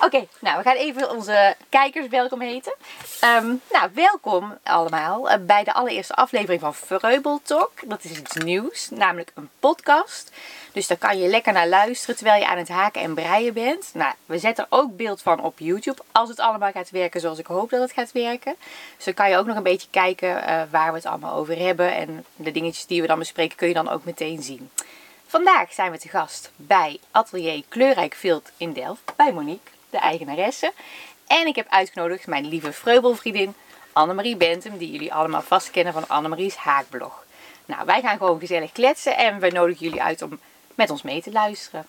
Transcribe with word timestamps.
Oké, 0.00 0.26
nou 0.40 0.56
we 0.56 0.62
gaan 0.62 0.76
even 0.76 1.10
onze 1.10 1.54
kijkers 1.68 2.08
welkom 2.08 2.40
heten. 2.40 2.74
Ehm, 3.20 3.46
nou, 3.72 3.90
welkom 3.94 4.58
allemaal 4.62 5.30
eh, 5.30 5.38
bij 5.40 5.64
de 5.64 5.72
allereerste 5.72 6.14
aflevering 6.14 6.60
van 6.60 6.74
Vreubel 6.74 7.40
Talk. 7.42 7.72
Dat 7.84 8.04
is 8.04 8.18
iets 8.18 8.34
nieuws, 8.34 8.90
namelijk 8.90 9.32
een 9.34 9.50
podcast. 9.60 10.32
Dus 10.72 10.86
daar 10.86 10.96
kan 10.96 11.18
je 11.18 11.28
lekker 11.28 11.52
naar 11.52 11.68
luisteren 11.68 12.16
terwijl 12.16 12.40
je 12.40 12.48
aan 12.48 12.58
het 12.58 12.68
haken 12.68 13.02
en 13.02 13.14
breien 13.14 13.54
bent. 13.54 13.90
Nou, 13.94 14.14
we 14.26 14.38
zetten 14.38 14.64
er 14.64 14.78
ook 14.78 14.96
beeld 14.96 15.22
van 15.22 15.40
op 15.40 15.58
YouTube 15.58 16.02
als 16.12 16.28
het 16.28 16.40
allemaal 16.40 16.70
gaat 16.70 16.90
werken 16.90 17.20
zoals 17.20 17.38
ik 17.38 17.46
hoop 17.46 17.70
dat 17.70 17.80
het 17.80 17.92
gaat 17.92 18.12
werken. 18.12 18.54
Dus 18.96 19.04
dan 19.04 19.14
kan 19.14 19.30
je 19.30 19.36
ook 19.36 19.46
nog 19.46 19.56
een 19.56 19.62
beetje 19.62 19.88
kijken 19.90 20.46
eh, 20.46 20.62
waar 20.70 20.90
we 20.90 20.96
het 20.96 21.06
allemaal 21.06 21.34
over 21.34 21.58
hebben. 21.58 21.94
En 21.94 22.24
de 22.36 22.52
dingetjes 22.52 22.86
die 22.86 23.00
we 23.00 23.06
dan 23.06 23.18
bespreken 23.18 23.56
kun 23.56 23.68
je 23.68 23.74
dan 23.74 23.88
ook 23.88 24.04
meteen 24.04 24.42
zien. 24.42 24.70
Vandaag 25.26 25.72
zijn 25.72 25.90
we 25.90 25.98
te 25.98 26.08
gast 26.08 26.50
bij 26.56 26.98
Atelier 27.10 27.64
Kleurrijk 27.68 28.14
Vilt 28.14 28.50
in 28.56 28.72
Delft, 28.72 29.12
bij 29.16 29.32
Monique, 29.32 29.70
de 29.90 29.98
eigenaresse. 29.98 30.72
En 31.26 31.46
ik 31.46 31.56
heb 31.56 31.66
uitgenodigd 31.68 32.26
mijn 32.26 32.48
lieve 32.48 32.72
vreubelvriendin 32.72 33.54
Annemarie 33.92 34.36
Bentum, 34.36 34.78
die 34.78 34.90
jullie 34.90 35.14
allemaal 35.14 35.42
vast 35.42 35.70
kennen 35.70 35.92
van 35.92 36.08
Annemarie's 36.08 36.54
Haakblog. 36.54 37.24
Nou, 37.64 37.84
wij 37.84 38.00
gaan 38.00 38.16
gewoon 38.16 38.40
gezellig 38.40 38.72
kletsen 38.72 39.16
en 39.16 39.38
we 39.38 39.50
nodigen 39.50 39.84
jullie 39.84 40.02
uit 40.02 40.22
om 40.22 40.38
met 40.74 40.90
ons 40.90 41.02
mee 41.02 41.22
te 41.22 41.32
luisteren. 41.32 41.86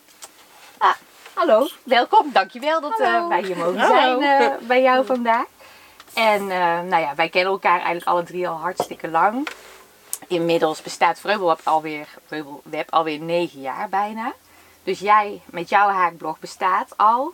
Ah, 0.77 0.93
hallo, 1.33 1.67
welkom. 1.83 2.31
Dankjewel 2.31 2.81
dat 2.81 2.99
uh, 2.99 3.27
wij 3.27 3.41
hier 3.43 3.57
mogen 3.57 3.79
Hallo. 3.79 4.19
zijn 4.19 4.41
uh, 4.41 4.57
bij 4.67 4.81
jou 4.81 5.05
vandaag. 5.05 5.45
En 6.13 6.41
uh, 6.41 6.81
nou 6.81 6.97
ja, 6.97 7.15
wij 7.15 7.29
kennen 7.29 7.51
elkaar 7.51 7.77
eigenlijk 7.77 8.07
alle 8.07 8.23
drie 8.23 8.47
al 8.47 8.55
hartstikke 8.55 9.09
lang. 9.09 9.47
Inmiddels 10.27 10.81
bestaat 10.81 11.19
Vreubelweb 11.19 11.59
alweer, 11.63 12.07
Vreubelweb 12.25 12.91
alweer 12.91 13.19
negen 13.19 13.61
jaar 13.61 13.89
bijna. 13.89 14.33
Dus 14.83 14.99
jij 14.99 15.41
met 15.45 15.69
jouw 15.69 15.89
haakblog 15.89 16.39
bestaat 16.39 16.97
al 16.97 17.33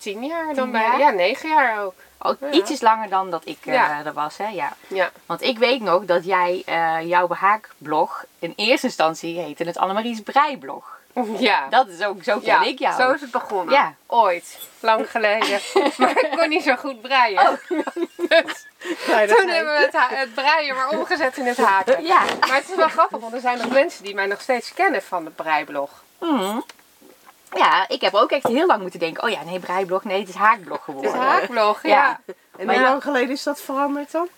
Tien 0.00 0.24
jaar 0.24 0.54
dan 0.54 0.70
bij. 0.70 0.98
Ja, 0.98 1.10
negen 1.10 1.48
jaar 1.48 1.82
ook. 1.84 1.94
ook 2.18 2.36
Ja. 2.40 2.50
ietsjes 2.50 2.80
langer 2.80 3.08
dan 3.08 3.30
dat 3.30 3.42
ik 3.44 3.58
eh, 3.64 4.06
er 4.06 4.12
was. 4.12 4.36
Hè? 4.36 4.48
Ja. 4.48 4.72
Ja. 4.86 5.10
Want 5.26 5.42
ik 5.42 5.58
weet 5.58 5.80
nog 5.80 6.04
dat 6.04 6.24
jij 6.24 6.62
eh, 6.66 7.08
jouw 7.08 7.28
haakblog 7.28 8.24
in 8.38 8.52
eerste 8.56 8.86
instantie 8.86 9.38
heette 9.38 9.64
het 9.64 9.78
Annemarie's 9.78 10.20
Breiblog. 10.20 10.98
Ja. 11.38 11.66
Dat 11.68 11.88
is 11.88 12.02
ook, 12.04 12.22
zo 12.22 12.38
ken 12.38 12.62
ik 12.62 12.78
jou. 12.78 13.00
Zo 13.02 13.10
is 13.10 13.20
het 13.20 13.30
begonnen. 13.30 13.74
Ja. 13.74 13.94
Ooit. 14.06 14.58
Lang 14.80 15.10
geleden. 15.10 15.60
maar 15.98 16.10
ik 16.10 16.30
kon 16.36 16.48
niet 16.48 16.62
zo 16.62 16.76
goed 16.76 17.00
breien. 17.00 17.40
Oh. 17.40 17.48
Dus 18.26 18.66
toen 19.36 19.48
hebben 19.48 19.72
we 19.74 19.88
het, 19.90 20.18
het 20.18 20.34
breien 20.34 20.74
maar 20.74 20.88
omgezet 20.88 21.36
in 21.36 21.46
het 21.46 21.56
haken. 21.56 22.04
Ja. 22.04 22.22
Maar 22.40 22.56
het 22.56 22.68
is 22.68 22.76
wel 22.76 22.88
grappig, 22.88 23.20
want 23.20 23.32
er 23.32 23.40
zijn 23.40 23.58
nog 23.58 23.70
mensen 23.70 24.04
die 24.04 24.14
mij 24.14 24.26
nog 24.26 24.40
steeds 24.40 24.74
kennen 24.74 25.02
van 25.02 25.24
de 25.24 25.30
breiblog. 25.30 25.90
Mhm. 26.18 26.58
Ja, 27.56 27.84
ik 27.88 28.00
heb 28.00 28.14
ook 28.14 28.30
echt 28.30 28.46
heel 28.46 28.66
lang 28.66 28.80
moeten 28.82 29.00
denken, 29.00 29.22
oh 29.22 29.30
ja, 29.30 29.42
nee, 29.44 29.58
Breiblog, 29.58 30.04
nee, 30.04 30.20
het 30.20 30.28
is 30.28 30.34
haakblog 30.34 30.76
Het 30.76 30.84
geworden. 30.84 31.10
is 31.12 31.18
haakblog, 31.18 31.82
ja. 31.82 31.88
Ja. 31.90 32.20
En 32.58 32.66
Maar 32.66 32.74
hoe 32.74 32.84
ja. 32.84 32.90
lang 32.90 33.02
geleden 33.02 33.30
is 33.30 33.42
dat 33.42 33.60
veranderd 33.60 34.10
dan? 34.12 34.28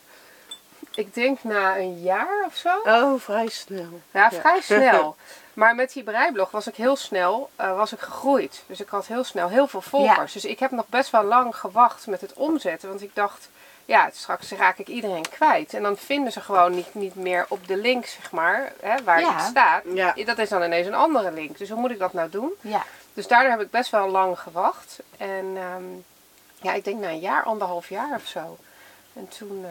Ik 0.95 1.15
denk 1.15 1.43
na 1.43 1.77
een 1.79 2.01
jaar 2.03 2.45
of 2.47 2.55
zo. 2.57 2.69
Oh, 2.85 3.21
vrij 3.21 3.49
snel. 3.49 4.01
Ja, 4.11 4.31
vrij 4.31 4.61
snel. 4.61 5.17
Maar 5.53 5.75
met 5.75 5.93
die 5.93 6.03
breiblog 6.03 6.51
was 6.51 6.67
ik 6.67 6.75
heel 6.75 6.97
snel 6.97 7.51
eh, 7.57 7.77
was 7.77 7.93
ik 7.93 8.01
gegroeid. 8.01 8.63
Dus 8.67 8.81
ik 8.81 8.89
had 8.89 9.07
heel 9.07 9.25
snel 9.25 9.49
heel 9.49 9.67
veel 9.67 9.81
volgers. 9.81 10.33
Dus 10.33 10.45
ik 10.45 10.59
heb 10.59 10.71
nog 10.71 10.87
best 10.89 11.11
wel 11.11 11.25
lang 11.25 11.57
gewacht 11.57 12.07
met 12.07 12.21
het 12.21 12.33
omzetten. 12.33 12.89
Want 12.89 13.03
ik 13.03 13.11
dacht, 13.15 13.49
ja, 13.85 14.11
straks 14.13 14.51
raak 14.51 14.79
ik 14.79 14.89
iedereen 14.89 15.29
kwijt. 15.31 15.75
En 15.75 15.83
dan 15.83 15.97
vinden 15.97 16.33
ze 16.33 16.41
gewoon 16.41 16.75
niet, 16.75 16.95
niet 16.95 17.15
meer 17.15 17.47
op 17.49 17.67
de 17.67 17.77
link, 17.77 18.07
zeg 18.07 18.31
maar, 18.31 18.73
hè, 18.81 19.03
waar 19.05 19.21
Ja. 19.21 19.33
het 19.35 19.43
staat. 19.43 19.83
Ja. 19.95 20.15
Dat 20.25 20.39
is 20.39 20.49
dan 20.49 20.63
ineens 20.63 20.87
een 20.87 20.95
andere 20.95 21.33
link. 21.33 21.59
Dus 21.59 21.69
hoe 21.69 21.81
moet 21.81 21.91
ik 21.91 21.99
dat 21.99 22.13
nou 22.13 22.31
doen? 22.31 22.53
Ja. 22.61 22.83
Dus 23.15 23.27
daardoor 23.27 23.51
heb 23.51 23.61
ik 23.61 23.71
best 23.71 23.91
wel 23.91 24.09
lang 24.09 24.39
gewacht. 24.39 24.99
En 25.17 25.53
ehm, 25.57 25.85
ja, 26.61 26.73
ik 26.73 26.85
denk 26.85 27.01
na 27.01 27.09
een 27.09 27.19
jaar, 27.19 27.43
anderhalf 27.43 27.89
jaar 27.89 28.15
of 28.17 28.27
zo. 28.27 28.57
En 29.13 29.29
toen 29.39 29.65
eh, 29.65 29.71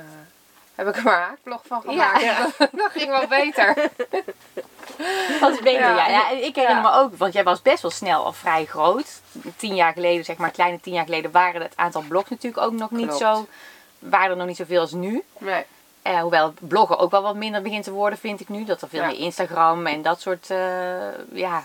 heb 0.75 0.87
ik 0.87 0.95
er 0.95 1.03
maar 1.03 1.15
een 1.21 1.27
haakblog 1.27 1.61
van 1.67 1.83
Ja. 1.95 2.13
gemaakt. 2.17 2.57
Dat 2.81 2.91
ging 2.91 3.09
wel 3.09 3.27
beter. 3.27 3.75
Wat 5.41 5.51
is 5.51 5.59
beter, 5.61 5.79
ja. 5.81 5.95
Ja. 5.95 6.07
ja. 6.07 6.29
ik 6.29 6.55
herinner 6.55 6.83
Ja. 6.83 6.89
me 6.89 6.91
ook, 6.97 7.17
want 7.17 7.33
jij 7.33 7.43
was 7.43 7.61
best 7.61 7.81
wel 7.81 7.91
snel 7.91 8.25
al 8.25 8.33
vrij 8.33 8.65
groot. 8.65 9.21
Tien 9.55 9.75
jaar 9.75 9.93
geleden, 9.93 10.25
zeg 10.25 10.37
maar, 10.37 10.51
kleine 10.51 10.79
tien 10.79 10.93
jaar 10.93 11.05
geleden, 11.05 11.31
waren 11.31 11.61
het 11.61 11.73
aantal 11.75 12.03
blogs 12.07 12.29
natuurlijk 12.29 12.63
ook 12.63 12.71
nog 12.73 12.91
niet 12.91 13.13
zo, 13.13 13.47
waren 13.99 14.29
er 14.29 14.37
nog 14.37 14.47
niet 14.47 14.57
zoveel 14.57 14.79
als 14.81 14.91
nu. 14.91 15.23
Nee. 15.37 15.63
Eh, 16.01 16.19
hoewel 16.21 16.53
bloggen 16.59 16.97
ook 16.99 17.11
wel 17.11 17.21
wat 17.21 17.35
minder 17.35 17.61
begint 17.61 17.83
te 17.83 17.91
worden, 17.91 18.19
vind 18.19 18.39
ik 18.39 18.49
nu. 18.49 18.65
Dat 18.65 18.81
er 18.81 18.89
veel 18.89 19.01
Ja. 19.01 19.07
meer 19.07 19.17
Instagram 19.17 19.85
en 19.87 20.01
dat 20.01 20.21
soort 20.21 20.49
eh, 20.49 20.57
ja, 21.33 21.63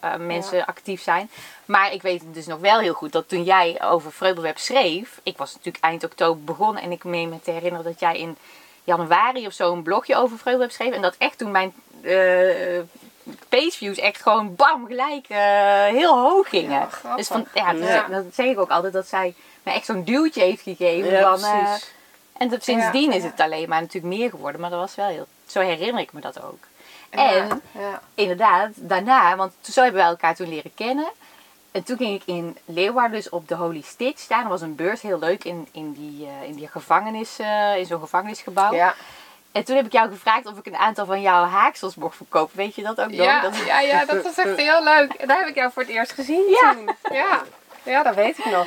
eh, 0.00 0.14
mensen 0.16 0.66
actief 0.66 1.02
zijn. 1.02 1.30
Maar 1.64 1.92
ik 1.92 2.02
weet 2.02 2.22
dus 2.32 2.46
nog 2.46 2.60
wel 2.60 2.78
heel 2.78 2.94
goed 2.94 3.12
dat 3.12 3.28
toen 3.28 3.42
jij 3.42 3.82
over 3.82 4.12
Vreubelweb 4.12 4.58
schreef. 4.58 5.20
Ik 5.22 5.36
was 5.36 5.54
natuurlijk 5.54 5.84
eind 5.84 6.04
oktober 6.04 6.44
begonnen 6.44 6.82
en 6.82 6.92
ik 6.92 7.04
meen 7.04 7.28
me 7.28 7.40
te 7.40 7.50
herinneren 7.50 7.84
dat 7.86 8.00
jij 8.00 8.18
in 8.18 8.36
januari 8.84 9.46
of 9.46 9.52
zo 9.52 9.72
een 9.72 9.82
blogje 9.82 10.16
over 10.16 10.38
Vreubelweb 10.38 10.70
schreef. 10.70 10.92
En 10.92 11.02
dat 11.02 11.14
echt 11.18 11.38
toen 11.38 11.50
mijn 11.50 11.74
eh 12.02 12.80
pageviews 13.48 13.98
echt 13.98 14.22
gewoon 14.22 14.54
bam 14.54 14.86
gelijk 14.86 15.26
eh, 15.28 15.84
heel 15.84 16.18
hoog 16.18 16.48
gingen. 16.48 16.88
Ja, 17.02 17.16
dus 17.16 17.26
van, 17.26 17.46
ja, 17.54 17.72
dat, 17.72 17.88
Ja. 17.88 18.06
dat 18.08 18.24
zeg 18.32 18.46
ik 18.46 18.58
ook 18.58 18.70
altijd 18.70 18.92
dat 18.92 19.08
zij 19.08 19.34
mij 19.62 19.74
echt 19.74 19.84
zo'n 19.84 20.04
duwtje 20.04 20.42
heeft 20.42 20.62
gegeven. 20.62 21.10
Ja, 21.10 21.36
van, 21.36 21.78
en 22.38 22.48
dat, 22.48 22.64
sindsdien 22.64 23.12
is 23.12 23.24
het 23.24 23.40
alleen 23.40 23.68
maar 23.68 23.80
natuurlijk 23.80 24.14
meer 24.14 24.30
geworden, 24.30 24.60
maar 24.60 24.70
dat 24.70 24.80
was 24.80 24.94
wel 24.94 25.08
heel. 25.08 25.26
Zo 25.46 25.60
herinner 25.60 26.02
ik 26.02 26.12
me 26.12 26.20
dat 26.20 26.42
ook. 26.42 26.64
En 27.10 27.62
ja. 27.72 28.00
inderdaad, 28.14 28.70
daarna, 28.74 29.36
want 29.36 29.52
zo 29.60 29.82
hebben 29.82 30.00
wij 30.00 30.10
elkaar 30.10 30.34
toen 30.34 30.48
leren 30.48 30.74
kennen. 30.74 31.08
En 31.70 31.82
toen 31.82 31.96
ging 31.96 32.14
ik 32.20 32.22
in 32.26 32.56
Leeuwarden 32.64 33.16
dus 33.16 33.28
op 33.28 33.48
de 33.48 33.54
Holy 33.54 33.80
Stitch 33.80 34.20
staan. 34.20 34.42
Er 34.42 34.48
was 34.48 34.60
een 34.60 34.74
beurs, 34.74 35.02
heel 35.02 35.18
leuk, 35.18 35.44
in, 35.44 35.68
in, 35.72 35.92
die, 35.92 36.26
eh, 36.26 36.48
in, 36.48 36.54
die 36.54 36.68
gevangenis, 36.68 37.38
eh, 37.38 37.76
in 37.76 37.86
zo'n 37.86 38.00
gevangenisgebouw. 38.00 38.72
Ja. 38.74 38.94
En 39.52 39.64
toen 39.64 39.76
heb 39.76 39.86
ik 39.86 39.92
jou 39.92 40.10
gevraagd 40.10 40.46
of 40.46 40.58
ik 40.58 40.66
een 40.66 40.76
aantal 40.76 41.06
van 41.06 41.20
jouw 41.20 41.44
haaksels 41.44 41.94
mocht 41.94 42.16
verkopen. 42.16 42.56
Weet 42.56 42.74
je 42.74 42.82
dat 42.82 43.00
ook 43.00 43.06
nog? 43.10 43.24
Ja, 43.26 43.40
Dat- 43.40 43.56
ja, 43.66 43.80
ja, 43.80 44.04
dat 44.04 44.22
was 44.22 44.36
echt 44.36 44.56
heel 44.68 44.82
leuk. 44.84 45.12
En 45.12 45.28
daar 45.28 45.38
heb 45.38 45.48
ik 45.48 45.54
jou 45.54 45.72
voor 45.72 45.82
het 45.82 45.90
eerst 45.90 46.12
gezien 46.12 46.48
Ja. 46.62 46.72
toen. 46.74 46.90
Ja. 47.12 47.42
ja, 47.82 48.02
dat 48.02 48.14
weet 48.14 48.38
ik 48.38 48.44
nog. 48.44 48.66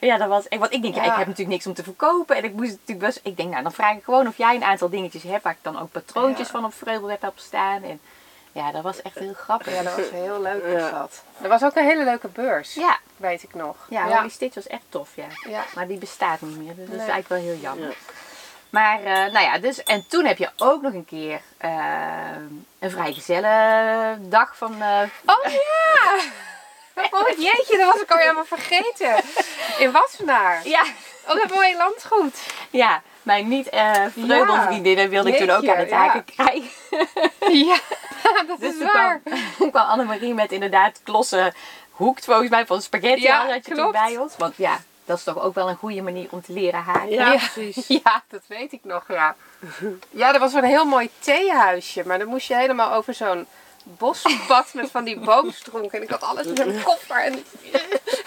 Ja, 0.00 0.16
dat 0.16 0.28
was. 0.28 0.44
Want 0.58 0.72
ik 0.72 0.82
denk, 0.82 0.94
ja. 0.94 1.02
Ja. 1.04 1.10
ik 1.12 1.16
heb 1.18 1.26
natuurlijk 1.26 1.48
niks 1.54 1.66
om 1.66 1.74
te 1.74 1.82
verkopen. 1.82 2.36
En 2.36 2.44
ik 2.44 2.52
moest 2.52 2.70
natuurlijk 2.70 2.98
best. 2.98 3.20
Ik 3.22 3.36
denk, 3.36 3.50
nou, 3.50 3.62
dan 3.62 3.72
vraag 3.72 3.96
ik 3.96 4.04
gewoon 4.04 4.26
of 4.26 4.36
jij 4.36 4.54
een 4.54 4.64
aantal 4.64 4.88
dingetjes 4.88 5.22
hebt 5.22 5.42
waar 5.42 5.52
ik 5.52 5.58
dan 5.62 5.78
ook 5.80 5.90
patroontjes 5.92 6.46
Ja. 6.46 6.52
van 6.52 6.64
op 6.64 6.74
Vreubelweb 6.74 7.22
heb 7.22 7.32
staan. 7.36 7.82
En 7.82 8.00
ja, 8.52 8.72
dat 8.72 8.82
was 8.82 9.02
echt 9.02 9.18
heel 9.18 9.32
grappig. 9.34 9.74
Ja, 9.74 9.82
dat 9.82 9.96
was 9.96 10.10
heel 10.10 10.40
leuk 10.42 10.78
Ja. 10.80 10.90
dat. 10.90 11.22
Er 11.42 11.48
was 11.48 11.62
ook 11.62 11.76
een 11.76 11.84
hele 11.84 12.04
leuke 12.04 12.28
beurs, 12.28 12.74
Ja, 12.74 12.98
weet 13.16 13.42
ik 13.42 13.54
nog. 13.54 13.76
ja, 13.88 14.06
ja. 14.06 14.16
Holy 14.16 14.28
Stitch 14.28 14.54
was 14.54 14.66
echt 14.66 14.82
tof, 14.88 15.08
ja. 15.14 15.26
Ja. 15.48 15.64
Maar 15.74 15.86
die 15.86 15.98
bestaat 15.98 16.40
niet 16.40 16.56
meer, 16.58 16.74
dus 16.74 16.84
dat 16.86 16.94
is 16.94 17.06
eigenlijk 17.08 17.28
wel 17.28 17.38
heel 17.38 17.56
jammer. 17.56 17.88
Ja. 17.88 17.94
Maar, 18.70 18.98
eh, 18.98 19.32
nou 19.32 19.40
ja, 19.40 19.58
dus, 19.58 19.82
en 19.82 20.04
toen 20.08 20.24
heb 20.24 20.38
je 20.38 20.50
ook 20.56 20.82
nog 20.82 20.92
een 20.92 21.04
keer 21.04 21.40
eh, 21.56 21.70
een 22.78 22.90
vrijgezelle 22.90 24.16
dag 24.20 24.56
van... 24.56 24.82
eh, 24.82 25.00
Oh 25.24 25.50
ja! 25.52 26.20
Oh 27.10 27.28
jeetje, 27.28 27.76
dat 27.76 27.92
was 27.92 28.02
ik 28.02 28.10
al 28.10 28.18
helemaal 28.18 28.44
vergeten. 28.44 29.16
In 29.78 29.92
Wassenaar. 29.92 30.60
ja, 30.68 30.82
Oh, 31.28 31.34
dat 31.34 31.54
mooie 31.54 31.76
landgoed. 31.76 32.36
ja, 32.70 33.02
mijn 33.22 33.48
niet 33.48 33.68
vreubelvriendinnen 34.12 35.08
wilde 35.08 35.30
ik 35.30 35.36
toen 35.36 35.50
ook 35.50 35.68
aan 35.68 35.76
het 35.76 35.88
ja. 35.88 35.96
haken 35.96 36.24
krijgen. 36.24 36.70
Ja, 37.66 37.76
dat 38.46 38.60
Dus 38.60 38.74
is 38.74 38.92
waar. 38.92 39.20
kwam, 39.56 39.70
kwam 39.70 39.86
Annemarie 39.86 40.34
met 40.34 40.52
inderdaad 40.52 41.00
klossen 41.02 41.54
hoekt 41.90 42.24
volgens 42.24 42.48
mij 42.50 42.66
van 42.66 42.82
spaghetti 42.82 43.22
Ja, 43.22 43.46
had 43.50 43.66
je 43.66 43.74
toen 43.74 43.92
bij 43.92 44.16
ons. 44.16 44.36
Want 44.36 44.56
ja, 44.56 44.78
dat 45.04 45.18
is 45.18 45.24
toch 45.24 45.38
ook 45.40 45.54
wel 45.54 45.68
een 45.68 45.76
goede 45.76 46.02
manier 46.02 46.26
om 46.30 46.42
te 46.42 46.52
leren 46.52 46.82
haken. 46.82 47.10
Ja, 47.10 47.32
Ja. 47.32 47.38
precies. 47.54 47.86
Ja, 48.04 48.22
dat 48.28 48.42
weet 48.46 48.72
ik 48.72 48.80
nog, 48.82 49.04
ja. 49.08 49.36
Ja, 50.10 50.34
er 50.34 50.40
was 50.40 50.52
een 50.52 50.64
heel 50.64 50.84
mooi 50.84 51.10
theehuisje, 51.18 52.02
maar 52.06 52.18
dan 52.18 52.28
moest 52.28 52.48
je 52.48 52.54
helemaal 52.56 52.92
over 52.92 53.14
zo'n 53.14 53.46
bospad 53.98 54.74
met 54.74 54.90
van 54.90 55.04
die 55.04 55.18
boomstronken. 55.18 55.98
En 55.98 56.02
ik 56.02 56.10
had 56.10 56.22
alles 56.22 56.46
in 56.46 56.60
een 56.60 56.82
koffer. 56.82 57.24
En... 57.24 57.32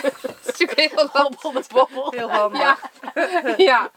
dat 0.01 0.13
is 0.22 0.45
natuurlijk 0.45 0.79
heel 0.79 1.09
lastig. 1.13 1.67
bobbel. 1.67 2.11
Heel 2.16 2.31
handig. 2.31 2.61
Ja. 2.61 2.78
ja. 3.58 3.90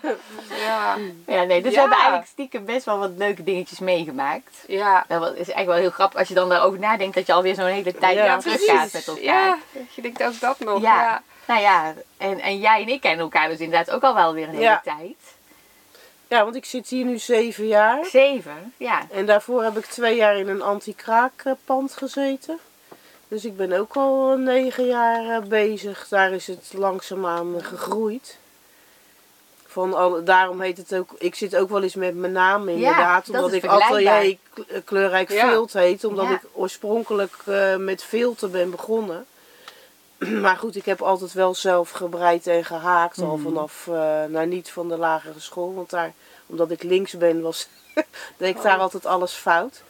Ja. 0.64 0.96
Ja, 1.26 1.42
nee, 1.42 1.62
dus 1.62 1.72
we 1.74 1.80
hebben 1.80 1.98
eigenlijk 1.98 2.28
stiekem 2.28 2.64
best 2.64 2.84
wel 2.84 2.98
wat 2.98 3.10
leuke 3.16 3.42
dingetjes 3.42 3.78
meegemaakt. 3.78 4.64
Ja. 4.66 5.04
Dat 5.08 5.22
is 5.22 5.34
eigenlijk 5.36 5.66
wel 5.66 5.76
heel 5.76 5.90
grappig 5.90 6.18
als 6.18 6.28
je 6.28 6.34
dan 6.34 6.48
daarover 6.48 6.78
nadenkt 6.78 7.14
dat 7.14 7.26
je 7.26 7.32
alweer 7.32 7.54
zo'n 7.54 7.64
hele 7.64 7.94
tijd 7.94 8.16
Ja, 8.16 8.38
teruggaat 8.38 8.92
met 8.92 9.06
elkaar. 9.06 9.22
Ja, 9.22 9.58
je 9.94 10.02
denkt 10.02 10.22
ook 10.22 10.40
dat 10.40 10.58
nog. 10.58 10.80
Ja. 10.80 11.02
Ja. 11.02 11.22
Nou 11.46 11.60
ja, 11.60 11.94
en, 12.16 12.40
en 12.40 12.58
jij 12.58 12.82
en 12.82 12.88
ik 12.88 13.00
kennen 13.00 13.20
elkaar 13.20 13.48
dus 13.48 13.58
inderdaad 13.58 13.94
ook 13.94 14.02
al 14.02 14.14
wel 14.14 14.32
weer 14.34 14.44
een 14.48 14.54
hele 14.54 14.62
Ja. 14.62 14.80
tijd. 14.84 15.16
Ja, 16.34 16.44
want 16.44 16.56
ik 16.56 16.64
zit 16.64 16.88
hier 16.88 17.04
nu 17.04 17.18
zeven 17.18 17.66
jaar. 17.66 18.04
Zeven, 18.04 18.72
ja. 18.76 19.06
En 19.10 19.26
daarvoor 19.26 19.62
heb 19.62 19.76
ik 19.76 19.84
twee 19.86 20.16
jaar 20.16 20.36
in 20.36 20.48
een 20.48 20.62
anti-kraakpand 20.62 21.92
gezeten. 21.96 22.58
Dus 23.28 23.44
ik 23.44 23.56
ben 23.56 23.72
ook 23.72 23.96
al 23.96 24.36
negen 24.36 24.86
jaar 24.86 25.36
eh, 25.42 25.48
bezig. 25.48 26.08
Daar 26.08 26.32
is 26.32 26.46
het 26.46 26.72
langzaamaan 26.76 27.62
gegroeid. 27.62 28.36
Van 29.66 29.94
al, 29.94 30.24
daarom 30.24 30.60
heet 30.60 30.76
het 30.76 30.94
ook, 30.94 31.10
ik 31.18 31.34
zit 31.34 31.56
ook 31.56 31.68
wel 31.70 31.82
eens 31.82 31.94
met 31.94 32.14
mijn 32.14 32.32
naam 32.32 32.68
inderdaad. 32.68 33.26
dat 33.26 33.34
omdat 33.36 33.52
ik 33.52 33.64
atelier 33.64 34.36
kleurrijk 34.84 35.32
Ja. 35.32 35.48
vilt 35.48 35.72
heet. 35.72 36.04
Omdat 36.04 36.26
Ja. 36.26 36.32
ik 36.34 36.42
oorspronkelijk 36.52 37.34
eh, 37.44 37.76
met 37.76 38.02
filten 38.04 38.50
ben 38.50 38.70
begonnen. 38.70 39.26
maar 40.44 40.56
goed, 40.56 40.76
ik 40.76 40.84
heb 40.84 41.02
altijd 41.02 41.32
wel 41.32 41.54
zelf 41.54 41.90
gebreid 41.90 42.46
en 42.46 42.64
gehaakt. 42.64 43.18
Al 43.18 43.36
Mhm. 43.36 43.42
vanaf, 43.42 43.86
eh, 43.88 44.24
nou 44.28 44.46
niet 44.46 44.70
van 44.70 44.88
de 44.88 44.96
lagere 44.96 45.40
school. 45.40 45.74
Want 45.74 45.90
daar, 45.90 46.12
omdat 46.46 46.70
ik 46.70 46.82
links 46.82 47.12
ben, 47.18 47.40
was, 47.42 47.68
deed 48.36 48.56
ik 48.56 48.62
daar 48.62 48.76
Oh. 48.76 48.82
altijd 48.82 49.06
alles 49.06 49.32
fout. 49.32 49.82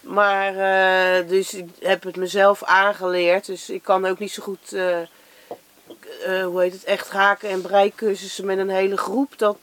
Maar, 0.00 0.48
eh, 0.56 1.28
dus 1.28 1.54
ik 1.54 1.68
heb 1.80 2.02
het 2.02 2.16
mezelf 2.16 2.64
aangeleerd. 2.64 3.46
Dus 3.46 3.70
ik 3.70 3.82
kan 3.82 4.06
ook 4.06 4.18
niet 4.18 4.32
zo 4.32 4.42
goed, 4.42 4.72
eh, 4.72 4.96
hoe 6.44 6.60
heet 6.60 6.72
het, 6.72 6.84
echt 6.84 7.10
haken 7.10 7.48
en 7.48 7.60
breikursussen 7.62 8.44
met 8.46 8.58
een 8.58 8.70
hele 8.70 8.96
groep. 8.96 9.38
Dat, 9.38 9.58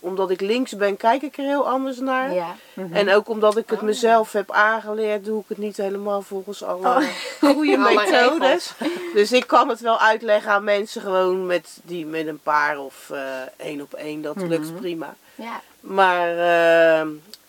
omdat 0.00 0.30
ik 0.30 0.40
links 0.40 0.76
ben, 0.76 0.96
kijk 0.96 1.22
ik 1.22 1.36
er 1.38 1.44
heel 1.44 1.68
anders 1.68 1.98
naar. 1.98 2.34
Ja. 2.34 2.54
Mhm. 2.74 2.94
En 2.94 3.10
ook 3.14 3.28
omdat 3.28 3.56
ik 3.56 3.70
het 3.70 3.78
Oh. 3.78 3.84
mezelf 3.84 4.32
heb 4.32 4.50
aangeleerd, 4.52 5.24
doe 5.24 5.40
ik 5.40 5.48
het 5.48 5.58
niet 5.58 5.76
helemaal 5.76 6.22
volgens 6.22 6.62
alle 6.64 6.86
Oh. 6.88 7.02
goede 7.54 7.76
Alle 7.78 7.94
methodes. 7.94 8.72
Dus 9.14 9.32
ik 9.32 9.46
kan 9.46 9.68
het 9.68 9.80
wel 9.80 9.98
uitleggen 9.98 10.52
aan 10.52 10.64
mensen 10.64 11.02
gewoon 11.02 11.46
met, 11.46 11.78
die 11.82 12.06
met 12.06 12.26
een 12.26 12.40
paar 12.42 12.78
of 12.78 13.10
eh, 13.10 13.20
één 13.56 13.80
op 13.80 13.94
één. 13.94 14.22
Dat 14.22 14.36
lukt 14.36 14.70
Mhm. 14.70 14.74
prima. 14.80 15.14
ja. 15.34 15.60
Maar 15.80 16.28
eh, 16.38 16.98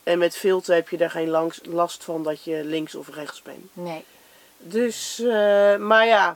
en 0.03 0.17
met 0.17 0.35
filter 0.37 0.75
heb 0.75 0.89
je 0.89 0.97
daar 0.97 1.09
geen 1.11 1.29
langs, 1.29 1.59
last 1.63 2.03
van 2.03 2.23
dat 2.23 2.43
je 2.43 2.61
links 2.65 2.95
of 2.95 3.07
rechts 3.15 3.41
bent. 3.41 3.65
Nee. 3.73 4.03
Dus, 4.57 5.19
eh, 5.19 5.75
maar 5.75 6.05
ja, 6.05 6.35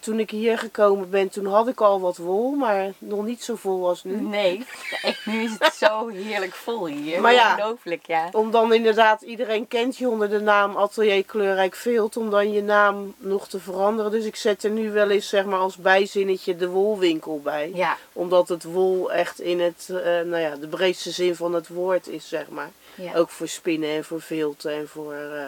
toen 0.00 0.18
ik 0.18 0.30
hier 0.30 0.58
gekomen 0.58 1.10
ben, 1.10 1.28
toen 1.28 1.46
had 1.46 1.68
ik 1.68 1.80
al 1.80 2.00
wat 2.00 2.16
wol, 2.16 2.50
maar 2.50 2.92
nog 2.98 3.24
niet 3.24 3.42
zo 3.42 3.54
vol 3.56 3.88
als 3.88 4.04
nu. 4.04 4.20
Nee. 4.20 4.66
Echt, 5.02 5.26
nu 5.26 5.42
is 5.42 5.50
het 5.58 5.74
zo 5.74 6.08
heerlijk 6.08 6.54
vol 6.54 6.86
hier. 6.86 7.20
Maar 7.20 7.32
ja. 7.32 7.54
Ongelooflijk, 7.56 8.06
ja. 8.06 8.28
Om 8.32 8.50
dan 8.50 8.72
inderdaad, 8.72 9.22
iedereen 9.22 9.68
kent 9.68 9.96
je 9.96 10.08
onder 10.08 10.30
de 10.30 10.40
naam 10.40 10.76
Atelier 10.76 11.24
Kleurrijk 11.24 11.74
Veelt, 11.74 12.16
om 12.16 12.30
dan 12.30 12.52
je 12.52 12.62
naam 12.62 13.14
nog 13.18 13.48
te 13.48 13.60
veranderen. 13.60 14.10
Dus 14.10 14.24
ik 14.24 14.36
zet 14.36 14.64
er 14.64 14.70
nu 14.70 14.90
wel 14.90 15.10
eens 15.10 15.28
zeg 15.28 15.44
maar 15.44 15.58
als 15.58 15.76
bijzinnetje 15.76 16.56
de 16.56 16.68
wolwinkel 16.68 17.40
bij. 17.40 17.70
Ja. 17.74 17.96
Omdat 18.12 18.48
het 18.48 18.64
wol 18.64 19.12
echt 19.12 19.40
in 19.40 19.60
het, 19.60 19.88
eh, 19.88 20.04
nou 20.04 20.38
ja, 20.38 20.56
de 20.56 20.68
breedste 20.68 21.10
zin 21.10 21.36
van 21.36 21.54
het 21.54 21.68
woord 21.68 22.08
is, 22.08 22.28
zeg 22.28 22.48
maar. 22.48 22.70
ja. 22.94 23.14
Ook 23.14 23.30
voor 23.30 23.48
spinnen 23.48 23.90
en 23.90 24.04
voor 24.04 24.20
vilten 24.20 24.72
en 24.72 24.88
voor, 24.88 25.12
eh, 25.12 25.44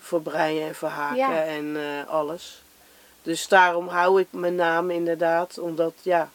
voor 0.00 0.20
breien 0.22 0.68
en 0.68 0.74
voor 0.74 0.88
haken 0.88 1.46
en 1.46 1.76
eh, 1.76 2.08
alles. 2.08 2.61
Dus 3.22 3.48
daarom 3.48 3.88
hou 3.88 4.20
ik 4.20 4.26
mijn 4.30 4.54
naam 4.54 4.90
inderdaad, 4.90 5.58
omdat 5.58 5.94
ja, 6.02 6.30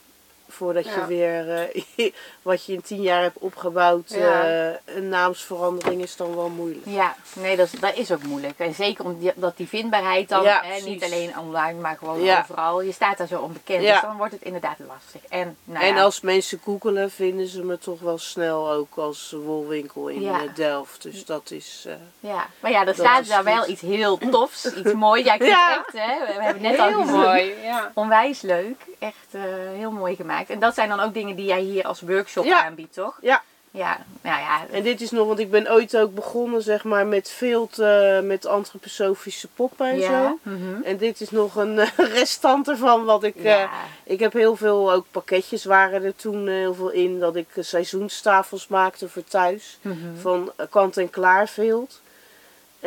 voordat 0.50 0.86
je 0.86 1.06
weer 1.08 1.70
eh, 1.96 2.12
wat 2.42 2.66
je 2.66 2.74
in 2.74 2.82
tien 2.82 3.02
jaar 3.02 3.22
hebt 3.22 3.38
opgebouwd, 3.38 4.10
Ja. 4.10 4.44
eh, 4.44 4.96
een 4.96 5.10
naamsverandering 5.10 6.02
is 6.02 6.16
dan 6.16 6.36
wel 6.36 6.50
moeilijk. 6.50 6.86
Ja, 6.86 7.16
nee, 7.36 7.56
dat, 7.56 7.74
is- 7.74 7.80
dat 7.80 7.96
is 7.96 8.12
ook 8.12 8.24
moeilijk. 8.24 8.60
En 8.60 8.74
zeker 8.74 9.06
omdat 9.06 9.58
die 9.58 9.68
vindbaarheid 9.68 10.30
dan, 10.30 10.44
Ja, 10.44 10.62
hè, 10.64 10.82
niet 10.82 11.04
alleen 11.04 11.40
online, 11.40 11.80
maar 11.80 11.98
gewoon 11.98 12.30
overal. 12.40 12.82
Je 12.82 12.92
staat 12.92 13.18
daar 13.18 13.28
zo 13.28 13.40
onbekend, 13.42 13.82
dus 13.82 14.02
dan 14.02 14.18
wordt 14.18 14.34
het 14.34 14.42
inderdaad 14.42 14.78
lastig. 14.88 15.22
En, 15.30 15.58
nou 15.64 15.86
en 15.86 15.98
als 15.98 16.22
mensen 16.22 16.60
googelen, 16.64 17.12
vinden 17.12 17.48
ze 17.48 17.64
me 17.64 17.78
toch 17.78 18.00
wel 18.00 18.18
snel 18.18 18.72
ook 18.72 18.96
als 18.98 19.32
wolwinkel 19.46 20.08
in 20.08 20.28
eh, 20.28 20.36
Delft. 20.56 21.02
Dus 21.04 21.26
dat 21.26 21.52
is. 21.52 21.88
ja. 22.20 22.48
Maar 22.60 22.72
ja, 22.72 22.86
er 22.86 22.94
staat 22.94 23.28
daar 23.28 23.44
wel 23.44 23.68
iets 23.70 23.82
heel 23.82 24.18
tofs, 24.18 24.66
iets 24.80 24.94
moois. 24.94 25.24
Ja, 25.26 25.34
ik 25.34 25.42
vind 25.44 25.56
het 25.56 25.78
echt, 25.96 26.06
hè, 26.06 26.20
we 26.26 26.32
hebben 26.42 26.46
het 26.48 26.62
net 26.62 26.80
al 26.80 26.88
Heel 26.88 27.02
gezien. 27.02 27.16
mooi, 27.20 27.54
ja. 27.64 27.92
Onwijs 27.94 28.42
leuk, 28.42 28.86
echt 29.00 29.28
heel 29.76 29.92
mooi 29.92 30.16
gemaakt. 30.16 30.36
En 30.50 30.60
dat 30.60 30.74
zijn 30.74 30.90
dan 30.90 31.00
ook 31.00 31.14
dingen 31.14 31.36
die 31.36 31.46
jij 31.46 31.62
hier 31.62 31.84
als 31.84 32.02
workshop 32.02 32.46
Ja. 32.46 32.66
aanbiedt, 32.66 32.94
toch? 32.94 33.18
Ja. 33.22 33.42
Ja, 33.72 33.98
nou 34.22 34.40
ja. 34.42 34.66
En 34.72 34.84
dit 34.84 35.02
is 35.02 35.12
nog, 35.12 35.28
want 35.28 35.40
ik 35.40 35.52
ben 35.52 35.72
ooit 35.72 35.98
ook 35.98 36.14
begonnen 36.16 36.62
zeg 36.62 36.84
maar 36.84 37.06
met 37.06 37.30
veel 37.30 37.68
te, 37.68 38.22
met 38.24 38.46
antroposofische 38.46 39.48
poppen 39.56 39.88
en 39.90 39.98
ja. 40.00 40.28
zo. 40.28 40.40
mhm. 40.52 40.82
En 40.84 40.98
dit 40.98 41.22
is 41.22 41.30
nog 41.32 41.56
een 41.56 41.80
eh, 41.80 41.88
restant 42.20 42.68
ervan 42.68 43.06
wat 43.06 43.24
ik... 43.24 43.36
eh, 43.36 43.44
ja. 43.44 43.70
ik 44.04 44.20
heb 44.20 44.34
heel 44.34 44.56
veel, 44.56 44.94
ook 44.94 45.06
pakketjes 45.12 45.66
waren 45.66 46.04
er 46.04 46.16
toen 46.16 46.48
eh, 46.48 46.54
heel 46.54 46.74
veel 46.74 46.90
in, 46.90 47.20
dat 47.20 47.36
ik 47.36 47.48
seizoenstafels 47.60 48.68
maakte 48.68 49.10
voor 49.10 49.24
thuis. 49.24 49.78
mhm. 49.82 49.96
Van 50.22 50.52
kant-en-klaar 50.70 51.48
vilt. 51.48 52.02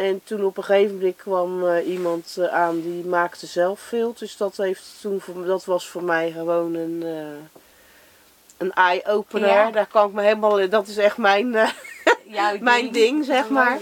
En 0.00 0.20
toen 0.25 0.44
op 0.44 0.56
een 0.56 0.64
gegeven 0.64 0.94
moment 0.94 1.17
kwam 1.17 1.67
eh, 1.67 1.88
iemand 1.88 2.37
eh, 2.38 2.47
aan 2.47 2.81
die 2.81 3.05
maakte 3.05 3.47
zelf 3.47 3.81
vilt. 3.81 4.19
Dus 4.19 4.37
dat, 4.37 4.56
heeft 4.56 4.99
toen 5.00 5.20
voor, 5.20 5.44
dat 5.44 5.64
was 5.64 5.88
voor 5.88 6.02
mij 6.02 6.31
gewoon 6.31 6.75
een, 6.75 7.02
eh, 7.02 7.58
een 8.56 8.73
eye-opener. 8.73 9.49
Ja. 9.49 9.70
Daar 9.70 9.87
kan 9.87 10.08
ik 10.08 10.14
me 10.14 10.23
helemaal, 10.23 10.69
dat 10.69 10.87
is 10.87 10.97
echt 10.97 11.17
mijn, 11.17 11.52
Jouw 12.25 12.58
mijn 12.73 12.93
ding, 12.93 13.25
zeg 13.25 13.49
maar. 13.49 13.79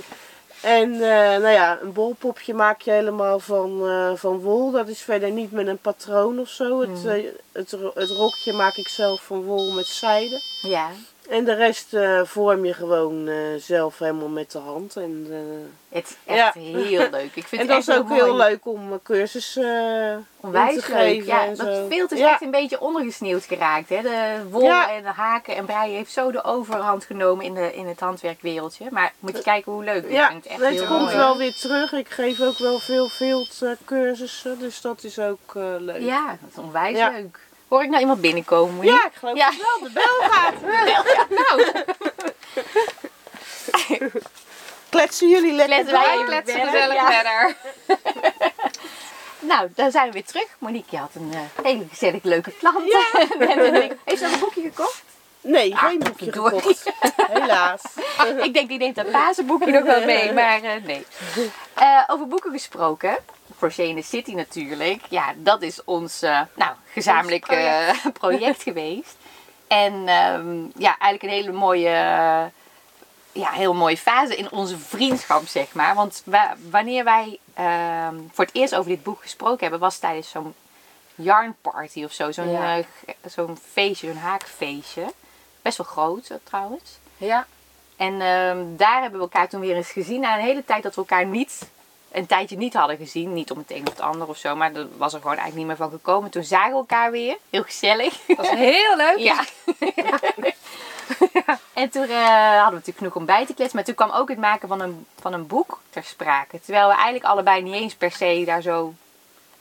En 0.62 0.98
nou 0.98 1.48
ja, 1.48 1.78
een 1.82 1.92
bolpopje 1.92 2.54
maak 2.54 2.80
je 2.80 2.90
helemaal 2.90 3.40
van, 3.40 3.82
van 4.16 4.38
wol. 4.38 4.70
Dat 4.70 4.88
is 4.88 5.00
verder 5.00 5.30
niet 5.30 5.52
met 5.52 5.66
een 5.66 5.78
patroon 5.78 6.38
of 6.38 6.48
zo. 6.48 6.80
Het, 6.80 7.02
Hmm. 7.02 7.24
het, 7.52 7.70
het 7.94 8.10
rokje 8.10 8.52
maak 8.52 8.76
ik 8.76 8.88
zelf 8.88 9.22
van 9.22 9.42
wol 9.42 9.72
met 9.72 9.86
zijde. 9.86 10.40
Ja, 10.62 10.90
En 11.28 11.44
de 11.44 11.54
rest 11.54 11.94
eh, 11.94 12.20
vorm 12.24 12.64
je 12.64 12.72
gewoon 12.74 13.28
eh, 13.28 13.36
zelf 13.58 13.98
helemaal 13.98 14.28
met 14.28 14.52
de 14.52 14.58
hand. 14.58 14.96
En, 14.96 15.26
eh, 15.30 15.96
het 15.98 16.08
is 16.08 16.16
echt 16.34 16.54
Ja. 16.54 16.60
heel 16.60 17.10
leuk. 17.10 17.30
Ik 17.34 17.46
vind 17.46 17.50
en 17.62 17.68
het 17.68 17.68
dat 17.68 17.78
is 17.78 17.90
ook 18.02 18.08
heel 18.08 18.36
mooi. 18.36 18.48
leuk 18.48 18.66
om 18.66 18.92
een 18.92 19.02
cursus 19.02 19.56
in 19.56 20.26
Onwijs 20.40 20.74
te 20.84 20.90
leuk. 20.92 21.00
geven. 21.00 21.26
Ja, 21.26 21.44
en 21.44 21.54
dat 21.56 21.66
zo. 21.66 21.86
vilt 21.88 22.12
is 22.12 22.18
Ja. 22.18 22.30
echt 22.30 22.42
een 22.42 22.50
beetje 22.50 22.80
ondergesneeuwd 22.80 23.44
geraakt. 23.44 23.88
Hè? 23.88 24.02
De 24.02 24.42
wol 24.50 24.62
Ja. 24.62 24.92
en 24.94 25.02
de 25.02 25.08
haken 25.08 25.56
en 25.56 25.64
breien 25.64 25.96
heeft 25.96 26.12
zo 26.12 26.30
de 26.30 26.44
overhand 26.44 27.04
genomen 27.04 27.44
in, 27.44 27.54
de, 27.54 27.74
in 27.74 27.86
het 27.86 28.00
handwerkwereldje. 28.00 28.86
Maar 28.90 29.12
moet 29.18 29.36
je 29.36 29.42
kijken 29.42 29.72
hoe 29.72 29.84
leuk. 29.84 30.04
Ik 30.04 30.10
Ja, 30.12 30.28
vind 30.28 30.44
het 30.44 30.52
echt 30.52 30.70
het 30.78 30.86
komt 30.86 31.00
mooi. 31.02 31.16
wel 31.16 31.36
weer 31.36 31.54
terug. 31.54 31.92
Ik 31.92 32.08
geef 32.08 32.40
ook 32.40 32.58
wel 32.58 32.78
veel 32.78 33.08
viltcursussen, 33.08 34.58
dus 34.58 34.80
dat 34.80 35.04
is 35.04 35.18
ook 35.18 35.52
leuk. 35.78 36.00
Ja, 36.02 36.26
dat 36.26 36.50
is 36.50 36.58
onwijs 36.58 36.98
leuk. 36.98 37.38
Hoor 37.68 37.82
ik 37.82 37.88
nou 37.88 38.00
iemand 38.00 38.20
binnenkomen? 38.20 38.86
Ja, 38.86 39.06
ik 39.06 39.12
geloof 39.14 39.36
Ja. 39.36 39.50
het 39.50 39.56
wel. 39.60 39.78
De 39.82 39.90
bel 39.92 40.28
gaat. 40.30 40.54
nou, 41.40 41.62
Kletsen 44.90 45.28
jullie 45.28 45.52
lekker 45.52 45.76
Kletsen 45.84 46.00
wij 46.16 46.24
Kletsen 46.24 46.60
gezellig 46.64 46.94
ja. 46.94 47.12
verder. 47.12 47.56
nou, 49.50 49.68
dan 49.74 49.90
zijn 49.90 50.06
we 50.06 50.12
weer 50.12 50.24
terug. 50.24 50.46
Monique, 50.58 50.86
je 50.90 50.96
had 50.96 51.10
een 51.14 51.30
eh, 51.32 51.64
hele 51.64 51.84
gezellig 51.90 52.22
leuke 52.22 52.50
plant. 52.50 52.76
Heeft 54.04 54.18
ze 54.20 54.24
een 54.32 54.38
boekje 54.40 54.62
gekocht? 54.62 55.02
Nee, 55.40 55.74
Ah, 55.74 55.84
geen 55.84 55.98
boekje 55.98 56.32
gekocht. 56.32 56.92
Helaas. 57.30 57.82
ik 58.42 58.54
denk 58.54 58.68
die 58.68 58.78
neemt 58.78 58.96
dat 58.96 59.10
pasenboekje 59.10 59.70
nog 59.72 59.82
wel 59.84 60.04
mee, 60.04 60.32
maar 60.32 60.62
eh, 60.62 60.82
nee. 60.84 61.06
Eh, 61.74 62.02
over 62.06 62.26
boeken 62.28 62.52
gesproken. 62.52 63.16
The 63.58 64.02
City 64.04 64.32
natuurlijk. 64.34 65.00
Ja, 65.08 65.34
dat 65.36 65.62
is 65.62 65.84
ons 65.84 66.22
eh, 66.22 66.40
nou, 66.54 66.72
gezamenlijk 66.92 67.46
project. 67.46 68.04
eh, 68.04 68.12
project 68.12 68.62
geweest. 68.62 69.16
En 69.66 70.08
ehm, 70.08 70.58
ja, 70.76 70.98
eigenlijk 70.98 71.22
een 71.22 71.28
hele 71.44 71.52
mooie, 71.52 71.88
eh, 71.88 72.44
ja, 73.32 73.50
heel 73.50 73.74
mooie 73.74 73.96
fase 73.96 74.36
in 74.36 74.50
onze 74.50 74.78
vriendschap, 74.78 75.46
zeg 75.46 75.72
maar. 75.72 75.94
Want 75.94 76.22
wa- 76.24 76.56
wanneer 76.70 77.04
wij 77.04 77.38
ehm, 77.54 78.14
voor 78.32 78.44
het 78.44 78.54
eerst 78.54 78.74
over 78.74 78.90
dit 78.90 79.02
boek 79.02 79.22
gesproken 79.22 79.60
hebben, 79.60 79.80
was 79.80 79.98
tijdens 79.98 80.30
zo'n 80.30 80.54
yarn 81.14 81.56
party 81.60 82.04
of 82.04 82.12
zo. 82.12 82.32
Zo'n 82.32 82.50
Ja. 82.50 82.80
zo'n 83.26 83.58
feestje, 83.70 84.06
zo'n 84.06 84.16
haakfeestje. 84.16 85.12
Best 85.62 85.76
wel 85.78 85.86
groot 85.86 86.30
trouwens. 86.44 86.98
Ja, 87.16 87.46
En 87.96 88.20
ehm, 88.20 88.58
daar 88.76 89.00
hebben 89.00 89.18
we 89.20 89.24
elkaar 89.26 89.48
toen 89.48 89.60
weer 89.60 89.76
eens 89.76 89.90
gezien. 89.90 90.20
Na 90.20 90.34
een 90.36 90.44
hele 90.44 90.64
tijd 90.64 90.82
dat 90.82 90.94
we 90.94 91.00
elkaar 91.00 91.26
niet, 91.26 91.68
een 92.12 92.26
tijdje 92.26 92.56
niet 92.56 92.74
hadden 92.74 92.96
gezien. 92.96 93.32
Niet 93.32 93.50
om 93.50 93.58
het 93.58 93.70
een 93.70 93.82
of 93.82 93.88
het 93.88 94.00
ander 94.00 94.28
of 94.28 94.36
zo, 94.36 94.56
maar 94.56 94.74
er 94.74 94.86
was 94.96 95.12
er 95.12 95.20
gewoon 95.20 95.36
eigenlijk 95.36 95.68
niet 95.68 95.78
meer 95.78 95.88
van 95.88 95.98
gekomen. 95.98 96.30
Toen 96.30 96.44
zagen 96.44 96.70
we 96.70 96.76
elkaar 96.76 97.10
weer. 97.10 97.36
Heel 97.50 97.62
gezellig. 97.62 98.18
dat 98.26 98.36
was 98.36 98.50
heel 98.50 98.96
leuk. 98.96 99.18
Ja. 99.18 99.44
en 101.72 101.90
toen 101.90 102.08
eh, 102.08 102.50
hadden 102.50 102.68
we 102.68 102.74
natuurlijk 102.74 102.98
genoeg 102.98 103.16
om 103.16 103.24
bij 103.24 103.46
te 103.46 103.54
kletsen. 103.54 103.76
Maar 103.76 103.84
toen 103.84 103.94
kwam 103.94 104.10
ook 104.10 104.28
het 104.28 104.38
maken 104.38 104.68
van 104.68 104.80
een, 104.80 105.06
van 105.20 105.32
een 105.32 105.46
boek 105.46 105.80
ter 105.90 106.04
sprake. 106.04 106.60
Terwijl 106.60 106.88
we 106.88 106.94
eigenlijk 106.94 107.24
allebei 107.24 107.62
niet 107.62 107.74
eens 107.74 107.94
per 107.94 108.10
se 108.10 108.42
daar 108.46 108.62
zo 108.62 108.94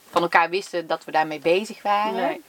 van 0.10 0.22
elkaar 0.22 0.50
wisten 0.50 0.88
dat 0.88 1.06
we 1.06 1.12
daarmee 1.12 1.40
bezig 1.40 1.82
waren. 1.82 2.14
Nee. 2.14 2.42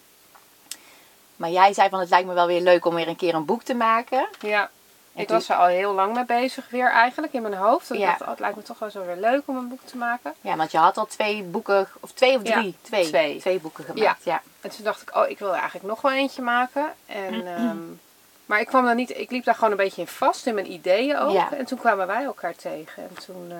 Maar 1.37 1.51
jij 1.51 1.73
zei 1.73 1.89
van 1.89 2.01
het 2.01 2.09
lijkt 2.09 2.27
me 2.27 2.35
wel 2.35 2.47
weer 2.47 2.61
leuk 2.61 2.85
om 2.85 2.95
weer 2.95 3.09
een 3.09 3.17
keer 3.17 3.35
een 3.35 3.45
boek 3.45 3.63
te 3.63 3.75
maken. 3.75 4.29
Ja. 4.41 4.71
Ik 5.19 5.29
was 5.29 5.49
er 5.49 5.57
al 5.57 5.67
heel 5.67 5.93
lang 5.95 6.15
mee 6.15 6.25
bezig 6.25 6.67
weer 6.71 6.91
eigenlijk 6.91 7.33
in 7.33 7.43
mijn 7.43 7.55
hoofd. 7.55 7.93
Ik 7.93 7.99
Ja. 7.99 8.07
dacht, 8.07 8.21
oh, 8.23 8.29
het 8.29 8.39
lijkt 8.39 8.57
me 8.57 8.63
toch 8.63 8.79
wel 8.79 8.91
zo 8.91 9.05
weer 9.07 9.17
leuk 9.17 9.43
om 9.45 9.57
een 9.57 9.69
boek 9.69 9.81
te 9.85 9.97
maken. 9.97 10.35
Ja, 10.41 10.57
want 10.57 10.71
je 10.71 10.79
had 10.79 10.97
al 10.97 11.07
twee 11.07 11.43
boeken, 11.43 11.89
of 12.01 12.13
twee 12.13 12.37
of 12.37 12.43
Ja, 12.47 12.53
drie? 12.61 12.77
twee. 12.83 13.39
twee. 13.41 13.61
boeken 13.61 13.85
gemaakt, 13.85 14.25
ja. 14.25 14.43
En 14.61 14.71
toen 14.71 14.85
dacht 14.85 15.03
ik, 15.03 15.17
oh, 15.17 15.29
ik 15.29 15.39
wil 15.39 15.49
er 15.49 15.55
eigenlijk 15.61 15.87
nog 15.87 16.01
wel 16.01 16.13
eentje 16.13 16.43
maken. 16.43 16.87
En, 17.07 17.47
ehm, 17.57 17.77
maar 18.47 18.61
ik 18.61 18.67
kwam 18.67 18.85
daar 18.85 18.95
niet, 18.95 19.19
ik 19.19 19.31
liep 19.31 19.45
daar 19.45 19.55
gewoon 19.55 19.71
een 19.71 19.77
beetje 19.77 20.01
in 20.01 20.07
vast 20.09 20.47
in 20.47 20.55
mijn 20.55 20.73
ideeën 20.73 21.19
ook. 21.19 21.51
En 21.51 21.65
toen 21.65 21.79
kwamen 21.79 22.07
wij 22.07 22.25
elkaar 22.25 22.55
tegen. 22.55 23.03
En 23.03 23.25
toen, 23.27 23.47
eh, 23.51 23.57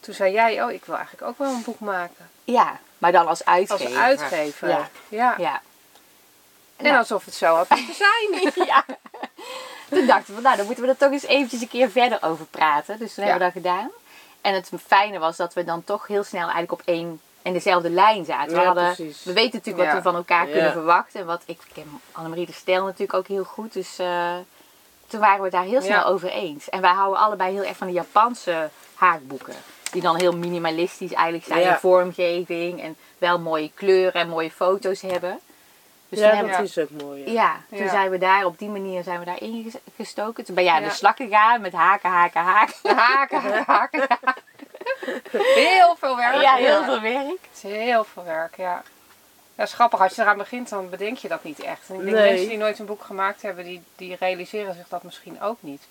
toen 0.00 0.14
zei 0.14 0.32
jij, 0.32 0.62
oh, 0.62 0.70
ik 0.72 0.84
wil 0.84 0.96
eigenlijk 0.96 1.26
ook 1.28 1.38
wel 1.38 1.50
een 1.52 1.62
boek 1.64 1.80
maken. 1.80 2.28
Ja, 2.44 2.78
maar 2.98 3.12
dan 3.12 3.26
als 3.26 3.44
Als 3.44 3.54
uitgever. 3.56 3.98
uitgever. 4.00 4.68
Ja. 5.08 5.34
ja. 5.38 5.60
En 6.78 6.84
Nou. 6.84 6.96
alsof 6.98 7.24
het 7.24 7.34
zo 7.34 7.54
had 7.54 7.68
moeten 7.70 7.94
zijn. 7.94 8.52
ja. 8.68 8.84
Toen 9.90 10.06
dachten 10.06 10.34
we, 10.34 10.40
nou, 10.40 10.56
dan 10.56 10.66
moeten 10.66 10.84
we 10.84 10.90
er 10.90 10.96
toch 10.96 11.10
eens 11.12 11.26
eventjes 11.26 11.60
een 11.60 11.68
keer 11.68 11.90
verder 11.90 12.18
over 12.22 12.44
praten. 12.44 12.98
Dus 12.98 13.14
toen 13.14 13.24
Ja. 13.24 13.30
hebben 13.30 13.48
we 13.48 13.54
dat 13.54 13.62
gedaan. 13.62 13.90
En 14.40 14.54
het 14.54 14.70
fijne 14.86 15.18
was 15.18 15.36
dat 15.36 15.54
we 15.54 15.64
dan 15.64 15.84
toch 15.84 16.06
heel 16.06 16.22
snel 16.24 16.42
eigenlijk 16.42 16.72
op 16.72 16.82
één 16.84 17.20
in 17.42 17.52
dezelfde 17.52 17.90
lijn 17.90 18.24
zaten. 18.24 18.54
We, 18.54 18.60
hadden, 18.60 18.94
precies. 18.94 19.24
we 19.24 19.32
weten 19.32 19.56
natuurlijk 19.56 19.86
wat 19.86 19.96
we 19.96 20.02
van 20.02 20.14
elkaar 20.14 20.46
kunnen 20.46 20.72
verwachten. 20.72 21.20
En 21.20 21.26
wat, 21.26 21.42
ik 21.46 21.58
ken 21.72 22.00
Annemarie 22.12 22.46
de 22.46 22.52
Stijl 22.52 22.84
natuurlijk 22.84 23.14
ook 23.14 23.26
heel 23.26 23.44
goed. 23.44 23.72
Dus 23.72 23.98
eh, 23.98 24.34
toen 25.06 25.20
waren 25.20 25.36
we 25.38 25.42
het 25.44 25.52
daar 25.52 25.64
heel 25.64 25.82
snel 25.82 26.04
over 26.04 26.28
eens. 26.30 26.68
En 26.68 26.80
wij 26.80 26.92
houden 26.92 27.20
allebei 27.22 27.52
heel 27.52 27.64
erg 27.64 27.76
van 27.76 27.86
de 27.86 27.92
Japanse 27.92 28.70
haakboeken. 28.94 29.54
Die 29.92 30.02
dan 30.02 30.16
heel 30.16 30.36
minimalistisch 30.36 31.12
eigenlijk 31.12 31.46
zijn 31.46 31.62
in 31.66 31.74
vormgeving. 31.74 32.82
En 32.82 32.96
wel 33.18 33.38
mooie 33.38 33.70
kleuren 33.74 34.20
en 34.20 34.28
mooie 34.28 34.50
foto's 34.50 35.00
hebben. 35.00 35.38
Dus 36.08 36.18
ja, 36.18 36.42
dat 36.42 36.60
is 36.60 36.78
ook 36.78 36.90
mooi. 36.90 37.24
Ja. 37.24 37.32
ja, 37.32 37.56
toen 37.68 37.78
Ja. 37.84 37.90
zijn 37.90 38.10
we 38.10 38.18
daar 38.18 38.44
op 38.44 38.58
die 38.58 38.68
manier 38.68 39.02
zijn 39.02 39.18
we 39.18 39.24
daar 39.24 39.40
ingestoken. 39.42 40.44
Toen 40.44 40.54
ben 40.54 40.64
jij 40.64 40.72
aan 40.72 40.82
Ja. 40.82 40.88
de 40.88 40.94
slag 40.94 41.16
gegaan 41.16 41.60
met 41.60 41.72
haken, 41.72 42.10
haken, 42.10 42.40
haken. 42.42 42.74
Haken, 42.96 43.40
haken, 43.66 44.00
haken. 44.08 44.42
Heel 45.54 45.96
veel 45.98 46.16
werk. 46.16 46.40
Ja, 46.42 46.54
heel 46.54 46.84
veel 46.84 47.00
werk. 47.00 47.26
Het 47.28 47.38
is 47.52 47.62
heel 47.62 48.04
veel 48.04 48.24
werk, 48.24 48.56
ja. 48.56 48.82
Ja, 49.54 49.64
is 49.64 49.72
grappig. 49.72 50.00
Als 50.00 50.14
je 50.14 50.22
eraan 50.22 50.36
begint, 50.36 50.68
dan 50.68 50.90
bedenk 50.90 51.16
je 51.18 51.28
dat 51.28 51.44
niet 51.44 51.60
echt. 51.60 51.88
En 51.88 51.94
ik 51.94 52.00
denk, 52.04 52.16
Nee. 52.16 52.28
mensen 52.30 52.48
die 52.48 52.58
nooit 52.58 52.78
een 52.78 52.86
boek 52.86 53.02
gemaakt 53.02 53.42
hebben, 53.42 53.64
die, 53.64 53.82
die 53.96 54.16
realiseren 54.20 54.74
zich 54.74 54.88
dat 54.88 55.02
misschien 55.02 55.42
ook 55.42 55.56
niet. 55.60 55.82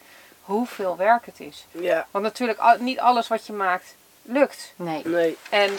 Hoeveel 0.42 0.98
werk 0.98 1.26
het 1.26 1.40
is. 1.40 1.66
Ja, 1.72 2.08
Want 2.12 2.24
natuurlijk, 2.24 2.60
niet 2.80 3.00
alles 3.00 3.28
wat 3.28 3.46
je 3.46 3.54
maakt, 3.54 3.96
lukt. 4.22 4.74
Nee. 4.76 5.02
nee. 5.06 5.38
En 5.50 5.72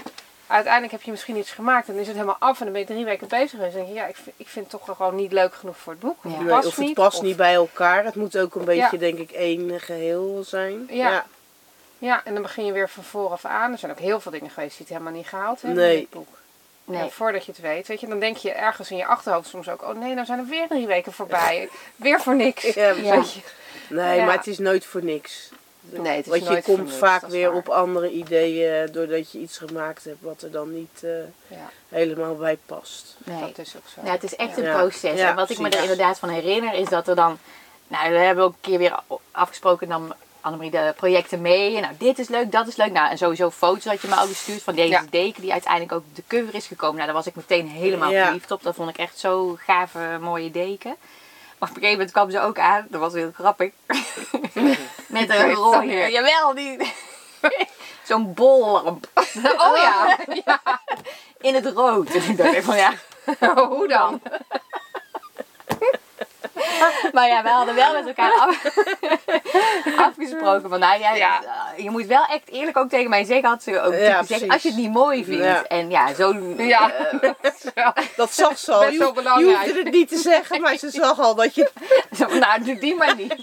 uiteindelijk 0.49 0.93
heb 0.93 1.03
je 1.03 1.11
misschien 1.11 1.37
iets 1.37 1.51
gemaakt 1.51 1.87
en 1.87 1.93
dan 1.93 2.01
is 2.03 2.07
het 2.09 2.17
helemaal 2.17 2.37
af 2.41 2.59
en 2.59 2.65
dan 2.65 2.73
ben 2.73 2.81
je 2.83 2.87
drie 2.89 3.05
weken 3.05 3.29
bezig. 3.29 3.53
En 3.53 3.59
dan 3.61 3.71
denk 3.71 3.87
je, 3.89 3.93
ja, 3.95 4.07
ik 4.07 4.17
vind, 4.17 4.37
ik 4.39 4.49
vind 4.49 4.73
het 4.73 4.81
toch 4.85 4.97
gewoon 4.97 5.15
niet 5.15 5.33
leuk 5.33 5.55
genoeg 5.55 5.77
voor 5.77 5.93
het 5.93 6.03
boek. 6.03 6.17
Of 6.25 6.33
Ja. 6.33 6.39
het 6.39 6.47
past 6.49 6.67
of 6.67 6.77
het 6.77 6.85
niet. 6.85 6.95
past 6.95 7.17
of- 7.19 7.23
niet 7.25 7.37
bij 7.37 7.55
elkaar. 7.55 8.05
Het 8.05 8.15
moet 8.15 8.39
ook 8.39 8.55
een 8.55 8.65
beetje, 8.65 8.89
Ja. 8.93 8.99
denk 8.99 9.19
ik, 9.19 9.31
één 9.31 9.81
geheel 9.81 10.43
zijn. 10.47 10.87
Ja. 10.91 11.27
Ja, 11.99 12.21
en 12.25 12.33
dan 12.33 12.43
begin 12.43 12.65
je 12.67 12.73
weer 12.73 12.89
van 12.89 13.05
vooraf 13.05 13.45
aan. 13.45 13.73
Er 13.73 13.79
zijn 13.79 13.93
ook 13.93 13.99
heel 13.99 14.21
veel 14.21 14.33
dingen 14.33 14.51
geweest 14.51 14.77
die 14.77 14.87
het 14.87 14.97
helemaal 14.97 15.13
niet 15.19 15.27
gehaald 15.29 15.63
hebben 15.63 15.83
Nee. 15.83 15.95
in 15.95 16.01
dit 16.01 16.11
boek. 16.11 16.29
Nee. 16.85 17.01
En 17.03 17.11
voordat 17.11 17.45
je 17.45 17.53
het 17.53 17.61
weet, 17.61 17.87
weet 17.87 18.01
je, 18.01 18.07
dan 18.07 18.19
denk 18.21 18.37
je 18.37 18.53
ergens 18.53 18.91
in 18.91 18.97
je 18.97 19.07
achterhoofd 19.07 19.49
soms 19.49 19.69
ook, 19.69 19.83
oh 19.83 19.99
nee, 19.99 20.15
nou 20.15 20.27
zijn 20.27 20.39
er 20.39 20.45
weer 20.47 20.69
drie 20.69 20.87
weken 20.87 21.13
voorbij. 21.13 21.69
weer 21.97 22.21
voor 22.21 22.37
niks. 22.37 22.63
Ja, 22.75 22.89
Ja. 22.91 23.23
Nee, 23.89 24.17
Ja. 24.19 24.25
maar 24.25 24.37
het 24.37 24.47
is 24.47 24.59
nooit 24.59 24.85
voor 24.85 25.05
niks. 25.05 25.51
Nee, 25.91 26.17
het 26.17 26.25
is 26.25 26.31
Want 26.31 26.43
je 26.45 26.49
nooit 26.51 26.65
komt 26.65 26.93
vaak 26.93 27.27
weer 27.27 27.49
waar. 27.49 27.57
op 27.59 27.69
andere 27.69 28.11
ideeën 28.11 28.93
doordat 28.93 29.33
je 29.33 29.39
iets 29.39 29.59
gemaakt 29.59 30.05
hebt 30.05 30.17
wat 30.21 30.43
er 30.43 30.51
dan 30.51 30.75
niet 30.75 31.01
eh, 31.03 31.11
Ja, 31.47 31.71
helemaal 31.89 32.37
bij 32.37 32.59
past. 32.67 33.17
nee. 33.25 33.41
dat 33.41 33.59
is 33.59 33.77
ook 33.77 33.83
zo. 33.95 34.01
Ja, 34.05 34.11
het 34.11 34.23
is 34.23 34.37
echt 34.37 34.57
Ja. 34.57 34.63
een 34.65 34.77
proces. 34.77 35.19
Ja, 35.19 35.29
en 35.29 35.35
wat 35.37 35.51
ik 35.51 35.59
me 35.59 35.69
er 35.69 35.81
inderdaad 35.81 36.19
van 36.19 36.29
herinner 36.29 36.75
is 36.75 36.89
dat 36.89 37.09
er 37.09 37.15
dan... 37.15 37.39
Nou, 37.89 38.11
we 38.13 38.19
hebben 38.19 38.45
ook 38.45 38.53
een 38.53 38.61
keer 38.71 38.79
weer 38.79 38.99
afgesproken 39.31 39.89
dan 39.89 40.15
Annemarie 40.41 40.71
de 40.73 40.93
projecten 40.97 41.41
mee. 41.41 41.81
Nou, 41.81 41.93
dit 41.99 42.19
is 42.19 42.29
leuk, 42.29 42.53
dat 42.53 42.67
is 42.67 42.77
leuk. 42.77 42.93
Nou, 42.93 43.11
en 43.11 43.19
sowieso 43.19 43.51
foto's 43.51 43.85
had 43.85 44.01
je 44.03 44.09
me 44.09 44.15
al 44.15 44.27
gestuurd 44.27 44.63
van 44.63 44.75
deze 44.75 44.89
Ja. 44.89 45.05
deken 45.11 45.43
die 45.43 45.53
uiteindelijk 45.53 45.93
ook 45.93 46.03
op 46.09 46.17
de 46.17 46.23
cover 46.29 46.55
is 46.55 46.67
gekomen. 46.67 46.95
Nou, 46.95 47.07
daar 47.07 47.15
was 47.17 47.27
ik 47.27 47.35
meteen 47.35 47.69
helemaal 47.69 48.11
Ja. 48.11 48.25
verliefd 48.25 48.51
op. 48.51 48.63
Dat 48.63 48.75
vond 48.75 48.91
ik 48.91 48.97
echt 48.99 49.19
zo 49.19 49.57
gave, 49.61 50.19
mooie 50.21 50.51
deken. 50.51 50.97
Maar 51.59 51.69
op 51.69 51.77
een 51.77 51.83
gegeven 51.83 51.91
moment 51.91 52.11
kwam 52.11 52.31
ze 52.31 52.41
ook 52.41 52.59
aan. 52.59 52.87
Dat 52.91 53.01
was 53.01 53.13
heel 53.13 53.31
grappig. 53.35 53.71
Met 55.21 55.31
een 55.31 55.53
rode... 55.53 56.11
Jawel, 56.11 56.55
die... 56.55 56.93
Zo'n 58.09 58.35
bollamp. 58.35 59.07
Oh 59.59 59.77
ja, 59.85 60.19
In 61.41 61.55
het 61.55 61.67
rood. 61.67 62.09
En 62.09 62.23
ik 62.29 62.37
dacht 62.37 62.65
van 62.65 62.77
ja... 62.77 62.93
hoe 63.69 63.89
dan? 63.89 64.21
Maar 67.13 67.29
ja, 67.29 67.43
we 67.43 67.49
hadden 67.49 67.75
wel 67.75 67.93
met 67.93 68.07
elkaar 68.07 68.33
af- 68.39 68.63
afgesproken 70.09 70.69
van, 70.71 70.79
nou 70.81 71.01
Ja. 71.01 71.15
eh, 71.77 71.83
je 71.85 71.91
moet 71.91 72.07
wel 72.07 72.25
echt 72.31 72.49
eerlijk 72.51 72.77
ook 72.77 72.89
tegen 72.89 73.11
mij 73.11 73.25
zeggen, 73.25 73.49
had 73.49 73.63
ze 73.63 73.81
ook 73.81 73.95
Ja, 73.95 74.19
gezegd, 74.19 74.49
als 74.49 74.63
je 74.63 74.69
het 74.69 74.77
niet 74.79 74.93
mooi 74.93 75.25
vindt. 75.25 75.45
Ja. 75.45 75.65
En 75.65 75.91
ja, 75.91 76.15
zo, 76.15 76.35
Ja, 76.57 76.91
wel- 77.75 77.93
Dat 78.17 78.35
zag 78.35 78.59
ze 78.59 78.73
al. 78.73 78.81
Best 78.81 78.97
wel 78.99 79.07
hoef- 79.07 79.17
je 79.17 79.23
belangrijk. 79.23 79.57
hoefde 79.65 79.83
het 79.83 79.93
niet 79.93 80.09
te 80.09 80.17
zeggen, 80.19 80.61
maar 80.61 80.77
ze 80.77 80.91
zag 80.91 81.21
al 81.21 81.35
dat 81.35 81.55
je... 81.55 81.71
zo, 82.17 82.27
nou, 82.29 82.63
doe 82.65 82.79
die 82.79 82.95
maar 82.95 83.15
niet. 83.17 83.35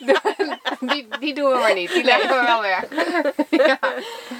die, 0.79 1.07
die 1.19 1.33
doen 1.33 1.51
we 1.51 1.57
maar 1.57 1.73
niet. 1.73 1.91
Die 1.93 2.03
leggen 2.03 2.27
we 2.39 2.45
wel 2.45 2.61
weg. 2.61 2.83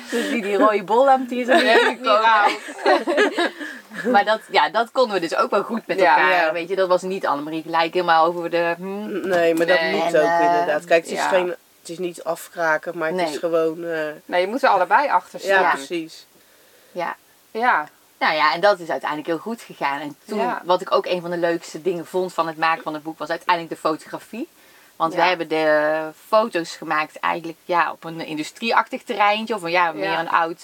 Dus 0.09 0.29
die, 0.29 0.41
die 0.41 0.55
rode 0.57 0.83
bollamp 0.83 1.29
die 1.29 1.41
is 1.41 1.47
er 1.47 1.55
niet 1.55 1.63
Niet 1.63 1.97
gekomen. 2.07 2.51
Maar 4.11 4.25
dat, 4.25 4.39
ja, 4.51 4.69
dat 4.69 4.91
konden 4.91 5.13
we 5.13 5.19
dus 5.27 5.35
ook 5.35 5.49
wel 5.49 5.63
goed 5.63 5.87
met 5.87 5.99
Ja. 5.99 6.17
elkaar. 6.17 6.45
Ja. 6.45 6.51
Weet 6.53 6.69
je, 6.69 6.75
dat 6.75 6.87
was 6.87 7.01
niet 7.01 7.27
Annemarie 7.27 7.61
gelijk 7.61 7.93
helemaal 7.93 8.25
over 8.25 8.49
de... 8.49 8.73
hm, 8.77 9.27
Nee, 9.27 9.53
maar 9.55 9.65
dat 9.65 9.81
moet 9.81 10.01
En, 10.13 10.21
ook 10.21 10.39
eh, 10.39 10.45
inderdaad. 10.45 10.85
Kijk, 10.85 11.03
het 11.03 11.11
is, 11.11 11.17
ja. 11.17 11.27
geen, 11.27 11.47
het 11.79 11.89
is 11.89 11.97
niet 11.97 12.23
afkraken, 12.23 12.97
maar 12.97 13.07
het 13.07 13.17
Nee. 13.17 13.29
is 13.31 13.37
gewoon... 13.37 13.83
eh, 13.83 13.99
Nee, 14.25 14.41
je 14.41 14.47
moet 14.47 14.63
er 14.63 14.69
allebei 14.69 15.09
achter 15.09 15.45
ja, 15.45 15.57
staan. 15.59 15.71
precies. 15.71 16.25
ja. 16.91 17.15
Ja, 17.51 17.87
Nou 18.19 18.33
ja, 18.35 18.53
en 18.53 18.61
dat 18.61 18.79
is 18.79 18.89
uiteindelijk 18.89 19.29
heel 19.29 19.37
goed 19.37 19.61
gegaan. 19.61 19.99
En 19.99 20.15
toen, 20.27 20.39
Ja. 20.39 20.61
wat 20.65 20.81
ik 20.81 20.91
ook 20.95 21.05
een 21.05 21.21
van 21.21 21.29
de 21.31 21.37
leukste 21.37 21.81
dingen 21.81 22.05
vond 22.05 22.33
van 22.33 22.47
het 22.47 22.57
maken 22.57 22.83
van 22.83 22.93
het 22.93 23.03
boek, 23.03 23.17
was 23.17 23.29
uiteindelijk 23.29 23.75
de 23.75 23.87
fotografie. 23.87 24.47
Want 24.95 25.13
Ja. 25.13 25.19
we 25.21 25.25
hebben 25.27 25.47
de 25.47 25.99
foto's 26.27 26.75
gemaakt 26.75 27.19
eigenlijk 27.19 27.57
ja, 27.65 27.91
op 27.91 28.03
een 28.03 28.21
industrieachtig 28.21 29.03
terreintje. 29.03 29.55
Of 29.55 29.61
een, 29.61 29.71
ja, 29.71 29.91
meer 29.91 30.03
Ja. 30.09 30.19
een 30.19 30.29
oud, 30.29 30.63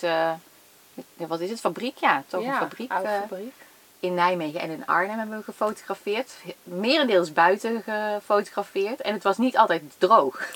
eh, 1.18 1.28
wat 1.28 1.40
is 1.40 1.50
het, 1.50 1.60
fabriek? 1.60 1.98
Ja, 1.98 2.24
toch 2.28 2.44
ja 2.44 2.48
een 2.50 2.56
fabriek. 2.58 2.92
oude 2.92 3.08
eh, 3.10 3.20
fabriek. 3.20 3.54
in 4.00 4.14
Nijmegen 4.14 4.60
en 4.60 4.70
in 4.70 4.86
Arnhem 4.86 5.18
hebben 5.18 5.38
we 5.38 5.44
gefotografeerd. 5.44 6.32
Merendeels 6.64 7.34
buiten 7.34 7.84
gefotografeerd. 7.86 9.02
En 9.02 9.14
het 9.14 9.24
was 9.24 9.38
niet 9.38 9.58
altijd 9.58 9.82
droog. 9.98 10.40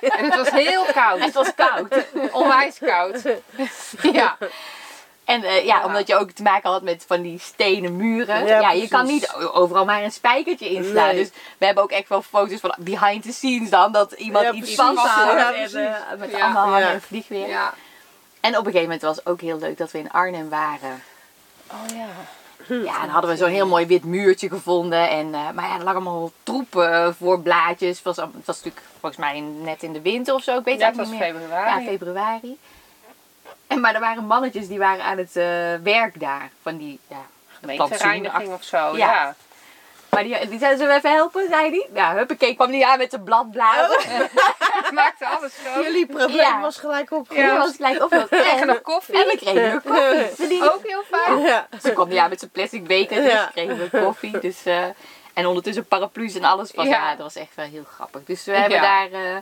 En 0.00 0.24
het 0.24 0.36
was 0.36 0.50
heel 0.50 0.86
En 0.86 0.92
koud. 0.92 1.20
het 1.20 1.34
was 1.34 1.54
koud. 1.54 2.04
Onwijs 2.32 2.78
koud. 2.78 3.22
Ja, 4.12 4.36
En 5.24 5.42
eh, 5.44 5.64
ja, 5.64 5.78
Ja. 5.78 5.84
omdat 5.84 6.06
je 6.06 6.16
ook 6.16 6.30
te 6.30 6.42
maken 6.42 6.70
had 6.70 6.82
met 6.82 7.04
van 7.06 7.22
die 7.22 7.38
stenen 7.38 7.96
muren. 7.96 8.46
Ja, 8.46 8.60
Ja, 8.60 8.70
je 8.70 8.88
kan 8.88 9.06
niet 9.06 9.32
overal 9.52 9.84
maar 9.84 10.02
een 10.02 10.12
spijkertje 10.12 10.68
inslaan. 10.68 11.06
Nee. 11.06 11.16
Dus 11.16 11.30
we 11.58 11.64
hebben 11.66 11.82
ook 11.84 11.90
echt 11.90 12.08
wel 12.08 12.22
foto's 12.22 12.60
van 12.60 12.74
behind 12.78 13.22
the 13.22 13.32
scenes 13.32 13.70
dan. 13.70 13.92
Dat 13.92 14.12
iemand 14.12 14.44
Ja, 14.44 14.52
iets. 14.52 14.74
Ja, 14.74 14.88
en, 15.48 15.54
precies. 15.54 15.72
eh, 15.74 15.92
met 16.18 16.30
Ja. 16.30 16.40
allemaal 16.44 16.64
hangen 16.66 16.80
Ja. 16.80 16.92
en 16.92 17.02
vliegweer. 17.02 17.48
ja. 17.48 17.74
En 18.40 18.50
op 18.50 18.66
een 18.66 18.72
gegeven 18.72 18.82
moment 18.82 19.02
was 19.02 19.16
het 19.16 19.26
ook 19.26 19.40
heel 19.40 19.58
leuk 19.58 19.78
dat 19.78 19.90
we 19.90 19.98
in 19.98 20.10
Arnhem 20.10 20.48
waren. 20.48 21.02
Oh 21.70 21.96
ja. 21.96 22.06
Ja, 22.84 23.00
dan 23.00 23.08
hadden 23.08 23.30
we 23.30 23.36
zo'n 23.36 23.48
heel 23.48 23.66
mooi 23.66 23.86
wit 23.86 24.04
muurtje 24.04 24.48
gevonden. 24.48 25.08
En, 25.10 25.34
eh, 25.34 25.50
maar 25.50 25.68
ja, 25.68 25.74
er 25.78 25.84
lag 25.84 25.94
allemaal 25.94 26.32
troepen 26.42 27.14
voor 27.14 27.40
blaadjes. 27.40 27.96
Het 27.96 28.04
was, 28.04 28.16
het 28.16 28.26
was 28.44 28.56
natuurlijk 28.56 28.84
volgens 29.00 29.16
mij 29.16 29.40
net 29.40 29.82
in 29.82 29.92
de 29.92 30.00
winter 30.00 30.34
of 30.34 30.42
zo. 30.42 30.58
Ik 30.58 30.64
weet 30.64 30.78
Ja, 30.80 30.86
het 30.86 30.96
was 30.96 31.08
niet 31.08 31.18
meer. 31.20 31.34
februari. 31.34 31.84
Ja, 31.84 31.90
februari. 31.90 32.58
En, 33.66 33.80
maar 33.80 33.94
er 33.94 34.00
waren 34.00 34.24
mannetjes 34.24 34.68
die 34.68 34.78
waren 34.78 35.04
aan 35.04 35.18
het 35.18 35.36
eh, 35.36 35.44
werk 35.82 36.20
daar. 36.20 36.50
Van 36.62 36.76
die 36.76 36.98
ja, 37.08 37.26
Gemeentereiniging 37.60 38.52
of 38.52 38.62
zo, 38.62 38.76
Ja. 38.76 38.96
ja. 38.96 39.34
Maar 40.10 40.22
die, 40.22 40.48
die 40.48 40.58
zeiden, 40.58 40.78
zullen 40.78 40.92
we 40.92 40.98
even 40.98 41.12
helpen, 41.12 41.48
zei 41.48 41.70
die. 41.70 41.86
Ja, 41.94 42.14
huppakee, 42.14 42.54
kwam 42.54 42.70
die 42.70 42.86
aan 42.86 42.98
met 42.98 43.10
de 43.10 43.20
bladbladen. 43.20 43.98
Het 44.00 44.90
maakte 45.00 45.26
alles 45.26 45.52
schoon. 45.64 45.82
Jullie 45.82 46.06
probleem 46.06 46.36
Ja. 46.36 46.60
was 46.60 46.76
gelijk 46.78 47.10
Ja, 47.10 47.16
opgelost. 47.16 47.48
dat 47.48 47.58
was 47.58 47.76
gelijk 47.76 48.02
op. 48.02 48.10
We 48.10 48.26
kregen 48.28 48.60
En, 48.60 48.66
nog 48.66 48.82
koffie. 48.82 49.14
en 49.14 49.26
we 49.30 49.36
kregen 49.36 49.72
nog 49.72 49.82
koffie. 49.82 50.34
Ze 50.36 50.46
die- 50.52 50.72
Ook 50.72 50.80
heel 50.86 51.02
fijn. 51.10 51.38
Ja. 51.38 51.68
Ze 51.82 51.92
kwam 51.92 52.08
die 52.08 52.20
aan 52.20 52.28
met 52.28 52.38
zijn 52.38 52.50
plastic 52.50 52.86
beker, 52.86 53.22
dus 53.22 53.32
Ja. 53.32 53.46
kregen 53.52 53.78
we 53.78 54.00
koffie. 54.02 54.38
Dus, 54.38 54.64
eh, 54.64 54.84
en 55.34 55.46
ondertussen 55.46 55.84
paraplu's 55.86 56.34
en 56.34 56.44
alles. 56.44 56.72
Was, 56.72 56.84
ja. 56.86 56.90
Ja. 56.90 57.08
dat 57.10 57.18
was 57.18 57.34
echt 57.36 57.54
wel 57.54 57.66
heel 57.66 57.84
grappig. 57.94 58.24
Dus 58.24 58.44
we 58.44 58.52
hebben 58.52 58.78
Ja. 58.78 58.82
daar 59.08 59.22
eh, 59.22 59.36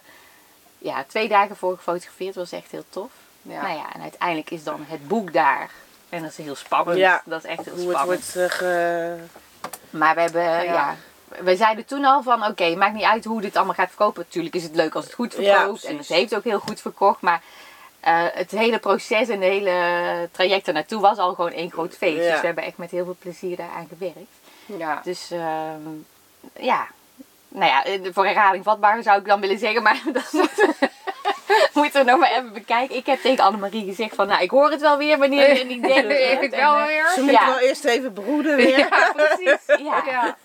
ja, 0.79 1.05
twee 1.09 1.29
dagen 1.29 1.57
voor 1.57 1.77
gefotografeerd. 1.77 2.35
Dat 2.35 2.51
was 2.51 2.61
echt 2.61 2.71
heel 2.71 2.85
tof. 2.91 3.11
Ja. 3.43 3.63
Nou 3.63 3.75
ja, 3.77 3.85
en 3.95 4.03
uiteindelijk 4.03 4.51
is 4.51 4.65
dan 4.65 4.85
het 4.89 5.09
boek 5.09 5.33
daar. 5.33 5.71
En 6.09 6.23
dat 6.23 6.31
is 6.31 6.37
heel 6.45 6.55
spannend. 6.57 6.99
Ja. 6.99 7.23
Dat 7.25 7.45
is 7.45 7.51
echt 7.51 7.65
heel 7.65 7.75
Hoe 7.75 7.89
het 7.89 7.97
spannend. 7.99 8.33
wordt 8.35 8.53
eh, 8.53 8.59
ge- 8.59 9.17
Maar 9.91 10.15
we 10.15 10.21
hebben, 10.21 10.43
ja. 10.43 10.63
Ja. 10.63 10.97
we 11.39 11.57
zeiden 11.57 11.85
toen 11.85 12.05
al 12.05 12.23
van, 12.23 12.45
oké, 12.45 12.75
maakt 12.77 12.95
niet 12.95 13.03
uit 13.05 13.25
hoe 13.25 13.41
dit 13.41 13.57
allemaal 13.57 13.75
gaat 13.75 13.89
verkopen. 13.89 14.23
Natuurlijk 14.27 14.55
is 14.55 14.63
het 14.63 14.75
leuk 14.75 14.95
als 14.95 15.05
het 15.05 15.15
goed 15.15 15.35
Ja, 15.39 15.57
verkoopt. 15.59 15.85
en 15.85 15.97
het 15.97 16.09
heeft 16.09 16.35
ook 16.37 16.45
heel 16.45 16.59
goed 16.61 16.81
verkocht. 16.81 17.21
Maar 17.21 17.43
eh, 18.01 18.25
het 18.33 18.51
hele 18.51 18.79
proces 18.79 19.29
en 19.29 19.41
het 19.41 19.51
hele 19.51 20.29
traject 20.33 20.67
ernaartoe 20.67 21.01
was 21.01 21.19
al 21.19 21.35
gewoon 21.35 21.53
één 21.53 21.73
groot 21.73 21.97
feest. 21.97 22.25
Ja. 22.25 22.31
Dus 22.31 22.41
we 22.41 22.47
hebben 22.47 22.65
echt 22.65 22.77
met 22.77 22.91
heel 22.91 23.05
veel 23.05 23.17
plezier 23.19 23.57
daaraan 23.57 23.89
gewerkt. 23.89 24.33
Ja. 24.67 25.01
Dus 25.05 25.31
ehm, 25.31 25.81
ja, 26.61 26.87
nou 27.49 27.71
ja, 27.71 28.11
voor 28.13 28.25
herhaling 28.27 28.65
vatbaar 28.65 29.03
zou 29.03 29.19
ik 29.19 29.27
dan 29.27 29.41
willen 29.41 29.59
zeggen. 29.59 29.83
Maar 29.83 30.03
dat 30.13 30.33
moeten 31.75 32.05
we 32.05 32.11
nog 32.11 32.21
maar 32.21 32.31
even 32.31 32.53
bekijken. 32.53 32.97
Ik 32.97 33.07
heb 33.07 33.21
tegen 33.21 33.45
Annemarie 33.45 33.85
gezegd 33.85 34.15
van, 34.15 34.27
nou, 34.27 34.43
ik 34.43 34.51
hoor 34.51 34.71
het 34.71 34.81
wel 34.81 34.97
weer 34.99 35.19
wanneer 35.19 35.55
je 35.55 35.61
een 35.61 35.71
idee 35.71 35.93
hebt. 35.93 36.43
Ik 36.43 36.53
En, 36.53 36.61
wel 36.61 36.77
eh, 36.79 36.87
weer. 36.87 37.09
Ze 37.15 37.21
moet 37.21 37.31
Ja. 37.33 37.47
wel 37.47 37.59
eerst 37.59 37.85
even 37.85 38.13
broeden 38.13 38.57
weer. 38.67 38.79
Ja, 38.79 39.13
precies. 39.17 39.61
Ja. 39.87 40.03
Ja. 40.07 40.37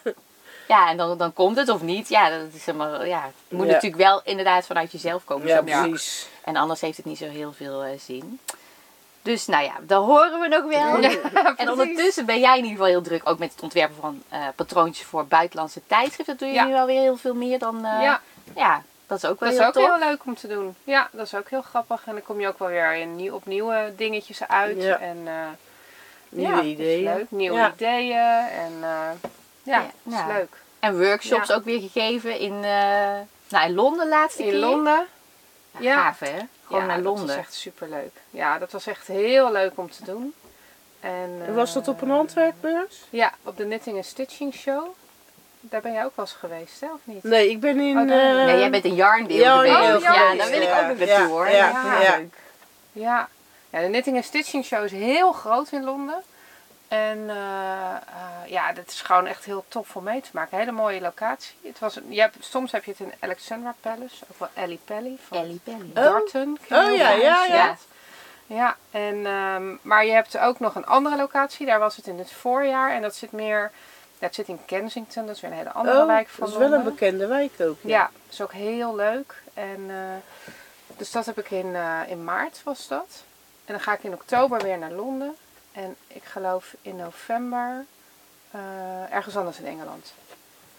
Ja, 0.68 0.90
en 0.90 0.98
dan, 0.98 1.18
dan 1.18 1.34
komt 1.34 1.58
het 1.58 1.70
of 1.70 1.82
niet. 1.82 2.10
Ja, 2.10 2.30
dat 2.30 2.40
is 2.54 2.66
helemaal, 2.66 3.04
ja, 3.06 3.22
het 3.24 3.58
moet 3.58 3.66
Ja. 3.68 3.72
natuurlijk 3.74 4.02
wel 4.02 4.22
inderdaad 4.24 4.66
vanuit 4.66 4.92
jezelf 4.92 5.24
komen. 5.24 5.48
Ja, 5.48 5.62
precies. 5.62 6.28
En 6.44 6.56
anders 6.56 6.82
heeft 6.82 6.98
het 6.98 7.06
niet 7.06 7.18
zo 7.18 7.26
heel 7.30 7.54
veel 7.58 7.84
eh, 7.84 7.90
zin. 8.00 8.40
Dus 9.22 9.46
nou 9.48 9.64
ja, 9.64 9.74
dat 9.82 10.06
horen 10.06 10.40
we 10.40 10.48
nog 10.48 10.64
wel. 10.64 11.00
Ja, 11.02 11.56
en 11.56 11.70
ondertussen 11.70 12.26
ben 12.26 12.40
jij 12.40 12.52
in 12.58 12.64
ieder 12.64 12.72
geval 12.72 12.86
heel 12.86 13.02
druk 13.02 13.22
ook 13.30 13.40
met 13.40 13.52
het 13.52 13.62
ontwerpen 13.64 13.96
van 14.02 14.24
eh, 14.30 14.40
patroontjes 14.56 15.06
voor 15.06 15.26
buitenlandse 15.26 15.82
tijdschriften. 15.88 16.26
Dat 16.26 16.40
doe 16.40 16.48
je 16.48 16.54
Ja. 16.54 16.66
nu 16.66 16.72
wel 16.72 16.86
weer 16.86 17.02
heel 17.02 17.18
veel 17.18 17.34
meer 17.36 17.60
dan. 17.60 17.76
eh, 17.86 18.02
Ja. 18.02 18.22
ja, 18.56 18.84
dat 19.12 19.24
is 19.24 19.30
ook 19.30 19.40
wel 19.40 19.50
Dat 19.50 19.58
is 19.60 19.66
heel 19.66 19.68
ook 19.68 19.90
tof. 19.90 20.00
heel 20.00 20.10
leuk 20.10 20.26
om 20.26 20.36
te 20.36 20.48
doen. 20.48 20.76
Ja, 20.84 21.10
dat 21.12 21.26
is 21.26 21.36
ook 21.36 21.50
heel 21.50 21.62
grappig. 21.62 22.02
En 22.06 22.14
dan 22.14 22.22
kom 22.24 22.40
je 22.40 22.48
ook 22.48 22.60
wel 22.60 22.68
weer 22.68 22.94
in 22.96 23.16
nieuw, 23.16 23.34
op 23.34 23.46
nieuwe 23.46 23.94
dingetjes 23.98 24.48
uit. 24.48 24.82
Ja. 24.84 25.00
En 25.00 25.18
eh, 25.26 25.34
Nieuwe 26.30 26.56
ja, 26.56 26.62
ideeën. 26.62 27.08
Is 27.10 27.16
leuk. 27.16 27.26
Nieuwe 27.32 27.58
Ja. 27.58 27.72
ideeën. 27.74 28.18
En 28.50 28.72
eh, 28.82 29.10
ja, 29.64 29.80
Ja, 29.80 29.82
is 30.04 30.14
nou. 30.14 30.34
leuk. 30.34 30.58
En 30.80 30.98
workshops 31.00 31.48
Ja. 31.48 31.56
ook 31.56 31.64
weer 31.64 31.80
gegeven 31.80 32.40
in, 32.40 32.54
eh, 32.64 33.18
nou, 33.50 33.66
in 33.68 33.74
Londen 33.74 34.04
de 34.06 34.10
laatste 34.10 34.44
In 34.44 34.50
keer. 34.50 34.60
Londen. 34.60 35.08
Ja, 35.72 35.80
Ja. 35.80 36.02
Gaaf 36.02 36.20
hè? 36.20 36.40
Gewoon 36.66 36.82
ja, 36.82 36.88
naar 36.88 36.96
dat 36.96 37.06
Londen. 37.06 37.28
was 37.28 37.36
echt 37.36 37.54
superleuk. 37.54 38.12
Ja, 38.30 38.58
dat 38.58 38.72
was 38.72 38.88
echt 38.88 39.08
heel 39.08 39.52
leuk 39.52 39.72
om 39.76 39.90
te 39.92 40.04
doen. 40.04 40.34
En, 41.00 41.54
was 41.54 41.74
dat 41.74 41.88
op 41.88 42.02
een 42.02 42.10
eh, 42.10 42.16
handwerkbeurs? 42.16 43.02
Ja, 43.10 43.34
op 43.44 43.58
de 43.58 43.64
Knitting 43.64 43.96
and 43.96 44.06
Stitching 44.06 44.54
Show. 44.54 44.88
Daar 45.64 45.82
ben 45.82 45.94
jij 45.94 46.06
ook 46.06 46.16
wel 46.16 46.26
eens 46.26 46.36
geweest, 46.40 46.80
hè? 46.82 46.88
Of 46.88 47.00
niet? 47.04 47.24
Nee, 47.24 47.50
ik 47.50 47.60
ben 47.60 47.80
in... 47.80 47.98
Oh, 47.98 48.02
eh, 48.02 48.46
Nee, 48.46 48.60
jij 48.60 48.70
bent 48.70 48.86
een 48.86 48.96
Yarndale 48.96 49.34
Yarndale 49.40 50.00
geweest. 50.00 50.06
geweest, 50.06 50.16
ja, 50.32 50.36
daar 50.36 50.50
wil 50.50 50.62
ik 50.62 50.68
ja. 50.68 50.90
ook 50.90 50.98
Ja, 50.98 51.06
naartoe 51.18 51.28
hoor. 51.34 51.50
ja, 51.50 51.70
Ja, 51.70 52.02
ja. 52.02 52.18
leuk. 52.18 52.34
Ja. 52.92 53.28
ja, 53.70 53.80
de 53.80 53.88
Knitting 53.88 54.16
and 54.16 54.26
Stitching 54.26 54.66
Show 54.66 54.84
is 54.84 54.92
heel 54.92 55.32
groot 55.32 55.72
in 55.72 55.84
Londen. 55.84 56.24
En 56.88 57.30
eh, 57.30 57.36
eh, 57.36 58.50
ja, 58.52 58.74
dat 58.74 58.88
is 58.88 59.02
gewoon 59.02 59.26
echt 59.28 59.46
heel 59.46 59.66
tof 59.68 59.96
om 59.96 60.04
mee 60.04 60.22
te 60.22 60.30
maken. 60.34 60.58
Hele 60.58 60.72
mooie 60.72 61.02
locatie. 61.02 61.56
Het 61.64 61.80
was, 61.80 61.96
een- 61.96 62.06
je 62.14 62.20
hebt, 62.22 62.36
soms 62.40 62.72
heb 62.72 62.84
je 62.84 62.92
het 62.92 63.00
in 63.00 63.14
Alexandra 63.20 63.76
Palace, 63.82 64.24
ook 64.32 64.40
wel 64.40 64.50
Ellie 64.54 64.80
Pelly 64.86 65.18
van 65.28 65.38
Ellie 65.38 65.60
Pelly. 65.64 65.90
Oh. 65.90 65.94
Darton. 65.96 66.58
Oh 66.70 66.96
ja, 66.96 67.10
ja, 67.10 67.46
ja. 67.46 67.78
Ja, 68.46 68.76
en, 68.92 69.26
ehm, 69.26 69.64
maar 69.82 70.06
je 70.06 70.12
hebt 70.12 70.38
ook 70.38 70.60
nog 70.60 70.76
een 70.76 70.86
andere 70.86 71.16
locatie. 71.16 71.66
Daar 71.66 71.80
was 71.80 71.96
het 71.96 72.08
in 72.08 72.18
het 72.18 72.32
voorjaar. 72.32 72.92
En 72.92 73.02
dat 73.02 73.16
zit 73.16 73.32
meer, 73.32 73.72
dat 74.22 74.36
zit 74.36 74.48
in 74.48 74.66
Kensington. 74.66 75.26
Dat 75.26 75.36
is 75.36 75.42
weer 75.42 75.52
een 75.52 75.58
hele 75.58 75.72
andere 75.72 76.00
Oh, 76.02 76.06
wijk 76.06 76.28
van 76.28 76.40
dat 76.46 76.54
is 76.54 76.68
wel 76.68 76.74
een 76.74 76.84
bekende 76.84 77.28
wijk 77.28 77.52
ook. 77.62 77.78
Ja, 77.82 78.02
dat 78.02 78.34
is 78.34 78.42
ook 78.42 78.54
heel 78.54 78.96
leuk. 78.96 79.42
En, 79.54 79.86
eh, 79.90 79.98
dus 80.98 81.12
dat 81.12 81.26
heb 81.26 81.38
ik 81.40 81.52
in, 81.52 81.76
eh, 81.76 82.00
in 82.08 82.24
maart 82.24 82.62
was 82.64 82.88
dat. 82.88 83.24
En 83.66 83.74
dan 83.74 83.80
ga 83.80 83.94
ik 83.94 84.04
in 84.04 84.14
oktober 84.14 84.62
weer 84.62 84.78
naar 84.78 84.92
Londen. 84.92 85.36
En 85.72 85.96
ik 86.08 86.24
geloof 86.24 86.76
in 86.82 86.96
november 86.96 87.86
eh, 88.52 89.14
ergens 89.14 89.38
anders 89.38 89.60
in 89.60 89.66
Engeland. 89.66 90.14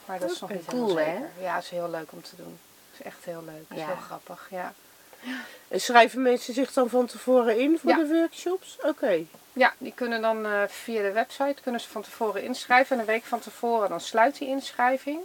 Maar 0.06 0.18
dat 0.18 0.30
is 0.30 0.40
nog 0.40 0.50
niet 0.50 0.66
helemaal 0.66 0.86
cool, 0.86 0.98
hè? 0.98 1.04
zeker. 1.12 1.28
Ja, 1.40 1.54
het 1.54 1.64
is 1.64 1.70
heel 1.70 1.90
leuk 1.90 2.12
om 2.12 2.22
te 2.22 2.36
doen. 2.36 2.58
Het 2.90 3.00
is 3.00 3.06
echt 3.06 3.24
heel 3.24 3.42
leuk. 3.44 3.64
Het 3.68 3.76
is 3.78 3.84
Ja. 3.84 3.86
heel 3.86 3.96
grappig, 4.04 4.46
ja. 4.50 4.72
En 5.68 5.80
schrijven 5.80 6.22
mensen 6.22 6.54
zich 6.54 6.72
dan 6.72 6.88
van 6.88 7.06
tevoren 7.06 7.58
in 7.58 7.78
voor 7.82 7.90
Ja. 7.90 7.96
de 7.96 8.06
workshops? 8.06 8.78
Oké. 8.82 9.24
Ja, 9.52 9.72
die 9.78 9.92
kunnen 9.94 10.22
dan 10.22 10.46
eh, 10.46 10.62
via 10.68 11.02
de 11.02 11.12
website 11.12 11.56
kunnen 11.62 11.80
ze 11.80 11.88
van 11.88 12.02
tevoren 12.02 12.42
inschrijven. 12.42 12.94
En 12.94 13.00
een 13.00 13.06
week 13.08 13.24
van 13.24 13.38
tevoren 13.40 13.88
dan 13.88 14.00
sluit 14.00 14.38
die 14.38 14.48
inschrijving. 14.48 15.20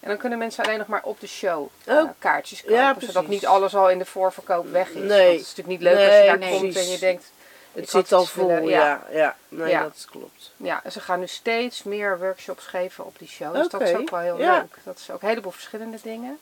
En 0.00 0.08
dan 0.08 0.16
kunnen 0.16 0.38
mensen 0.38 0.64
alleen 0.64 0.78
nog 0.78 0.86
maar 0.86 1.02
op 1.02 1.20
de 1.20 1.26
show 1.26 1.68
eh, 1.84 1.96
Oh. 1.96 2.10
kaartjes 2.18 2.60
kopen. 2.60 2.76
Ja, 2.76 2.94
zodat 2.98 3.26
niet 3.26 3.46
alles 3.46 3.74
al 3.76 3.90
in 3.90 3.98
de 3.98 4.04
voorverkoop 4.04 4.70
weg 4.70 4.88
is. 4.88 4.94
Nee. 4.94 5.08
Want 5.08 5.20
het 5.20 5.40
is 5.40 5.54
natuurlijk 5.56 5.68
niet 5.68 5.80
leuk 5.80 5.96
als 6.08 6.16
je 6.18 6.24
daar 6.26 6.38
nee. 6.38 6.58
komt 6.60 6.76
en 6.76 6.88
je 6.90 6.98
denkt... 6.98 7.32
Het 7.72 7.90
zit 7.90 8.12
al 8.12 8.28
willen- 8.34 8.58
vol, 8.58 8.68
ja. 8.68 9.02
ja. 9.10 9.36
Nee, 9.48 9.68
Ja. 9.70 9.82
dat 9.82 10.06
klopt. 10.10 10.52
Ja, 10.56 10.80
en 10.84 10.92
ze 10.92 11.00
gaan 11.00 11.18
nu 11.20 11.26
steeds 11.26 11.82
meer 11.82 12.18
workshops 12.18 12.66
geven 12.66 13.04
op 13.06 13.18
die 13.18 13.28
show. 13.28 13.54
Dus 13.54 13.68
dat 13.68 13.80
is 13.80 13.94
ook 13.94 14.10
wel 14.10 14.20
heel 14.20 14.38
ja. 14.38 14.56
leuk. 14.58 14.76
Dat 14.84 14.98
is 14.98 15.10
ook 15.10 15.22
een 15.22 15.28
heleboel 15.28 15.52
verschillende 15.52 15.98
dingen. 16.02 16.38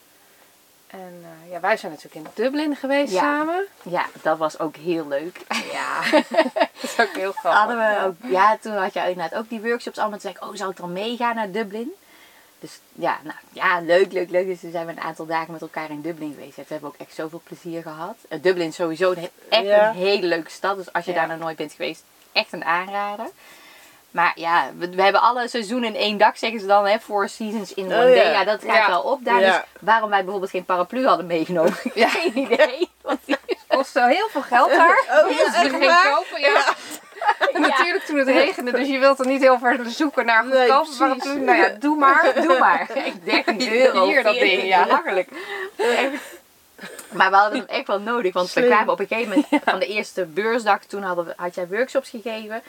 En 0.86 1.24
eh, 1.44 1.50
ja, 1.50 1.60
wij 1.60 1.76
zijn 1.76 1.92
natuurlijk 1.92 2.26
in 2.26 2.32
Dublin 2.44 2.76
geweest 2.76 3.12
Ja. 3.12 3.20
samen. 3.20 3.64
Ja, 3.82 4.06
dat 4.22 4.38
was 4.38 4.58
ook 4.58 4.76
heel 4.76 5.06
leuk. 5.08 5.40
Ja, 5.72 6.00
dat 6.30 6.68
is 6.82 7.00
ook 7.00 7.14
heel 7.16 7.32
grappig. 7.32 7.58
Hadden 7.60 7.76
we 7.78 8.04
ook, 8.04 8.30
ja, 8.30 8.56
toen 8.60 8.72
had 8.76 8.92
je 8.92 9.00
inderdaad 9.00 9.34
ook 9.34 9.48
die 9.48 9.60
workshops 9.60 9.98
allemaal. 9.98 10.18
Toen 10.18 10.30
zei 10.32 10.42
ik, 10.46 10.50
oh, 10.52 10.58
zou 10.58 10.70
ik 10.70 10.76
dan 10.76 10.92
meegaan 10.92 11.34
naar 11.34 11.50
Dublin? 11.50 11.92
Dus 12.60 12.80
ja, 12.92 13.18
nou, 13.22 13.36
ja, 13.52 13.80
leuk, 13.80 14.12
leuk, 14.12 14.30
leuk. 14.30 14.46
Dus 14.46 14.60
toen 14.60 14.70
zijn 14.70 14.86
we 14.86 14.92
een 14.92 15.00
aantal 15.00 15.26
dagen 15.26 15.52
met 15.52 15.60
elkaar 15.60 15.90
in 15.90 16.00
Dublin 16.00 16.32
geweest. 16.34 16.54
Toen 16.54 16.64
hebben 16.68 16.88
we 16.90 16.94
ook 16.94 17.06
echt 17.06 17.14
zoveel 17.16 17.40
plezier 17.44 17.82
gehad. 17.82 18.16
Eh, 18.28 18.42
Dublin 18.42 18.66
is 18.68 18.74
sowieso 18.74 19.10
een, 19.12 19.28
echt 19.48 19.64
Ja. 19.64 19.88
een 19.88 19.94
hele 19.94 20.26
leuke 20.26 20.50
stad. 20.50 20.76
Dus 20.76 20.92
als 20.92 21.04
je 21.04 21.12
Ja. 21.12 21.16
daar 21.18 21.28
nog 21.28 21.38
nooit 21.38 21.56
bent 21.56 21.72
geweest, 21.72 22.02
echt 22.32 22.52
een 22.52 22.64
aanrader. 22.64 23.26
Maar 24.16 24.32
ja, 24.34 24.70
we, 24.78 24.88
we 24.90 25.02
hebben 25.02 25.20
alle 25.20 25.48
seizoenen 25.48 25.88
in 25.88 26.00
één 26.00 26.16
dag, 26.18 26.38
zeggen 26.38 26.60
ze 26.60 26.66
dan, 26.66 26.86
hè, 26.86 26.98
four 26.98 27.28
seasons 27.28 27.74
in 27.74 27.84
one 27.84 27.94
Oh, 28.04 28.08
ja. 28.08 28.22
day. 28.22 28.32
Ja, 28.32 28.44
dat 28.44 28.62
gaat 28.64 28.76
Ja. 28.76 28.88
wel 28.88 29.00
op 29.02 29.24
daar. 29.24 29.40
Ja. 29.40 29.50
Dus 29.50 29.80
waarom 29.80 30.10
wij 30.10 30.20
bijvoorbeeld 30.22 30.50
geen 30.50 30.64
paraplu 30.64 31.06
hadden 31.06 31.26
meegenomen, 31.26 31.72
geen 31.94 32.38
idee. 32.38 32.90
Want 33.02 33.20
die 33.24 33.36
kostte 33.68 34.06
heel 34.06 34.28
veel 34.28 34.42
geld 34.42 34.70
daar. 34.70 35.04
Oh, 35.10 35.28
Dus 35.28 35.36
ja, 35.36 35.62
we 35.62 35.68
gingen 35.68 35.88
waar? 35.88 36.14
kopen, 36.14 36.40
ja. 36.40 36.64
En 37.52 37.60
natuurlijk 37.70 38.04
toen 38.04 38.18
het 38.18 38.28
regende, 38.28 38.70
dus 38.72 38.88
je 38.88 38.98
wilt 38.98 39.18
er 39.18 39.26
niet 39.26 39.40
heel 39.40 39.58
ver 39.58 39.80
zoeken 39.86 40.26
naar 40.26 40.46
Nee, 40.46 40.58
goedkope 40.58 40.80
precies. 40.82 40.98
paraplu. 40.98 41.40
Nou 41.40 41.58
ja, 41.58 41.68
doe 41.68 41.96
maar. 41.96 42.32
Doe 42.34 42.58
maar. 42.58 42.88
13 43.24 43.72
euro. 43.72 44.06
Hier, 44.06 44.22
dat 44.22 44.36
14, 44.36 44.56
ding, 44.58 44.68
ja. 44.68 45.02
Echt. 45.76 46.18
Maar 47.12 47.30
we 47.30 47.36
hadden 47.36 47.58
hem 47.58 47.68
echt 47.68 47.86
wel 47.86 48.00
nodig. 48.00 48.32
Want 48.32 48.52
we 48.52 48.66
kwamen 48.66 48.92
op 48.92 49.00
een 49.00 49.06
gegeven 49.06 49.28
moment 49.50 49.64
van 49.64 49.78
de 49.78 49.86
eerste 49.86 50.24
beursdag. 50.24 50.84
Toen 50.84 51.02
hadden 51.02 51.24
we, 51.24 51.32
had 51.36 51.54
jij 51.54 51.66
workshops 51.68 52.10
gegeven. 52.10 52.62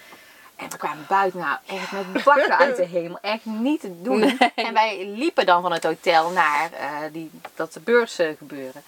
En 0.57 0.69
we 0.69 0.77
kwamen 0.77 1.05
buiten, 1.09 1.39
nou 1.39 1.57
echt 1.67 1.91
met 1.91 2.23
bakken 2.23 2.57
uit 2.57 2.75
de 2.75 2.85
hemel. 2.85 3.17
Echt 3.21 3.45
niet 3.45 3.81
te 3.81 4.01
doen. 4.01 4.37
En 4.55 4.73
wij 4.73 5.05
liepen 5.05 5.45
dan 5.45 5.61
van 5.61 5.71
het 5.71 5.83
hotel 5.83 6.29
naar 6.29 6.69
eh, 6.79 6.87
die, 7.11 7.31
dat 7.55 7.73
de 7.73 7.79
beurzen 7.79 8.35
gebeuren. 8.37 8.81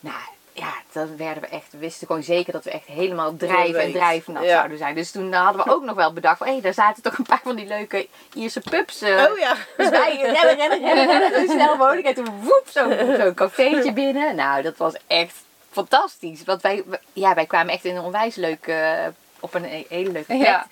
Nou 0.00 0.16
ja, 0.52 0.72
dan 0.92 1.16
werden 1.16 1.42
we 1.42 1.48
echt, 1.48 1.66
we 1.72 1.78
wisten 1.78 2.06
gewoon 2.06 2.22
zeker 2.22 2.52
dat 2.52 2.64
we 2.64 2.70
echt 2.70 2.86
helemaal 2.86 3.36
drijven 3.36 3.80
en 3.80 3.92
drijven 3.92 4.42
Ja. 4.42 4.48
zouden 4.48 4.78
zijn. 4.78 4.94
Dus 4.94 5.10
toen 5.10 5.32
hadden 5.32 5.64
we 5.64 5.72
ook 5.72 5.84
nog 5.84 5.94
wel 5.96 6.12
bedacht 6.12 6.38
van, 6.38 6.46
hé, 6.46 6.60
daar 6.60 6.74
zaten 6.74 7.02
toch 7.02 7.18
een 7.18 7.24
paar 7.24 7.40
van 7.42 7.56
die 7.56 7.66
leuke 7.66 8.08
Ierse 8.34 8.60
pubs. 8.60 9.00
eh, 9.02 9.26
Oh 9.30 9.38
ja. 9.38 9.54
dus 9.76 9.88
wij 9.88 10.16
rennen, 10.20 10.56
rennen, 10.56 10.80
rennen, 10.80 11.06
rennen, 11.20 11.46
zo 11.46 11.52
snel 11.52 11.76
mogelijk. 11.76 12.06
En 12.06 12.14
toen 12.14 12.40
woep, 12.42 12.64
zo'n 12.70 13.16
zo'n 13.20 13.34
cafeetje 13.34 13.92
binnen. 13.92 14.34
Nou, 14.36 14.62
dat 14.62 14.76
was 14.76 14.94
echt 15.06 15.34
fantastisch. 15.70 16.44
Want 16.44 16.62
wij, 16.62 16.84
ja, 17.12 17.34
wij 17.34 17.46
kwamen 17.46 17.72
echt 17.72 17.84
in 17.84 17.96
een 17.96 18.02
onwijs 18.02 18.34
leuk, 18.34 18.66
eh, 18.66 19.06
op 19.40 19.54
een 19.54 19.64
he- 19.64 19.86
hele 19.88 20.10
leuke 20.10 20.26
plek. 20.34 20.46
Ja. 20.46 20.66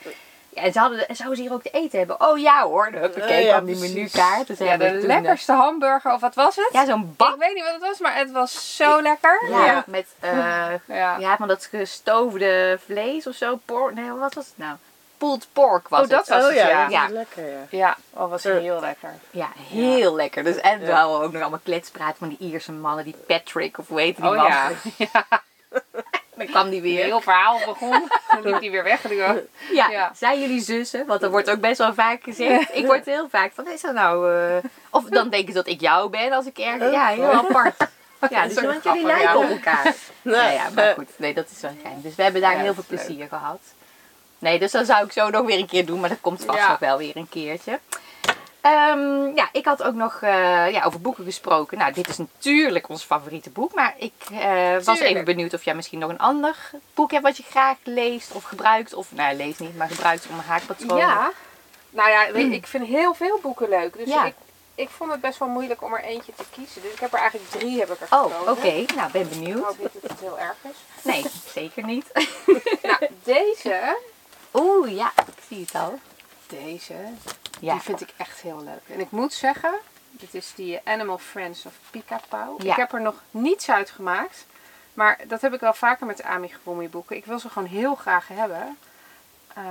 En 0.57 0.73
ze 0.73 0.79
hadden, 0.79 1.05
zouden 1.11 1.37
ze 1.37 1.43
hier 1.43 1.53
ook 1.53 1.63
te 1.63 1.71
eten 1.71 1.99
hebben? 1.99 2.21
Oh 2.21 2.39
ja 2.39 2.63
hoor, 2.63 2.91
de 2.91 2.99
huppakee 2.99 3.39
Oh 3.39 3.45
ja, 3.45 3.53
kwam 3.53 3.65
die 3.65 3.77
menukaart. 3.77 4.47
Dus 4.47 4.59
Ja, 4.59 4.77
de 4.77 4.87
toen, 4.91 4.97
eh, 4.99 5.07
lekkerste 5.07 5.53
hamburger, 5.53 6.13
of 6.13 6.21
wat 6.21 6.35
was 6.35 6.57
het? 6.57 6.69
Ja, 6.73 6.85
zo'n 6.85 7.15
bak. 7.17 7.35
Ik 7.35 7.41
weet 7.41 7.55
niet 7.55 7.63
wat 7.65 7.73
het 7.73 7.83
was, 7.83 7.99
maar 7.99 8.17
het 8.17 8.31
was 8.31 8.77
zo 8.77 9.03
lekker. 9.03 9.47
Ja, 9.49 9.85
met 9.87 10.07
eh, 10.21 10.31
Ja. 10.97 11.17
ja, 11.19 11.37
van 11.37 11.49
dat 11.49 11.65
gestoofde 11.71 12.79
vlees 12.85 13.27
of 13.27 13.35
zo. 13.35 13.61
Nee, 13.95 14.11
wat 14.11 14.35
was 14.35 14.47
het 14.47 14.55
nou? 14.59 14.77
Pulled 15.19 15.47
pork 15.53 15.89
was 15.89 16.01
Oh, 16.03 16.09
dat 16.09 16.19
het. 16.19 16.29
was 16.29 16.43
Oh 16.43 16.49
het, 16.49 16.57
ja, 16.59 16.89
ja. 16.89 17.09
lekker, 17.09 17.47
ja. 17.51 17.59
Ja, 17.71 17.97
dat 18.15 18.31
was 18.31 18.43
heel 18.45 18.81
lekker. 18.81 19.11
Ja, 19.31 19.49
heel 19.71 20.15
lekker. 20.15 20.45
Dus, 20.45 20.57
en 20.57 20.81
we 20.81 20.93
hadden 20.93 21.21
ook 21.23 21.33
nog 21.33 21.41
allemaal 21.41 21.61
kletspraat 21.63 22.17
van 22.19 22.29
die 22.29 22.39
Ierse 22.39 22.73
mannen, 22.73 23.05
die 23.05 23.17
Patrick 23.27 23.79
of 23.79 23.89
hoe 23.89 24.01
heet 24.01 24.17
die 24.17 24.25
Oh 24.25 24.37
man? 24.37 24.47
ja. 24.47 24.71
Dan 26.47 26.55
kwam 26.61 26.71
die 26.71 26.83
Weer 26.83 26.99
een 27.01 27.05
heel 27.07 27.21
verhaal 27.21 27.59
begon. 27.67 27.91
Dan 28.33 28.43
liep 28.43 28.61
hij 28.61 28.71
weer 28.71 28.83
weg. 28.85 29.03
Ja, 29.73 29.89
Ja. 29.91 30.13
zijn 30.17 30.41
jullie 30.41 30.61
zussen? 30.61 31.07
Want 31.07 31.23
er 31.23 31.31
wordt 31.31 31.51
ook 31.51 31.61
best 31.61 31.79
wel 31.79 31.95
vaak 31.95 32.23
gezegd. 32.23 32.69
Ik 32.77 32.87
word 32.87 33.05
heel 33.05 33.29
vaak 33.31 33.53
van, 33.55 33.69
is 33.69 33.81
dat 33.81 33.95
nou... 33.95 34.35
eh, 34.35 34.57
Of 34.91 35.05
dan 35.05 35.29
denken 35.29 35.49
ze 35.49 35.55
dat 35.55 35.67
ik 35.67 35.81
jou 35.81 36.11
ben 36.11 36.33
als 36.33 36.47
ik 36.47 36.59
ergens... 36.59 36.93
Ja, 36.93 37.07
heel 37.07 37.33
apart. 37.33 37.75
Ja, 38.31 38.47
dus 38.47 38.59
ook 38.59 38.65
want 38.65 38.85
jullie 38.85 39.05
lijken 39.07 39.37
op 39.37 39.49
elkaar. 39.51 39.95
Nee, 40.23 40.53
ja, 40.53 40.69
maar 40.75 40.95
goed. 40.95 41.09
Nee, 41.17 41.35
dat 41.35 41.51
is 41.51 41.61
wel 41.61 41.71
fijn. 41.83 42.01
Dus 42.03 42.15
we 42.15 42.23
hebben 42.23 42.41
daar 42.41 42.53
Ja, 42.53 42.59
heel 42.59 42.75
dat 42.75 42.85
veel 42.85 42.97
leuk. 42.97 43.07
plezier 43.07 43.29
gehad. 43.29 43.61
Nee, 44.39 44.59
dus 44.59 44.71
dat 44.71 44.87
zou 44.87 45.05
ik 45.05 45.13
zo 45.13 45.31
nog 45.31 45.47
weer 45.47 45.59
een 45.59 45.67
keer 45.67 45.87
doen. 45.87 46.01
Maar 46.01 46.09
dat 46.09 46.21
komt 46.21 46.45
vast 46.45 46.69
nog 46.69 46.79
wel 46.79 46.99
weer 46.99 47.17
een 47.17 47.29
keertje. 47.29 47.79
Ehm, 48.71 49.37
ja, 49.37 49.49
ik 49.53 49.65
had 49.65 49.83
ook 49.83 49.95
nog 49.95 50.19
eh, 50.23 50.71
ja, 50.71 50.83
over 50.85 51.01
boeken 51.01 51.25
gesproken. 51.25 51.79
Nou, 51.79 51.93
dit 51.93 52.09
is 52.09 52.17
natuurlijk 52.19 52.89
ons 52.89 53.03
favoriete 53.05 53.51
boek. 53.51 53.75
Maar 53.75 53.95
ik 53.99 54.13
eh, 54.33 54.77
was 54.85 54.99
even 55.01 55.25
benieuwd 55.25 55.55
of 55.55 55.63
jij 55.65 55.75
misschien 55.75 55.99
nog 55.99 56.11
een 56.11 56.19
ander 56.19 56.57
boek 56.95 57.11
hebt 57.11 57.23
wat 57.23 57.37
je 57.37 57.43
graag 57.43 57.77
leest 57.83 58.33
of 58.33 58.45
gebruikt. 58.45 58.95
Of, 58.95 59.13
nou, 59.13 59.37
leest 59.37 59.61
niet, 59.61 59.77
maar 59.77 59.89
gebruikt 59.89 60.27
om 60.31 60.39
een 60.39 60.45
haakpatroon. 60.45 60.99
Ja. 60.99 61.31
Nou 61.91 62.11
ja, 62.11 62.33
weet, 62.33 62.53
ik 62.63 62.67
vind 62.67 62.87
heel 62.87 63.15
veel 63.15 63.39
boeken 63.43 63.69
leuk. 63.69 63.97
Dus 63.97 64.09
Ja. 64.09 64.25
ik, 64.25 64.35
ik 64.75 64.89
vond 64.89 65.11
het 65.13 65.21
best 65.21 65.39
wel 65.39 65.49
moeilijk 65.49 65.83
om 65.83 65.95
er 65.95 66.03
eentje 66.03 66.33
te 66.37 66.45
kiezen. 66.51 66.83
Dus 66.83 66.93
ik 66.93 67.01
heb 67.01 67.13
er 67.13 67.19
eigenlijk 67.19 67.51
drie 67.51 67.79
heb 67.79 67.91
ik 67.91 68.01
er 68.01 68.07
Oh, 68.11 68.23
gekozen. 68.25 68.53
oké. 68.53 68.95
Nou, 68.95 69.11
ben 69.13 69.23
Ik 69.23 69.29
benieuwd. 69.31 69.65
hoop 69.65 69.79
niet 69.79 69.93
dat 69.93 70.11
het 70.11 70.21
heel 70.21 70.39
erg 70.39 70.57
is. 70.63 70.77
Nee, 71.03 71.25
zeker 71.53 71.85
niet. 71.85 72.07
Nou, 72.83 73.07
deze, 73.25 73.97
Oeh, 74.55 74.97
ja. 74.97 75.13
Ik 75.17 75.43
zie 75.49 75.61
het 75.61 75.75
al. 75.75 75.99
deze, 76.47 76.95
Ja. 77.61 77.73
die 77.73 77.83
vind 77.83 78.01
ik 78.01 78.13
echt 78.17 78.41
heel 78.41 78.63
leuk. 78.65 78.95
En 78.95 79.01
ik 79.01 79.11
moet 79.11 79.33
zeggen, 79.33 79.75
dit 80.11 80.35
is 80.35 80.53
die 80.55 80.81
Animal 80.85 81.19
Friends 81.19 81.67
of 81.67 81.73
Pika 81.91 82.21
Pau. 82.29 82.65
Ja. 82.65 82.71
Ik 82.71 82.77
heb 82.77 82.93
er 82.93 83.01
nog 83.01 83.23
niets 83.31 83.71
uit 83.71 83.91
gemaakt. 83.91 84.47
Maar 84.95 85.19
dat 85.27 85.41
heb 85.41 85.55
ik 85.55 85.61
wel 85.61 85.75
vaker 85.75 86.07
met 86.07 86.17
de 86.17 86.25
Amigurumi 86.25 86.89
boeken. 86.89 87.17
Ik 87.17 87.25
wil 87.25 87.39
ze 87.39 87.49
gewoon 87.49 87.69
heel 87.69 87.95
graag 87.95 88.29
hebben. 88.29 88.79
Eh, 89.57 89.63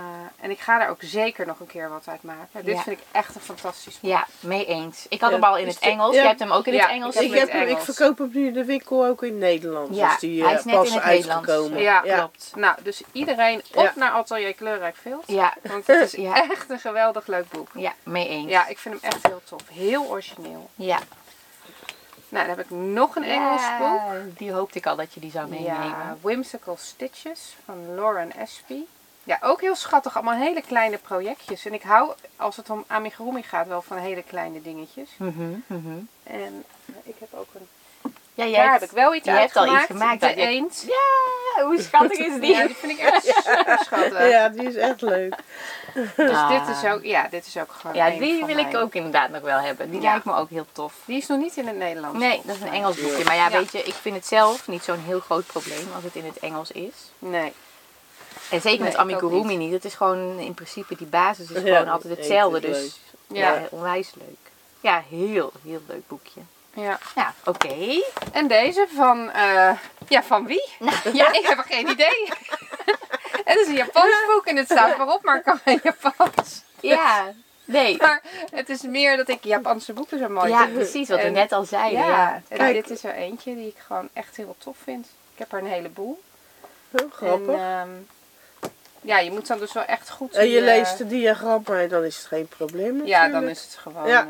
en 0.42 0.52
ik 0.52 0.60
ga 0.60 0.78
daar 0.80 0.90
ook 0.90 0.98
zeker 1.02 1.46
nog 1.46 1.60
een 1.60 1.68
keer 1.68 1.90
wat 1.90 2.08
uit 2.08 2.24
maken. 2.24 2.66
Dit 2.66 2.82
vind 2.82 3.00
ik 3.00 3.06
echt 3.12 3.36
een 3.36 3.42
fantastisch 3.42 4.00
boek. 4.00 4.12
Ja, 4.12 4.28
mee 4.40 4.66
eens. 4.66 5.06
Ik 5.10 5.22
had 5.22 5.30
Ja, 5.30 5.36
hem 5.36 5.46
al 5.46 5.58
in 5.58 5.68
het 5.68 5.80
de- 5.80 5.86
Engels. 5.86 6.10
ja. 6.16 6.20
Jij 6.20 6.28
hebt 6.28 6.40
hem 6.40 6.52
ook 6.52 6.66
in 6.68 6.74
Ja, 6.74 6.82
het 6.82 6.90
Engels. 6.90 7.16
ik 7.16 7.22
Ik, 7.22 7.34
heb 7.40 7.52
hem- 7.52 7.62
ik 7.62 7.68
Engels. 7.68 7.84
verkoop 7.84 8.18
hem 8.18 8.30
nu 8.34 8.48
in 8.48 8.54
de 8.54 8.66
winkel 8.66 9.06
ook 9.06 9.24
in 9.24 9.30
het 9.30 9.40
Nederlands. 9.40 9.98
Ja, 9.98 10.10
dus 10.10 10.20
die 10.20 10.44
hij 10.44 10.54
is 10.54 10.64
net 10.64 10.76
pas 10.76 10.88
in 10.88 10.94
het 10.94 11.04
uitgekomen. 11.04 11.72
Nederlands. 11.72 12.08
Ja, 12.10 12.18
klopt. 12.18 12.52
Nou, 12.56 12.76
dus 12.84 13.02
iedereen 13.12 13.62
op 13.74 13.84
Ja. 13.84 13.94
naar 13.96 14.12
Atelier 14.12 14.54
Kleurrijk 14.54 14.96
Vilt. 14.96 15.24
Ja, 15.28 15.54
Want 15.62 15.88
het 15.88 16.02
is 16.02 16.12
Ja. 16.28 16.50
echt 16.50 16.70
een 16.70 16.80
geweldig 16.80 17.28
leuk 17.28 17.50
boek. 17.50 17.68
ja, 17.74 17.94
mee 18.04 18.28
eens. 18.28 18.50
Ja, 18.50 18.68
ik 18.68 18.78
vind 18.80 19.02
hem 19.02 19.12
echt 19.12 19.28
heel 19.28 19.42
tof. 19.44 19.62
Heel 19.74 20.04
origineel. 20.06 20.70
ja. 20.76 21.00
Nou, 22.30 22.48
dan 22.48 22.58
heb 22.58 22.66
ik 22.66 22.78
nog 22.78 23.16
een 23.16 23.24
Engels 23.24 23.62
boek. 23.80 24.38
Die 24.38 24.52
hoopte 24.52 24.78
ik 24.78 24.86
al 24.86 24.96
dat 24.96 25.14
je 25.14 25.20
die 25.20 25.32
zou 25.32 25.48
meenemen. 25.50 25.88
Ja, 25.88 26.18
Whimsical 26.22 26.78
Stitches 26.80 27.56
van 27.66 27.96
Lauren 27.96 28.32
Espy. 28.36 28.80
Ja, 29.26 29.38
ook 29.42 29.62
heel 29.62 29.76
schattig. 29.76 30.16
Allemaal 30.16 30.34
hele 30.40 30.62
kleine 30.62 30.98
projectjes. 30.98 31.66
En 31.66 31.74
ik 31.74 31.82
hou, 31.82 32.12
als 32.36 32.56
het 32.56 32.70
om 32.70 32.84
amigurumi 32.88 33.44
gaat, 33.44 33.68
wel 33.68 33.82
van 33.82 33.98
hele 33.98 34.24
kleine 34.24 34.62
dingetjes. 34.62 35.10
Mhm, 35.18 35.50
mhm. 35.68 35.98
En 36.24 36.64
eh, 36.86 36.96
ik 37.04 37.16
heb 37.20 37.30
ook 37.34 37.48
een... 37.54 37.68
Ja, 38.34 38.46
jij 38.46 38.54
Daar 38.62 38.70
hebt- 38.70 38.80
heb 38.82 38.90
ik 38.90 38.96
wel 38.96 39.16
iets 39.16 39.26
je 39.26 39.32
hebt 39.32 39.56
al 39.56 39.66
iets 39.66 39.74
uitgemaakt. 39.74 40.18
gemaakt, 40.24 40.36
De 40.36 40.42
je- 40.42 40.48
eend. 40.48 40.86
Ja, 40.88 41.64
hoe 41.66 41.82
schattig 41.82 42.18
is 42.18 42.40
die? 42.40 42.54
Ja, 42.56 42.66
die 42.68 42.76
vind 42.76 42.92
ik 42.92 43.00
echt 43.00 43.26
super 43.46 43.80
schattig. 43.84 44.30
Ja, 44.30 44.50
die 44.50 44.68
is 44.68 44.76
echt 44.76 45.02
leuk. 45.02 45.36
Dus 46.16 46.30
Ah. 46.30 46.50
dit 46.50 46.76
is 46.76 46.92
ook, 46.92 47.04
ja, 47.04 47.28
dit 47.30 47.46
is 47.46 47.58
ook 47.58 47.72
gewoon 47.72 47.96
Ja, 47.96 48.10
die 48.10 48.46
wil 48.46 48.58
ik 48.58 48.76
ook 48.76 48.94
inderdaad 48.94 49.30
nog 49.30 49.42
wel 49.42 49.60
hebben. 49.60 49.90
Die 49.92 50.02
Ja. 50.02 50.10
lijkt 50.12 50.26
me 50.26 50.34
ook 50.36 50.50
heel 50.50 50.66
tof. 50.72 50.94
Die 51.06 51.18
is 51.18 51.28
nog 51.28 51.40
niet 51.40 51.58
in 51.58 51.68
het 51.68 51.76
Nederlands. 51.78 52.20
Nee, 52.20 52.42
dat 52.44 52.56
is 52.56 52.62
een 52.62 52.74
Engels 52.74 53.02
boekje. 53.02 53.24
Maar 53.24 53.36
ja, 53.36 53.50
Ja. 53.50 53.58
weet 53.58 53.72
je, 53.72 53.84
ik 53.84 53.94
vind 53.94 54.16
het 54.16 54.28
zelf 54.28 54.68
niet 54.68 54.84
zo'n 54.84 55.04
heel 55.06 55.20
groot 55.20 55.46
probleem 55.46 55.88
als 55.96 56.04
het 56.04 56.16
in 56.16 56.26
het 56.26 56.40
Engels 56.40 56.72
is. 56.72 56.94
Nee. 57.20 57.54
En 58.50 58.62
zeker 58.62 58.80
Nee, 58.80 58.80
met 58.90 58.96
amigurumi 58.96 59.48
niet. 59.48 59.58
niet. 59.60 59.72
Het 59.72 59.86
is 59.86 59.94
gewoon 59.94 60.40
in 60.40 60.54
principe, 60.54 60.96
die 60.96 61.08
basis 61.08 61.50
is 61.52 61.62
Ja, 61.64 61.78
gewoon 61.78 61.94
altijd 61.94 62.18
hetzelfde. 62.18 62.60
Dus 62.60 63.00
ja. 63.28 63.54
Ja. 63.54 63.68
onwijs 63.70 64.12
leuk. 64.16 64.52
Ja, 64.80 65.04
heel, 65.10 65.52
heel 65.64 65.82
leuk 65.88 66.08
boekje. 66.08 66.42
Ja. 66.74 67.00
Ja, 67.16 67.34
oké. 67.46 68.02
En 68.32 68.48
deze 68.48 68.88
van, 68.96 69.32
eh, 69.32 69.72
ja, 70.08 70.24
van 70.24 70.46
wie? 70.46 70.66
ja, 71.14 71.32
ik 71.34 71.46
heb 71.48 71.60
geen 71.60 71.90
idee. 71.90 72.30
het 73.46 73.58
is 73.60 73.68
een 73.68 73.74
Japans 73.76 74.16
boek 74.34 74.46
en 74.46 74.56
het 74.56 74.66
staat 74.66 74.96
voorop, 74.96 75.24
maar 75.24 75.38
ik 75.38 75.44
kan 75.44 75.60
geen 75.66 75.80
Japans. 75.84 76.62
Ja, 76.80 77.34
nee. 77.66 77.98
Maar 77.98 78.22
het 78.52 78.70
is 78.70 78.82
meer 78.82 79.18
dat 79.18 79.30
ik 79.30 79.44
Japanse 79.44 79.94
boeken 79.94 80.20
zo 80.20 80.30
mooi 80.30 80.50
Ja, 80.50 80.64
vind. 80.64 80.74
precies 80.74 81.10
wat 81.10 81.18
we 81.20 81.24
En- 81.26 81.34
net 81.34 81.52
al 81.52 81.64
zeiden. 81.66 82.00
Ja, 82.00 82.08
Ja. 82.08 82.42
en 82.48 82.58
Kijk. 82.58 82.74
dit 82.74 82.90
is 82.90 83.04
er 83.04 83.14
eentje 83.14 83.56
die 83.56 83.68
ik 83.68 83.78
gewoon 83.88 84.10
echt 84.14 84.36
heel 84.36 84.56
tof 84.58 84.78
vind. 84.84 85.06
Ik 85.34 85.40
heb 85.40 85.54
er 85.54 85.60
een 85.60 85.66
heleboel. 85.68 86.22
Heel 86.92 87.10
grappig. 87.14 87.56
En, 87.56 87.60
ehm, 87.60 87.90
ja, 89.06 89.20
je 89.20 89.32
moet 89.32 89.48
dan 89.48 89.60
dus 89.60 89.74
wel 89.74 89.86
echt 89.86 90.10
goed... 90.10 90.34
En 90.34 90.44
je 90.44 90.50
die, 90.50 90.70
eh, 90.70 90.78
leest 90.78 90.98
de 90.98 91.08
diagrammen, 91.08 91.90
dan 91.90 92.04
is 92.04 92.18
het 92.18 92.26
geen 92.26 92.48
probleem 92.48 92.98
natuurlijk. 92.98 93.08
Ja, 93.08 93.28
dan 93.28 93.48
is 93.50 93.62
het 93.62 93.76
gewoon... 93.82 94.08
Ja. 94.08 94.22
eh, 94.22 94.28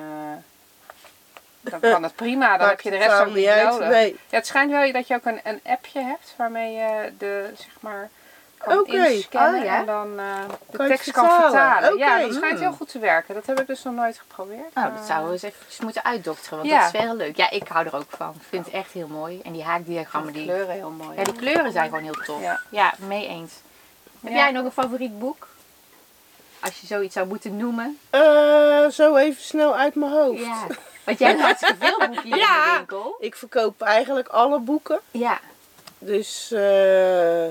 dan 1.62 1.80
kan 1.80 2.04
het 2.04 2.16
prima. 2.16 2.58
Dan 2.58 2.68
Maakt 2.68 2.70
heb 2.70 2.82
je 2.82 2.90
de 2.90 2.98
rest 3.06 3.10
ook 3.12 3.18
totaal 3.18 3.34
niet 3.36 3.48
uit. 3.48 3.70
nodig. 3.70 3.88
Nee. 3.90 4.12
Ja, 4.30 4.36
het 4.38 4.48
schijnt 4.48 4.72
wel 4.72 4.92
dat 4.92 5.08
je 5.08 5.16
ook 5.16 5.26
een, 5.26 5.40
een 5.44 5.60
appje 5.64 6.02
hebt 6.02 6.34
waarmee 6.38 6.74
je 6.74 7.12
de, 7.18 7.50
zeg 7.58 7.70
maar, 7.80 8.10
kan 8.58 8.80
Oké. 8.80 9.08
inscannen 9.08 9.60
Oh, 9.60 9.66
ja? 9.66 9.78
en 9.80 9.86
dan 9.86 10.20
eh, 10.20 10.26
de 10.70 10.78
Kan 10.78 10.88
je 10.88 10.92
tekst 10.92 11.12
kan 11.12 11.30
vertalen? 11.42 11.98
Ja, 11.98 12.20
dat 12.20 12.34
schijnt 12.34 12.60
heel 12.60 12.72
goed 12.72 12.90
te 12.90 13.00
werken. 13.00 13.34
Dat 13.34 13.46
heb 13.46 13.60
ik 13.60 13.68
dus 13.68 13.84
nog 13.84 13.94
nooit 13.94 14.18
geprobeerd. 14.18 14.74
Nou, 14.74 14.88
dat 14.88 14.96
maar- 14.98 15.06
zouden 15.06 15.28
we 15.28 15.34
eens 15.34 15.44
even 15.44 15.84
moeten 15.84 16.04
uitdokteren, 16.04 16.58
want 16.58 16.70
Ja. 16.70 16.78
dat 16.78 16.86
is 16.86 16.92
wel 16.92 17.02
heel 17.02 17.16
leuk. 17.16 17.38
Ja, 17.38 17.50
ik 17.50 17.68
hou 17.68 17.86
er 17.86 17.96
ook 17.96 18.10
van. 18.10 18.34
Ik 18.36 18.46
vind 18.50 18.66
het 18.66 18.74
echt 18.74 18.92
heel 18.92 19.08
mooi. 19.08 19.42
En 19.44 19.52
die 19.52 19.64
haakdiagrammen, 19.64 20.34
de 20.34 20.40
die, 20.40 20.48
kleuren 20.48 20.74
heel 20.76 20.90
mooi. 20.90 21.18
ja, 21.18 21.24
die 21.24 21.34
kleuren 21.36 21.72
zijn 21.72 21.86
gewoon 21.90 22.04
heel 22.04 22.24
tof. 22.26 22.42
Ja. 22.42 22.60
Ja, 22.70 22.94
mee 23.08 23.28
eens. 23.28 23.54
Heb 24.26 24.34
Ja. 24.34 24.40
jij 24.40 24.52
nog 24.52 24.66
een 24.66 24.72
favoriet 24.72 25.20
boek? 25.20 25.48
Als 26.60 26.80
je 26.82 26.88
zoiets 26.88 27.14
zou 27.14 27.28
moeten 27.28 27.58
noemen. 27.58 28.00
Eh, 28.10 28.88
zo 28.88 29.16
even 29.16 29.44
snel 29.44 29.76
uit 29.76 29.96
mijn 29.96 30.12
hoofd. 30.12 30.40
Ja. 30.40 30.68
Want 31.04 31.20
jij 31.20 31.28
hebt 31.30 31.42
hartstikke 31.42 31.76
veel 31.86 31.98
boeken 31.98 32.24
hier 32.24 32.34
in 32.36 32.40
de 32.42 32.74
winkel. 32.78 33.16
Ik 33.20 33.36
verkoop 33.36 33.82
eigenlijk 33.82 34.28
alle 34.28 34.60
boeken. 34.60 35.00
Ja. 35.12 35.40
Dus, 36.00 36.52
eh 36.52 37.46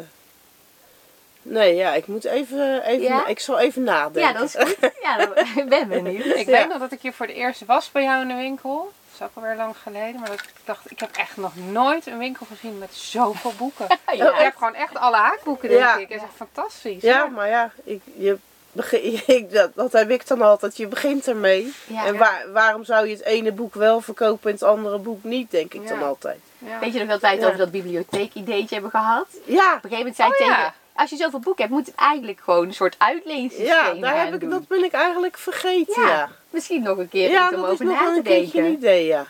nee, 1.43 1.75
ja, 1.75 1.95
ik 1.95 2.07
moet 2.07 2.25
even, 2.25 2.83
even 2.85 3.03
Ja? 3.03 3.27
ik 3.27 3.39
zal 3.41 3.59
even 3.59 3.83
nadenken. 3.83 4.21
Ja, 4.21 4.33
dat 4.33 4.43
is 4.43 4.55
goed. 4.63 4.91
Ja, 5.03 5.29
ik 5.63 5.69
ben 5.69 5.89
benieuwd. 5.89 6.25
Ik 6.37 6.47
Ja. 6.49 6.65
nog 6.65 6.79
dat 6.79 6.93
ik 6.93 7.01
hier 7.03 7.13
voor 7.13 7.27
het 7.27 7.35
eerst 7.35 7.65
was 7.67 7.91
bij 7.91 8.03
jou 8.03 8.21
in 8.23 8.29
de 8.29 8.35
winkel. 8.35 8.93
Dat 9.19 9.29
is 9.29 9.35
ook 9.37 9.43
alweer 9.45 9.57
lang 9.57 9.75
geleden. 9.83 10.21
Maar 10.21 10.29
dat 10.29 10.41
ik 10.41 10.51
dacht, 10.65 10.91
ik 10.91 11.01
heb 11.01 11.17
echt 11.17 11.37
nog 11.37 11.53
nooit 11.57 12.07
een 12.07 12.19
winkel 12.19 12.47
gezien 12.47 12.79
met 12.79 12.95
zoveel 12.95 13.53
boeken. 13.59 13.87
Ja. 14.17 14.33
Ik 14.33 14.39
heb 14.39 14.57
gewoon 14.57 14.75
echt 14.75 14.95
alle 14.97 15.17
haakboeken, 15.17 15.69
denk 15.69 15.81
Ja. 15.81 15.97
ik. 15.97 16.09
Dat 16.09 16.17
is 16.17 16.23
echt 16.23 16.33
fantastisch. 16.37 17.03
Ja, 17.03 17.27
maar 17.27 17.49
ja, 17.49 17.71
ik, 17.85 18.01
je 18.17 18.39
begin, 18.73 19.21
ik, 19.37 19.53
dat, 19.53 19.71
dat 19.75 19.93
heb 19.93 20.11
ik 20.11 20.27
dan 20.27 20.43
altijd. 20.43 20.77
Je 20.77 20.87
begint 20.87 21.27
ermee. 21.29 21.75
Ja. 21.87 22.05
en 22.07 22.17
waar, 22.17 22.45
waarom 22.53 22.85
zou 22.85 23.07
je 23.07 23.13
het 23.15 23.25
ene 23.25 23.53
boek 23.53 23.75
wel 23.75 24.01
verkopen 24.01 24.49
en 24.51 24.55
het 24.57 24.63
andere 24.65 24.99
boek 24.99 25.25
niet, 25.25 25.51
denk 25.51 25.75
ik 25.75 25.83
Ja. 25.83 25.89
dan 25.89 26.03
altijd. 26.03 26.41
Ja. 26.59 26.79
Weet 26.79 26.93
je 26.93 26.99
nog 26.99 27.09
dat 27.09 27.21
wij 27.21 27.31
het 27.31 27.41
Ja. 27.41 27.47
over 27.47 27.59
dat 27.59 27.71
bibliotheek-ideetje 27.71 28.75
hebben 28.75 28.91
gehad? 28.91 29.27
Op 29.35 29.43
Ja, 29.45 29.75
een 29.75 29.81
gegeven 29.81 29.97
moment 29.99 30.17
zei 30.17 30.29
ik 30.29 30.41
Oh, 30.41 30.47
ja. 30.47 30.55
tegen... 30.57 30.73
Als 30.95 31.11
je 31.11 31.17
zoveel 31.17 31.39
boeken 31.39 31.63
hebt, 31.65 31.77
moet 31.77 31.87
het 31.87 31.95
eigenlijk 31.95 32.41
gewoon 32.45 32.67
een 32.67 32.75
soort 32.75 32.95
uitleensysteem 32.99 33.67
ja 33.67 33.95
daar 33.95 34.25
heb 34.25 34.35
ik, 34.35 34.41
doen. 34.41 34.51
dat 34.51 34.69
ben 34.69 34.85
ik 34.85 34.93
eigenlijk 34.93 35.39
vergeten. 35.39 36.03
Ja, 36.03 36.09
Ja, 36.09 36.29
Misschien 36.51 36.83
nog 36.83 36.99
een 36.99 37.09
keer 37.09 37.31
ja 37.31 37.49
om 37.49 37.57
dat 37.57 37.65
is 37.65 37.71
over 37.73 37.85
nog 37.85 38.01
na 38.01 38.11
te 38.11 38.17
een 38.17 38.23
keertje 38.23 38.59
een 38.59 38.65
denken. 38.65 38.79
idee, 38.81 39.07
ja. 39.07 39.27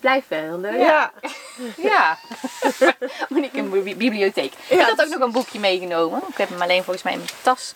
Blijft 0.00 0.28
wel 0.28 0.58
leuk. 0.58 0.80
Ja, 0.80 1.12
Ja. 1.76 2.18
Moet 3.28 3.44
ik 3.44 3.52
in 3.52 3.70
de 3.70 3.78
bi- 3.80 3.96
bibliotheek. 3.96 4.52
Ja, 4.68 4.80
ik 4.80 4.86
had 4.96 5.02
ook 5.02 5.08
nog 5.12 5.20
een 5.20 5.32
boekje 5.32 5.58
meegenomen. 5.58 6.22
Ik 6.28 6.36
heb 6.36 6.48
hem 6.48 6.62
alleen 6.62 6.82
volgens 6.84 7.04
mij 7.04 7.12
in 7.12 7.18
mijn 7.18 7.30
tas 7.42 7.74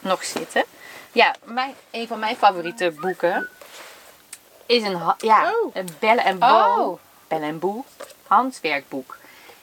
nog 0.00 0.24
zitten. 0.24 0.64
Ja, 1.12 1.34
mijn, 1.44 1.74
een 1.90 2.06
van 2.06 2.18
mijn 2.18 2.36
favoriete 2.36 2.94
boeken 3.00 3.48
is 4.66 4.82
een, 4.82 4.98
ja, 5.18 5.52
Oh. 5.62 5.74
een 5.74 5.88
Belle 5.98 6.20
en 6.20 6.38
Boe, 6.38 6.48
Oh. 6.48 6.98
Belle 7.28 7.44
en 7.46 7.58
Boe 7.58 7.82
handwerkboek. 8.26 9.16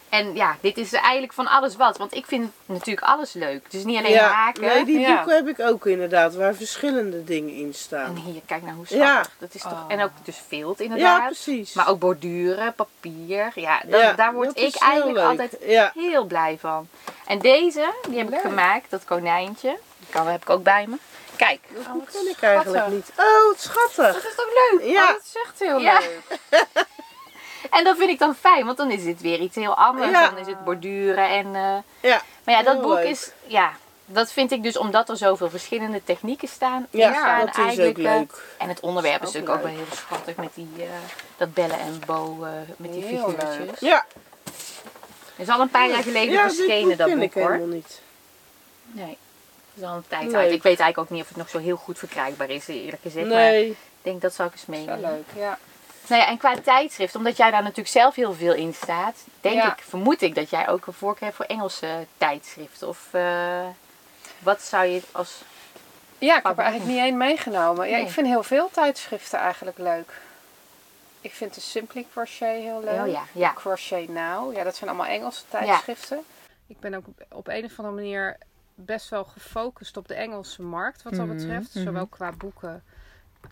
En 0.09 0.35
ja, 0.35 0.55
dit 0.61 0.77
is 0.77 0.93
eigenlijk 0.93 1.33
van 1.33 1.47
alles 1.47 1.75
wat. 1.75 1.97
Want 1.97 2.13
ik 2.15 2.25
vind 2.25 2.51
natuurlijk 2.65 3.07
alles 3.07 3.33
leuk. 3.33 3.71
Dus 3.71 3.83
niet 3.83 3.97
alleen 3.97 4.11
ja. 4.11 4.27
haken. 4.27 4.61
Nee, 4.61 4.85
die 4.85 4.99
Ja. 4.99 5.15
boeken 5.15 5.35
heb 5.35 5.47
ik 5.47 5.59
ook 5.59 5.85
inderdaad, 5.85 6.35
waar 6.35 6.55
verschillende 6.55 7.23
dingen 7.23 7.53
in 7.53 7.65
En 7.65 7.73
staan. 7.73 8.15
hier, 8.15 8.41
kijk 8.45 8.61
nou 8.63 8.75
hoe 8.75 8.85
schattig. 8.85 9.07
Ja. 9.07 9.25
Dat 9.37 9.53
is 9.53 9.61
toch, 9.61 9.71
Oh. 9.71 9.83
En 9.87 10.01
ook 10.03 10.11
dus 10.23 10.41
vilt 10.47 10.77
Ja, 10.77 10.83
inderdaad. 10.83 11.25
precies. 11.25 11.73
maar 11.73 11.89
ook 11.89 11.99
borduren, 11.99 12.73
papier. 12.73 13.51
Ja, 13.55 13.81
dat- 13.85 14.01
Ja, 14.01 14.13
daar 14.13 14.33
word 14.33 14.57
ik 14.59 14.75
eigenlijk 14.75 15.17
leuk. 15.17 15.27
altijd 15.27 15.57
Ja. 15.65 15.91
heel 15.95 16.23
blij 16.25 16.57
van. 16.59 16.87
En 17.25 17.39
deze, 17.39 17.93
die 18.09 18.17
heb 18.17 18.33
ik 18.33 18.39
gemaakt, 18.39 18.89
dat 18.89 19.05
konijntje. 19.05 19.77
Die 19.97 20.07
kan, 20.09 20.27
heb 20.27 20.41
ik 20.41 20.49
ook 20.49 20.63
bij 20.63 20.85
me. 20.87 20.95
Kijk. 21.35 21.59
Dat 21.73 21.85
Oh, 21.95 22.05
ken 22.11 22.29
ik 22.29 22.41
eigenlijk 22.41 22.87
niet. 22.87 23.11
Oh, 23.17 23.47
wat 23.47 23.59
schattig. 23.61 24.13
Dat 24.13 24.23
is 24.31 24.35
toch 24.35 24.49
leuk? 24.71 24.81
Ja. 24.83 24.91
Ja, 24.91 25.07
dat 25.07 25.21
is 25.25 25.35
echt 25.45 25.59
heel 25.59 25.79
Ja. 25.79 25.99
leuk. 25.99 26.39
En 27.69 27.83
dat 27.83 27.97
vind 27.97 28.09
ik 28.09 28.19
dan 28.19 28.35
fijn, 28.35 28.65
want 28.65 28.77
dan 28.77 28.91
is 28.91 29.03
dit 29.03 29.21
weer 29.21 29.39
iets 29.39 29.55
heel 29.55 29.75
anders. 29.75 30.11
Ja. 30.11 30.29
Dan 30.29 30.37
is 30.37 30.47
het 30.47 30.63
borduren 30.63 31.29
en... 31.29 31.45
eh, 31.55 31.77
ja. 32.11 32.21
Maar 32.43 32.55
ja, 32.55 32.63
dat 32.63 32.81
boek 32.81 32.93
leuk. 32.93 33.07
is... 33.07 33.31
Ja, 33.45 33.71
dat 34.05 34.31
vind 34.31 34.51
ik 34.51 34.63
dus 34.63 34.77
omdat 34.77 35.09
er 35.09 35.17
zoveel 35.17 35.49
verschillende 35.49 36.03
technieken 36.03 36.47
staan. 36.47 36.87
Ja, 36.89 37.13
staan 37.13 37.39
dat 37.39 37.47
is 37.49 37.59
ook 37.59 37.65
eigenlijk, 37.65 37.97
eh, 37.97 38.03
leuk. 38.03 38.43
En 38.57 38.69
het 38.69 38.79
onderwerp 38.79 39.21
is 39.21 39.27
Ook 39.27 39.33
natuurlijk 39.33 39.55
ook 39.59 39.63
wel 39.65 39.75
heel 39.75 39.95
schattig 39.95 40.35
met 40.35 40.49
die, 40.53 40.69
eh, 40.77 40.83
dat 41.37 41.53
bellen 41.53 41.79
en 41.79 42.01
bo, 42.05 42.43
eh, 42.43 42.51
met 42.77 42.93
die 42.93 43.03
Heel 43.03 43.17
figuurtjes. 43.29 43.57
leuk. 43.57 43.79
Ja, 43.79 44.05
Het 45.35 45.47
is 45.47 45.49
al 45.49 45.59
een 45.61 45.69
paar 45.69 45.89
jaar 45.89 46.03
geleden 46.03 46.33
ja 46.33 46.41
verschenen, 46.49 46.97
dat 46.97 47.09
boek 47.13 47.21
ik 47.21 47.33
hoor. 47.33 47.51
helemaal 47.51 47.75
niet. 47.75 48.01
Nee, 48.91 49.17
het 49.73 49.83
is 49.83 49.83
al 49.83 49.95
een 49.95 50.07
tijd 50.07 50.33
uit. 50.33 50.51
Ik 50.51 50.63
weet 50.63 50.79
eigenlijk 50.79 50.97
ook 50.97 51.09
niet 51.09 51.21
of 51.21 51.27
het 51.27 51.37
nog 51.37 51.49
zo 51.49 51.59
heel 51.59 51.75
goed 51.77 51.97
verkrijgbaar 51.97 52.49
is, 52.49 52.67
eerlijk 52.67 53.01
gezegd. 53.01 53.27
Maar 53.27 53.35
Nee. 53.35 53.69
ik 53.69 53.77
denk 54.01 54.21
dat 54.21 54.33
zal 54.33 54.45
ik 54.45 54.51
eens 54.51 54.65
Wel 54.65 54.77
meenemen. 54.79 55.11
leuk, 55.11 55.25
ja. 55.43 55.57
Nou 56.07 56.21
ja, 56.21 56.27
en 56.27 56.37
qua 56.37 56.55
tijdschrift, 56.59 57.15
omdat 57.15 57.37
jij 57.37 57.51
daar 57.51 57.61
natuurlijk 57.61 57.87
zelf 57.89 58.15
heel 58.15 58.33
veel 58.33 58.53
in 58.53 58.73
staat, 58.73 59.15
denk 59.41 59.55
Ja. 59.55 59.71
ik, 59.71 59.83
vermoed 59.83 60.21
ik 60.21 60.35
dat 60.35 60.49
jij 60.49 60.67
ook 60.67 60.85
een 60.87 60.93
voorkeur 60.93 61.23
hebt 61.23 61.35
voor 61.35 61.45
Engelse 61.45 62.05
tijdschriften. 62.17 62.87
Of 62.87 63.07
eh, 63.11 63.65
wat 64.39 64.61
zou 64.61 64.85
je 64.85 65.01
als. 65.11 65.41
Ja, 66.17 66.37
ik 66.37 66.47
heb 66.47 66.57
er 66.57 66.63
eigenlijk 66.63 66.91
niet 66.93 67.01
één 67.03 67.17
meegenomen. 67.17 67.89
Ja, 67.89 67.95
Nee. 67.95 68.05
ik 68.05 68.11
vind 68.11 68.27
heel 68.27 68.43
veel 68.43 68.69
tijdschriften 68.71 69.39
eigenlijk 69.39 69.77
leuk. 69.77 70.11
Ik 71.21 71.33
vind 71.33 71.53
de 71.53 71.61
Simply 71.61 72.05
Crochet 72.11 72.61
heel 72.61 72.81
leuk. 72.83 72.99
Oh 73.01 73.11
ja, 73.11 73.23
ja. 73.31 73.53
Crochet 73.53 74.09
Now. 74.09 74.55
Ja, 74.55 74.63
dat 74.63 74.75
zijn 74.75 74.89
allemaal 74.89 75.07
Engelse 75.07 75.43
tijdschriften. 75.49 76.19
Ik 76.67 76.79
ben 76.79 76.93
ook 76.93 77.05
op 77.29 77.47
een 77.47 77.65
of 77.65 77.77
andere 77.79 77.95
manier 77.95 78.37
best 78.75 79.09
wel 79.09 79.23
gefocust 79.23 79.97
op 79.97 80.07
de 80.07 80.13
Engelse 80.13 80.61
markt 80.61 81.03
wat 81.03 81.13
dat 81.15 81.25
Mhm, 81.25 81.35
betreft. 81.37 81.73
mhm. 81.75 81.83
Zowel 81.83 82.05
qua 82.05 82.31
boeken 82.31 82.83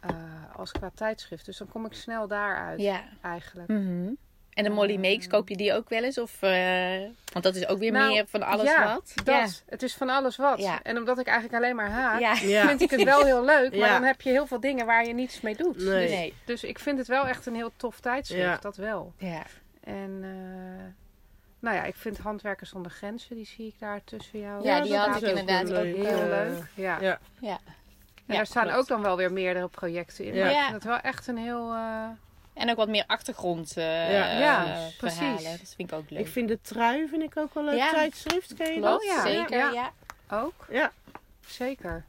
eh, 0.02 0.10
als 0.56 0.71
qua 0.71 0.91
tijdschrift. 0.95 1.45
Dus 1.45 1.58
dan 1.58 1.67
kom 1.67 1.86
ik 1.86 1.93
snel 1.93 2.28
daaruit 2.28 2.82
Ja. 2.82 3.04
eigenlijk. 3.21 3.69
En 3.69 4.63
de 4.63 4.69
Molly 4.69 4.95
Makes, 4.98 5.28
koop 5.28 5.50
je 5.50 5.58
die 5.58 5.74
ook 5.74 5.89
wel 5.89 6.04
eens? 6.04 6.17
Of, 6.17 6.41
eh, 6.41 7.00
want 7.34 7.43
dat 7.45 7.56
is 7.56 7.67
ook 7.67 7.78
weer 7.80 7.91
Nou, 7.91 8.12
meer 8.13 8.26
van 8.28 8.43
alles 8.43 8.69
ja, 8.69 8.93
wat. 8.93 9.13
Dat. 9.24 9.63
Het 9.65 9.84
is 9.84 9.93
van 9.95 10.10
alles 10.10 10.36
wat. 10.36 10.60
Ja. 10.60 10.82
En 10.84 10.98
omdat 10.98 11.19
ik 11.19 11.28
eigenlijk 11.28 11.63
alleen 11.63 11.76
maar 11.76 11.89
haak, 11.89 12.19
Ja. 12.19 12.34
Ja. 12.41 12.67
vind 12.67 12.82
ik 12.82 12.89
het 12.89 13.04
wel 13.04 13.24
heel 13.26 13.45
leuk. 13.45 13.69
Maar 13.69 13.80
Ja. 13.80 13.93
dan 13.93 14.04
heb 14.04 14.21
je 14.21 14.30
heel 14.30 14.48
veel 14.48 14.60
dingen 14.60 14.86
waar 14.86 15.06
je 15.08 15.13
niets 15.13 15.41
mee 15.41 15.56
doet. 15.56 15.78
Nee. 15.78 16.02
Dus, 16.08 16.10
Nee. 16.17 16.34
dus 16.45 16.63
ik 16.63 16.80
vind 16.80 16.98
het 16.98 17.08
wel 17.08 17.28
echt 17.28 17.45
een 17.45 17.56
heel 17.56 17.71
tof 17.76 18.00
tijdschrift. 18.00 18.41
Ja. 18.43 18.58
Dat 18.58 18.76
wel. 18.76 19.13
Ja. 19.17 19.43
En 19.84 20.19
eh, 20.24 20.93
nou 21.60 21.76
ja, 21.76 21.84
ik 21.84 21.95
vind 21.95 22.17
Handwerkers 22.17 22.69
zonder 22.69 22.91
Grenzen, 22.91 23.36
die 23.36 23.45
zie 23.45 23.67
ik 23.67 23.80
daar 23.80 24.02
tussen 24.04 24.39
jou. 24.39 24.63
Ja, 24.63 24.76
Ja, 24.78 24.84
die 24.84 24.95
had 24.95 25.21
ik 25.21 25.28
inderdaad 25.30 25.63
ook. 25.65 25.69
leuk. 25.71 25.95
heel 25.95 26.28
leuk. 26.28 26.63
Ja. 26.74 27.19
Ja. 27.39 27.60
Ja. 28.28 28.34
En 28.34 28.34
Ja, 28.34 28.36
daar 28.36 28.46
staan 28.46 28.64
klopt. 28.64 28.78
ook 28.78 28.88
dan 28.88 29.02
wel 29.02 29.18
weer 29.18 29.34
meerdere 29.34 29.68
projecten 29.68 30.26
in. 30.26 30.34
Ja. 30.34 30.40
Maar 30.42 30.50
ik 30.50 30.56
Ja. 30.56 30.62
vind 30.64 30.74
het 30.76 30.84
wel 30.84 31.00
echt 31.00 31.28
een 31.28 31.38
heel... 31.38 31.72
eh, 31.74 32.08
En 32.54 32.70
ook 32.70 32.76
wat 32.76 32.88
meer 32.88 33.04
achtergrond 33.08 33.78
eh, 33.78 34.12
Ja. 34.12 34.40
Ja, 34.40 34.88
precies. 34.98 35.44
Dat 35.44 35.74
vind 35.76 35.92
ik 35.92 35.98
ook 35.98 36.10
leuk. 36.10 36.20
Ik 36.20 36.28
vind 36.28 36.48
de 36.48 36.62
trui 36.62 37.08
vind 37.08 37.22
ik 37.24 37.38
ook 37.38 37.54
wel 37.54 37.64
een 37.64 37.70
leuk 37.70 37.80
Ja. 37.80 37.92
tijdschrift. 37.92 38.54
Ken 38.54 38.74
je 38.74 38.80
Klopt, 38.80 39.04
dat? 39.06 39.16
ja. 39.16 39.22
zeker. 39.22 39.58
Ja. 39.58 39.72
Ja. 39.72 39.92
ook, 40.44 40.66
Ja. 40.70 40.92
zeker. 41.48 42.06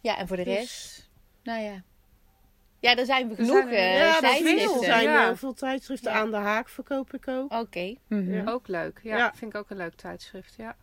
Ja, 0.00 0.16
en 0.16 0.28
voor 0.28 0.36
de 0.36 0.44
Dus- 0.44 0.54
rest, 0.54 1.08
nou 1.42 1.60
ja. 1.62 1.82
Ja, 2.80 2.96
er 2.96 3.04
zijn 3.06 3.24
we 3.28 3.34
Er 3.34 3.36
genoeg 3.44 3.56
zijn 3.56 3.68
er- 3.68 3.74
eh, 3.74 3.98
Ja, 3.98 4.18
tijdschriften. 4.18 4.78
Er 4.78 4.84
zijn 4.84 5.02
Ja. 5.02 5.24
heel 5.24 5.36
veel 5.36 5.54
tijdschriften 5.54 6.12
Ja. 6.12 6.18
aan 6.18 6.30
de 6.30 6.36
haak 6.36 6.68
verkoop 6.68 7.14
ik 7.14 7.28
ook. 7.28 7.52
Oké. 7.52 7.94
Ja. 8.08 8.42
Ook 8.46 8.68
leuk. 8.68 9.00
Ja, 9.02 9.16
Ja. 9.16 9.32
vind 9.34 9.54
ik 9.54 9.60
ook 9.60 9.70
een 9.70 9.76
leuk 9.76 9.94
tijdschrift. 9.94 10.54
Ja. 10.56 10.76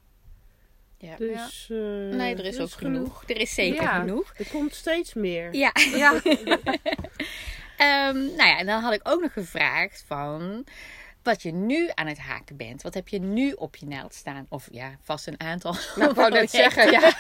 Ja. 1.02 1.16
Dus, 1.18 1.68
eh, 1.72 1.78
Nee, 2.18 2.36
er 2.36 2.46
is 2.46 2.56
er 2.56 2.62
ook 2.64 2.72
genoeg. 2.72 3.24
Er 3.28 3.38
is 3.38 3.54
zeker 3.54 3.82
Ja. 3.82 4.00
genoeg. 4.00 4.34
Er 4.38 4.48
komt 4.52 4.76
steeds 4.76 5.14
meer. 5.14 5.54
Ja. 5.56 5.72
Ja. 5.96 6.14
Ehm, 7.78 8.16
nou 8.18 8.50
ja, 8.50 8.58
en 8.58 8.66
dan 8.66 8.82
had 8.82 8.94
ik 8.94 9.00
ook 9.04 9.22
nog 9.22 9.34
gevraagd 9.34 10.04
van 10.08 10.66
wat 11.24 11.42
je 11.42 11.52
nu 11.52 11.90
aan 11.94 12.08
het 12.08 12.18
haken 12.18 12.58
bent. 12.58 12.82
Wat 12.82 12.94
heb 12.94 13.08
je 13.08 13.20
nu 13.20 13.52
op 13.52 13.76
je 13.76 13.86
naald 13.86 14.14
staan? 14.14 14.46
Of 14.50 14.68
ja, 14.72 14.92
vast 15.04 15.28
een 15.28 15.40
aantal. 15.40 15.76
Nou, 15.96 16.10
ik 16.10 16.16
wou 16.16 16.32
net 16.32 16.50
zeggen, 16.52 16.92
ja. 16.92 17.14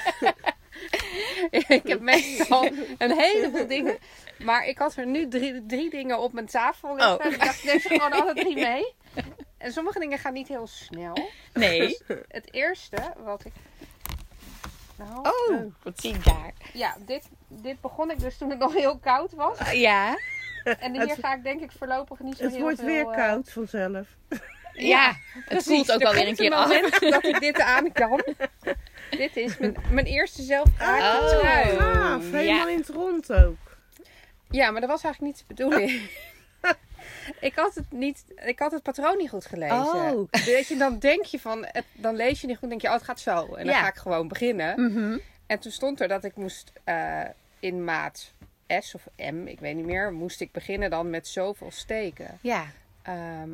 ik 1.68 1.82
heb 1.84 2.00
meestal 2.00 2.66
een 2.98 3.12
heleboel 3.20 3.68
dingen. 3.68 3.98
Maar 4.38 4.66
ik 4.68 4.78
had 4.78 4.96
er 4.96 5.06
nu 5.08 5.28
drie, 5.28 5.66
drie 5.66 5.90
dingen 5.90 6.20
op 6.20 6.34
mijn 6.34 6.46
tafel 6.46 6.96
liggen. 6.96 7.26
Oh. 7.26 7.32
Ik 7.32 7.40
dacht, 7.40 7.64
neem 7.64 7.80
ze 7.80 7.88
gewoon 7.88 8.12
alle 8.12 8.34
drie 8.34 8.56
mee. 8.56 8.94
En 9.58 9.72
sommige 9.72 10.00
dingen 10.00 10.18
gaan 10.18 10.34
niet 10.34 10.48
heel 10.48 10.68
snel. 10.68 11.30
Nee. 11.54 11.98
Het 12.28 12.54
eerste 12.54 13.14
wat 13.18 13.46
ik... 13.46 13.52
Nou, 15.00 15.28
Oh, 15.50 15.74
wat 15.84 16.00
zie 16.02 16.14
ik 16.14 16.26
daar? 16.26 16.52
ja, 16.74 16.96
dit, 17.06 17.30
dit 17.48 17.82
begon 17.82 18.12
ik 18.12 18.20
dus 18.20 18.38
toen 18.38 18.50
het 18.50 18.60
nog 18.60 18.74
heel 18.74 18.98
koud 18.98 19.34
was. 19.34 19.72
Ja. 19.88 20.18
En 20.64 20.92
hier 20.92 21.02
Het- 21.08 21.20
ga 21.20 21.34
ik 21.36 21.44
denk 21.44 21.62
ik 21.62 21.72
voorlopig 21.78 22.20
niet 22.20 22.38
zo 22.38 22.44
Het 22.44 22.52
heel 22.52 22.62
wordt 22.62 22.78
veel... 22.78 22.86
weer 22.88 23.08
eh, 23.10 23.16
koud 23.16 23.52
vanzelf. 23.52 24.08
Ja. 24.74 25.16
Het 25.34 25.64
voelt 25.64 25.92
ook 25.92 26.02
er 26.02 26.08
alweer 26.08 26.28
een 26.28 26.36
keer 26.36 26.52
af. 26.52 26.68
moment 26.68 27.00
dat 27.14 27.24
ik 27.26 27.40
dit 27.40 27.60
aan 27.62 27.92
kan. 27.92 28.24
dit 29.10 29.36
is 29.38 29.58
mijn, 29.58 29.76
mijn 29.92 30.06
eerste 30.06 30.42
zelfgehaakte 30.42 31.26
Oh. 31.36 31.40
trui. 31.40 31.78
Ah, 31.78 32.20
helemaal 32.22 32.42
ja. 32.42 32.68
in 32.68 32.78
het 32.78 32.90
rond 32.90 33.34
ook. 33.34 33.58
Ja, 34.50 34.72
maar 34.72 34.82
dat 34.82 34.90
was 34.90 35.04
eigenlijk 35.04 35.36
niet 35.36 35.48
de 35.48 35.54
bedoeling. 35.54 35.92
ik, 37.40 37.56
had 37.56 37.76
het 37.76 37.92
niet, 37.92 38.24
ik 38.46 38.60
had 38.60 38.72
het 38.72 38.84
patroon 38.84 39.18
niet 39.18 39.30
goed 39.30 39.46
gelezen. 39.46 39.78
Oh. 39.78 40.28
Weet 40.46 40.68
je, 40.68 40.78
dan 40.78 41.00
denk 41.00 41.24
je 41.26 41.40
van, 41.40 41.66
het- 41.72 41.86
dan 41.94 42.16
lees 42.16 42.42
je 42.42 42.48
niet 42.48 42.58
goed, 42.58 42.70
denk 42.70 42.82
je, 42.82 42.88
oh 42.88 42.94
het 42.94 43.04
gaat 43.04 43.20
zo. 43.20 43.46
En 43.56 43.66
dan 43.66 43.74
Ja. 43.76 43.82
ga 43.82 43.88
ik 43.88 43.96
gewoon 43.96 44.28
beginnen. 44.28 44.82
Mhm. 44.94 45.18
En 45.48 45.60
toen 45.60 45.72
stond 45.72 46.02
er 46.02 46.08
dat 46.08 46.24
ik 46.24 46.36
moest 46.36 46.72
eh, 46.84 47.22
in 47.60 47.84
maat 47.84 48.34
S 48.80 48.94
of 48.96 49.08
M, 49.32 49.48
ik 49.48 49.60
weet 49.60 49.76
niet 49.76 49.86
meer, 49.86 50.14
moest 50.14 50.42
ik 50.42 50.52
beginnen 50.52 50.90
dan 50.90 51.10
met 51.10 51.28
zoveel 51.28 51.72
steken. 51.72 52.38
Ja. 52.42 52.66
Ehm, 53.02 53.50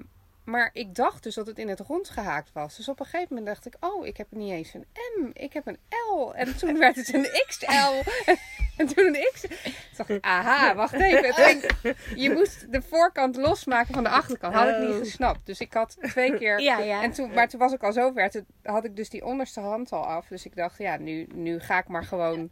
maar 0.45 0.69
ik 0.73 0.95
dacht 0.95 1.23
dus 1.23 1.35
dat 1.35 1.47
het 1.47 1.57
in 1.59 1.67
het 1.69 1.79
rond 1.79 2.09
gehaakt 2.09 2.49
was. 2.53 2.75
Dus 2.75 2.89
op 2.89 2.99
een 2.99 3.05
gegeven 3.05 3.27
moment 3.35 3.45
dacht 3.45 3.65
ik, 3.65 3.75
oh, 3.79 4.05
ik 4.07 4.17
heb 4.17 4.27
niet 4.29 4.51
eens 4.51 4.73
een 4.73 4.85
M, 5.21 5.29
ik 5.33 5.53
heb 5.53 5.67
een 5.67 5.77
L. 6.13 6.31
En 6.33 6.57
toen 6.57 6.77
werd 6.79 6.95
het 6.95 7.13
een 7.13 7.27
XL. 7.47 8.09
en 8.77 8.87
toen 8.87 9.05
een 9.05 9.29
X. 9.33 9.41
Toen 9.41 9.51
dacht 9.97 10.09
ik, 10.09 10.23
aha, 10.25 10.75
wacht 10.75 10.93
even. 10.93 11.33
Ging- 11.33 11.95
je 12.15 12.29
moest 12.29 12.71
de 12.71 12.81
voorkant 12.81 13.35
losmaken 13.35 13.93
van 13.93 14.03
de 14.03 14.09
achterkant. 14.09 14.53
Had 14.53 14.67
ik 14.69 14.77
niet 14.77 14.89
Oh. 14.89 14.97
gesnapt. 14.97 15.45
Dus 15.45 15.59
ik 15.59 15.73
had 15.73 15.97
twee 16.01 16.37
keer... 16.37 16.59
Ja, 16.61 16.77
ja. 16.79 17.03
En 17.03 17.11
toen, 17.11 17.33
maar 17.33 17.49
toen 17.49 17.59
was 17.59 17.73
ik 17.73 17.83
al 17.83 17.93
zo 17.93 18.11
ver. 18.11 18.29
Toen 18.29 18.45
had 18.63 18.85
ik 18.85 18.95
dus 18.95 19.09
die 19.09 19.25
onderste 19.25 19.59
hand 19.59 19.91
al 19.91 20.05
af. 20.05 20.27
Dus 20.27 20.45
ik 20.45 20.55
dacht, 20.55 20.77
ja, 20.77 20.97
nu, 20.97 21.27
nu 21.33 21.59
ga 21.59 21.77
ik 21.77 21.87
maar 21.87 22.03
gewoon 22.03 22.49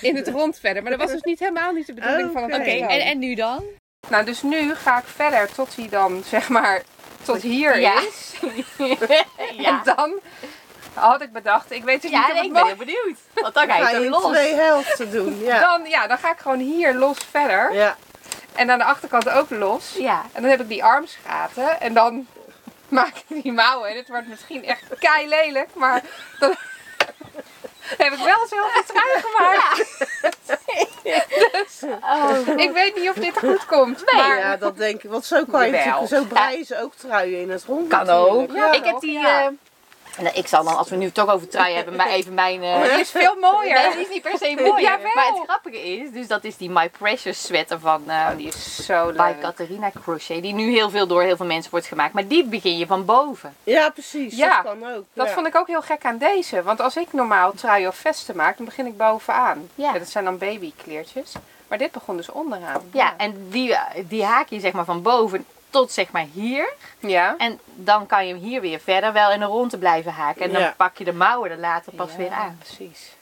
in 0.00 0.16
het 0.16 0.28
rond 0.28 0.58
verder. 0.58 0.82
Maar 0.82 0.90
dat 0.90 1.00
was 1.00 1.12
dus 1.12 1.22
niet 1.22 1.38
helemaal 1.38 1.72
niet 1.72 1.86
de 1.86 1.94
bedoeling 1.94 2.32
van 2.32 2.42
het 2.42 2.60
Oké. 2.60 2.70
En, 2.70 3.00
en 3.00 3.18
nu 3.18 3.34
dan? 3.34 3.64
Nou, 4.08 4.24
dus 4.24 4.42
nu 4.42 4.74
ga 4.74 4.98
ik 4.98 5.04
verder 5.04 5.52
tot 5.52 5.76
hij 5.76 5.88
dan, 5.88 6.22
zeg 6.24 6.48
maar, 6.48 6.82
tot 7.22 7.42
hier 7.42 7.78
Ja. 7.80 8.00
is. 8.00 8.32
Ja. 9.56 9.68
En 9.68 9.80
dan 9.96 10.20
had 10.94 11.20
ik 11.22 11.32
bedacht, 11.32 11.70
ik 11.70 11.84
weet 11.84 12.02
Ja, 12.02 12.08
niet 12.08 12.18
of 12.30 12.34
het 12.36 12.44
ik 12.44 12.52
ben 12.52 12.66
heel 12.66 12.76
benieuwd. 12.76 13.18
Want 13.34 13.54
dan 13.54 13.68
ga 13.70 13.90
je 13.90 14.08
los. 14.08 14.24
twee 14.32 14.54
helften 14.54 15.10
doen. 15.10 15.38
Ja. 15.38 15.60
Dan, 15.60 15.88
ja, 15.88 16.06
dan 16.06 16.18
ga 16.18 16.30
ik 16.32 16.38
gewoon 16.38 16.58
hier 16.58 16.94
los 16.94 17.18
verder. 17.30 17.72
ja. 17.74 17.96
En 18.54 18.70
aan 18.70 18.78
de 18.78 18.84
achterkant 18.84 19.28
ook 19.28 19.50
los. 19.50 19.94
Ja. 19.98 20.22
En 20.32 20.42
dan 20.42 20.50
heb 20.50 20.60
ik 20.60 20.68
die 20.68 20.84
armsgaten. 20.84 21.80
En 21.80 21.94
dan 21.94 22.26
maak 22.88 23.12
ik 23.26 23.42
die 23.42 23.52
mouwen. 23.52 23.90
En 23.90 23.96
het 23.96 24.08
wordt 24.08 24.28
misschien 24.28 24.64
echt 24.64 24.82
kei 24.98 25.28
lelijk. 25.28 25.68
Maar 25.74 26.02
dan 26.38 26.54
heb 27.98 28.12
ik 28.12 28.18
wel 28.18 28.38
zoveel 28.48 28.82
trui 28.86 29.22
gemaakt. 29.22 29.86
Dus 31.52 31.82
Oh. 32.00 32.48
ik 32.56 32.70
weet 32.70 32.96
niet 32.96 33.08
of 33.08 33.14
dit 33.14 33.38
goed 33.38 33.66
komt. 33.66 34.12
maar 34.12 34.38
ja, 34.38 34.56
dat 34.56 34.76
denk 34.76 35.02
ik. 35.02 35.10
Want 35.10 35.24
zo 35.24 35.44
kan 35.50 35.70
je 35.70 36.04
zo 36.08 36.24
breien 36.24 36.64
ze 36.64 36.82
ook 36.82 36.94
truien 36.94 37.40
in 37.40 37.50
het 37.50 37.64
rond. 37.64 37.88
Kan 37.88 38.08
ook. 38.08 38.52
Ja. 38.52 38.72
ik 38.72 38.84
heb 38.84 39.00
die... 39.00 39.12
Ja. 39.12 39.52
Nou, 40.20 40.36
ik 40.36 40.46
zal 40.46 40.64
dan, 40.64 40.76
als 40.76 40.88
we 40.88 40.96
nu 40.96 41.10
toch 41.10 41.28
over 41.30 41.48
trui 41.48 41.74
hebben, 41.74 41.96
maar 41.96 42.08
even 42.08 42.34
mijn... 42.34 42.60
die 42.60 43.00
is 43.00 43.10
veel 43.10 43.34
mooier. 43.40 43.74
Nee, 43.74 43.90
die 43.90 44.00
is 44.00 44.08
niet 44.08 44.22
per 44.22 44.38
se 44.38 44.54
mooi. 44.66 44.82
Jawel. 44.88 45.10
Maar 45.14 45.26
het 45.26 45.42
grappige 45.44 45.82
is, 45.82 46.10
dus 46.10 46.26
dat 46.26 46.44
is 46.44 46.56
die 46.56 46.70
My 46.70 46.88
Precious 46.88 47.42
sweater 47.42 47.80
van 47.80 48.02
eh, 48.10 48.26
die 48.36 48.46
is 48.46 48.84
zo 48.84 49.10
leuk. 49.10 49.40
Catharina 49.40 49.90
Crochet. 50.02 50.42
Die 50.42 50.54
nu 50.54 50.70
heel 50.70 50.90
veel 50.90 51.06
door 51.06 51.22
heel 51.22 51.36
veel 51.36 51.46
mensen 51.46 51.70
wordt 51.70 51.86
gemaakt. 51.86 52.12
Maar 52.12 52.26
die 52.26 52.44
begin 52.44 52.78
je 52.78 52.86
van 52.86 53.04
boven. 53.04 53.54
Ja, 53.64 53.90
precies. 53.90 54.36
Ja, 54.36 54.62
dat 54.62 54.72
kan 54.72 54.94
ook. 54.94 55.04
Dat 55.12 55.26
ja. 55.26 55.32
vond 55.32 55.46
ik 55.46 55.56
ook 55.56 55.66
heel 55.66 55.82
gek 55.82 56.04
aan 56.04 56.18
deze. 56.18 56.62
Want 56.62 56.80
als 56.80 56.96
ik 56.96 57.12
normaal 57.12 57.52
truien 57.52 57.88
of 57.88 57.96
vesten 57.96 58.36
maak, 58.36 58.56
dan 58.56 58.66
begin 58.66 58.86
ik 58.86 58.96
bovenaan. 58.96 59.68
Ja. 59.74 59.92
dat 59.92 60.08
zijn 60.08 60.24
dan 60.24 60.38
babykleertjes. 60.38 61.32
Maar 61.68 61.78
dit 61.78 61.92
begon 61.92 62.16
dus 62.16 62.30
onderaan. 62.30 62.82
Ja, 62.92 63.14
en 63.16 63.48
die, 63.50 63.76
die 64.08 64.24
haak 64.24 64.48
je 64.48 64.60
zeg 64.60 64.72
maar 64.72 64.84
van 64.84 65.02
boven 65.02 65.46
tot 65.70 65.92
zeg 65.92 66.10
maar 66.10 66.26
hier. 66.32 66.72
Ja. 66.98 67.34
En 67.38 67.60
dan 67.74 68.06
kan 68.06 68.26
je 68.26 68.32
hem 68.34 68.42
hier 68.42 68.60
weer 68.60 68.80
verder 68.80 69.12
wel 69.12 69.30
in 69.32 69.40
een 69.40 69.48
ronde 69.48 69.78
blijven 69.78 70.12
haken. 70.12 70.42
En 70.42 70.52
dan 70.52 70.62
Ja. 70.62 70.74
pak 70.76 70.96
je 70.98 71.04
de 71.04 71.12
mouwen 71.12 71.50
er 71.50 71.58
later 71.58 71.92
pas 71.92 72.10
Ja, 72.10 72.16
weer 72.16 72.30
aan. 72.30 72.58
Precies. 72.58 73.16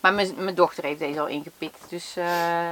Maar 0.00 0.12
mijn, 0.14 0.34
mijn 0.36 0.54
dochter 0.54 0.84
heeft 0.84 0.98
deze 0.98 1.20
al 1.20 1.26
ingepikt. 1.26 1.78
Dus 1.88 2.16
eh, 2.16 2.70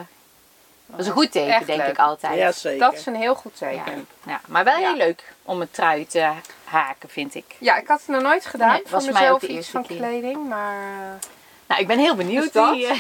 dat 0.87 1.01
is 1.01 1.07
een 1.07 1.13
Oh, 1.13 1.19
goed 1.19 1.33
teken, 1.33 1.55
echt 1.55 1.67
denk 1.67 1.79
leuk. 1.81 1.89
ik 1.89 1.99
altijd. 1.99 2.39
Ja, 2.39 2.53
zeker. 2.53 2.79
Dat 2.79 2.93
is 2.95 3.07
een 3.07 3.15
heel 3.17 3.35
goed 3.35 3.57
teken. 3.57 4.07
Ja, 4.27 4.41
maar 4.47 4.65
wel 4.65 4.79
Ja. 4.79 4.89
heel 4.89 4.97
leuk 4.97 5.33
om 5.43 5.61
een 5.61 5.71
trui 5.71 6.07
te 6.07 6.31
haken, 6.65 7.09
vind 7.09 7.35
ik. 7.35 7.45
Ja, 7.59 7.77
ik 7.77 7.87
had 7.89 7.99
het 7.99 8.09
nog 8.09 8.23
nooit 8.23 8.47
gedaan. 8.47 8.71
Nee, 8.73 8.81
voor 8.83 8.91
was 8.91 9.05
mij 9.05 9.13
mezelf 9.13 9.33
ook 9.35 9.41
de 9.41 9.47
iets 9.47 9.57
eerste 9.57 9.71
van 9.73 9.87
keer. 9.87 9.97
kleding. 9.97 10.49
Maar 10.49 10.81
eh, 10.83 11.29
Nou, 11.67 11.81
ik 11.81 11.87
ben 11.87 11.99
heel 11.99 12.15
benieuwd. 12.15 12.43
Dus 12.43 12.53
dat? 12.53 12.73
Die, 12.75 12.87
eh, 12.87 12.99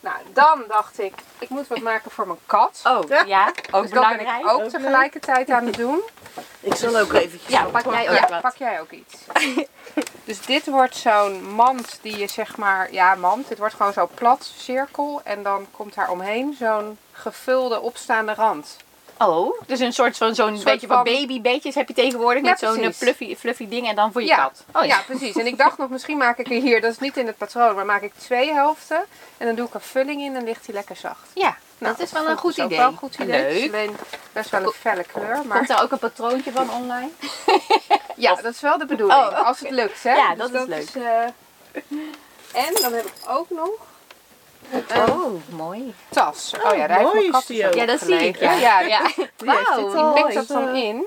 nou, 0.00 0.16
dan 0.32 0.64
dacht 0.68 0.98
ik, 0.98 1.14
ik 1.38 1.48
moet 1.48 1.68
wat 1.68 1.80
maken 1.80 2.10
voor 2.10 2.26
mijn 2.26 2.38
kat. 2.46 2.80
oh, 2.84 3.26
ja, 3.26 3.52
ook 3.70 3.82
dus 3.82 3.90
dat 3.90 4.08
ben 4.08 4.20
ik 4.20 4.28
ook 4.46 4.60
Ook 4.60 4.68
tegelijkertijd 4.68 5.50
aan 5.50 5.66
het 5.66 5.76
doen. 5.76 6.02
Ik 6.60 6.74
zal 6.74 6.98
ook 6.98 7.12
eventjes 7.12 7.50
Ja, 7.52 7.64
pak 7.64 7.84
jij 7.84 8.08
ook 8.10 8.14
Ja, 8.16 8.28
wat. 8.28 8.40
pak 8.40 8.56
jij 8.56 8.80
ook 8.80 8.90
iets. 8.90 9.14
dus 10.24 10.40
dit 10.40 10.66
wordt 10.66 10.96
zo'n 10.96 11.44
mand 11.54 11.98
die 12.02 12.16
je 12.18 12.28
zeg 12.28 12.56
maar, 12.56 12.92
ja 12.92 13.14
mand, 13.14 13.48
dit 13.48 13.58
wordt 13.58 13.74
gewoon 13.74 13.92
zo'n 13.92 14.08
plat 14.14 14.50
cirkel 14.56 15.20
en 15.24 15.42
dan 15.42 15.66
komt 15.70 15.94
daar 15.94 16.10
omheen 16.10 16.56
zo'n 16.58 16.98
gevulde 17.12 17.80
opstaande 17.80 18.34
rand. 18.34 18.76
Oh, 19.18 19.60
dus 19.66 19.80
een 19.80 19.92
soort 19.92 20.16
van 20.16 20.34
zo'n 20.34 20.60
beetje 20.64 20.86
van 20.86 20.96
van- 20.96 21.04
babybeetjes 21.04 21.74
heb 21.74 21.88
je 21.88 21.94
tegenwoordig 21.94 22.42
Ja, 22.42 22.48
met 22.50 22.58
zo'n 22.58 22.78
eh, 22.78 22.90
fluffy, 22.92 23.36
fluffy 23.36 23.68
ding 23.68 23.88
en 23.88 23.94
dan 23.96 24.12
voor 24.12 24.20
je 24.20 24.26
Ja. 24.26 24.36
kat. 24.36 24.64
Oh 24.72 24.84
ja. 24.84 25.02
precies. 25.06 25.36
En 25.36 25.46
ik 25.46 25.58
dacht 25.58 25.78
nog, 25.78 25.88
misschien 25.88 26.16
maak 26.16 26.38
ik 26.38 26.46
er 26.50 26.60
hier, 26.60 26.80
dat 26.80 26.90
is 26.92 26.98
niet 26.98 27.16
in 27.16 27.26
het 27.26 27.36
patroon, 27.36 27.74
maar 27.74 27.84
maak 27.84 28.02
ik 28.02 28.12
twee 28.14 28.52
helften 28.52 29.04
en 29.38 29.46
dan 29.46 29.54
doe 29.54 29.66
ik 29.66 29.74
er 29.74 29.80
vulling 29.80 30.20
in 30.22 30.36
en 30.36 30.44
ligt 30.44 30.64
die 30.66 30.74
lekker 30.74 30.96
zacht. 30.96 31.30
Ja, 31.34 31.56
Nou, 31.78 31.96
dat 31.96 32.06
is 32.06 32.12
wel 32.12 32.26
een 32.28 32.36
goed 32.36 32.54
dus 32.56 32.64
idee. 32.64 32.78
wel 32.78 32.88
een 32.88 32.96
goed 32.96 33.14
idee. 33.14 33.60
Leuk. 33.60 33.72
alleen 33.74 33.96
best 34.32 34.50
wel 34.50 34.62
een 34.62 34.72
felle 34.72 35.04
kleur, 35.04 35.40
maar 35.46 35.56
Komt 35.56 35.68
daar 35.68 35.82
ook 35.82 35.90
een 35.92 35.98
patroontje 35.98 36.52
van 36.52 36.70
online? 36.70 37.08
ja, 38.16 38.34
dat 38.34 38.54
is 38.54 38.60
wel 38.60 38.78
de 38.78 38.86
bedoeling. 38.86 39.20
Oh. 39.20 39.46
Als 39.46 39.60
het 39.60 39.70
lukt, 39.70 40.02
hè? 40.02 40.14
Ja, 40.14 40.34
Dus 40.34 40.50
dat 40.50 40.68
is 40.68 40.92
leuk. 40.94 41.04
eh, 41.04 42.62
En 42.66 42.74
dan 42.80 42.92
heb 42.92 43.04
ik 43.06 43.12
ook 43.28 43.50
nog 43.50 43.70
Oh, 45.08 45.32
mooi. 45.48 45.94
tas. 46.08 46.54
Oh, 46.64 46.76
ja, 46.76 46.86
daar 46.86 46.98
heeft 46.98 47.12
mooi 47.12 47.30
mijn 47.30 47.42
is 47.48 47.62
ook. 47.62 47.66
ook 47.66 47.74
Ja, 47.74 47.86
dat 47.86 48.00
zie 48.00 48.14
ik. 48.14 48.40
Ja, 48.40 48.52
Ja, 48.52 48.80
ja. 48.80 49.02
Heeft 49.16 49.30
Wauw, 49.44 50.14
ik 50.16 50.24
pik 50.24 50.34
dat 50.34 50.48
dan 50.48 50.74
in. 50.74 51.04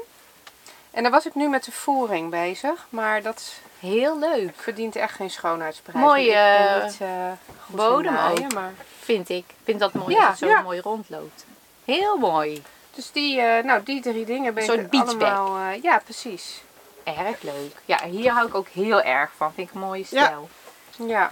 En 0.92 1.04
dan 1.04 1.12
was 1.12 1.26
ik 1.26 1.36
nu 1.36 1.48
met 1.50 1.64
de 1.64 1.72
voering 1.72 2.30
bezig, 2.30 2.88
maar 2.90 3.22
dat 3.22 3.54
Heel 3.80 4.20
leuk, 4.20 4.54
verdient 4.56 4.96
echt 4.96 5.16
geen 5.16 5.30
schoonheidsprijs. 5.30 5.98
Mooi, 6.06 6.34
Want 6.34 6.34
ik 6.34 6.34
ben 6.34 6.78
eh, 6.78 6.84
niet, 6.84 7.02
eh, 7.02 7.32
bodem 7.68 8.14
naaien, 8.14 8.44
ook. 8.44 8.54
Maar... 8.54 8.74
vind 9.00 9.30
ik. 9.30 9.38
Ik 9.38 9.56
vind 9.64 9.80
dat 9.80 9.94
mooi 9.94 10.14
Ja, 10.16 10.20
dat 10.20 10.30
het 10.30 10.38
zo 10.38 10.48
ja. 10.48 10.62
mooi 10.62 10.80
rondloopt. 10.80 11.46
Heel 11.86 12.18
mooi. 12.18 12.64
Dus 12.96 13.12
die, 13.12 13.42
eh, 13.42 13.64
nou, 13.64 13.84
die 13.84 14.02
drie 14.02 14.26
dingen 14.26 14.54
ben 14.54 14.64
ik 14.64 14.94
allemaal... 14.94 15.58
eh, 15.58 15.82
ja, 15.82 16.02
precies. 16.04 16.62
Erg 17.04 17.42
leuk. 17.42 17.76
Ja, 17.86 18.06
hier 18.06 18.32
hou 18.32 18.48
ik 18.48 18.56
ook 18.56 18.68
heel 18.68 19.02
erg 19.02 19.30
van. 19.38 19.54
Vind 19.54 19.68
ik 19.70 19.74
een 19.74 19.80
mooie 19.80 20.04
stijl. 20.04 20.50
Ja. 20.52 20.59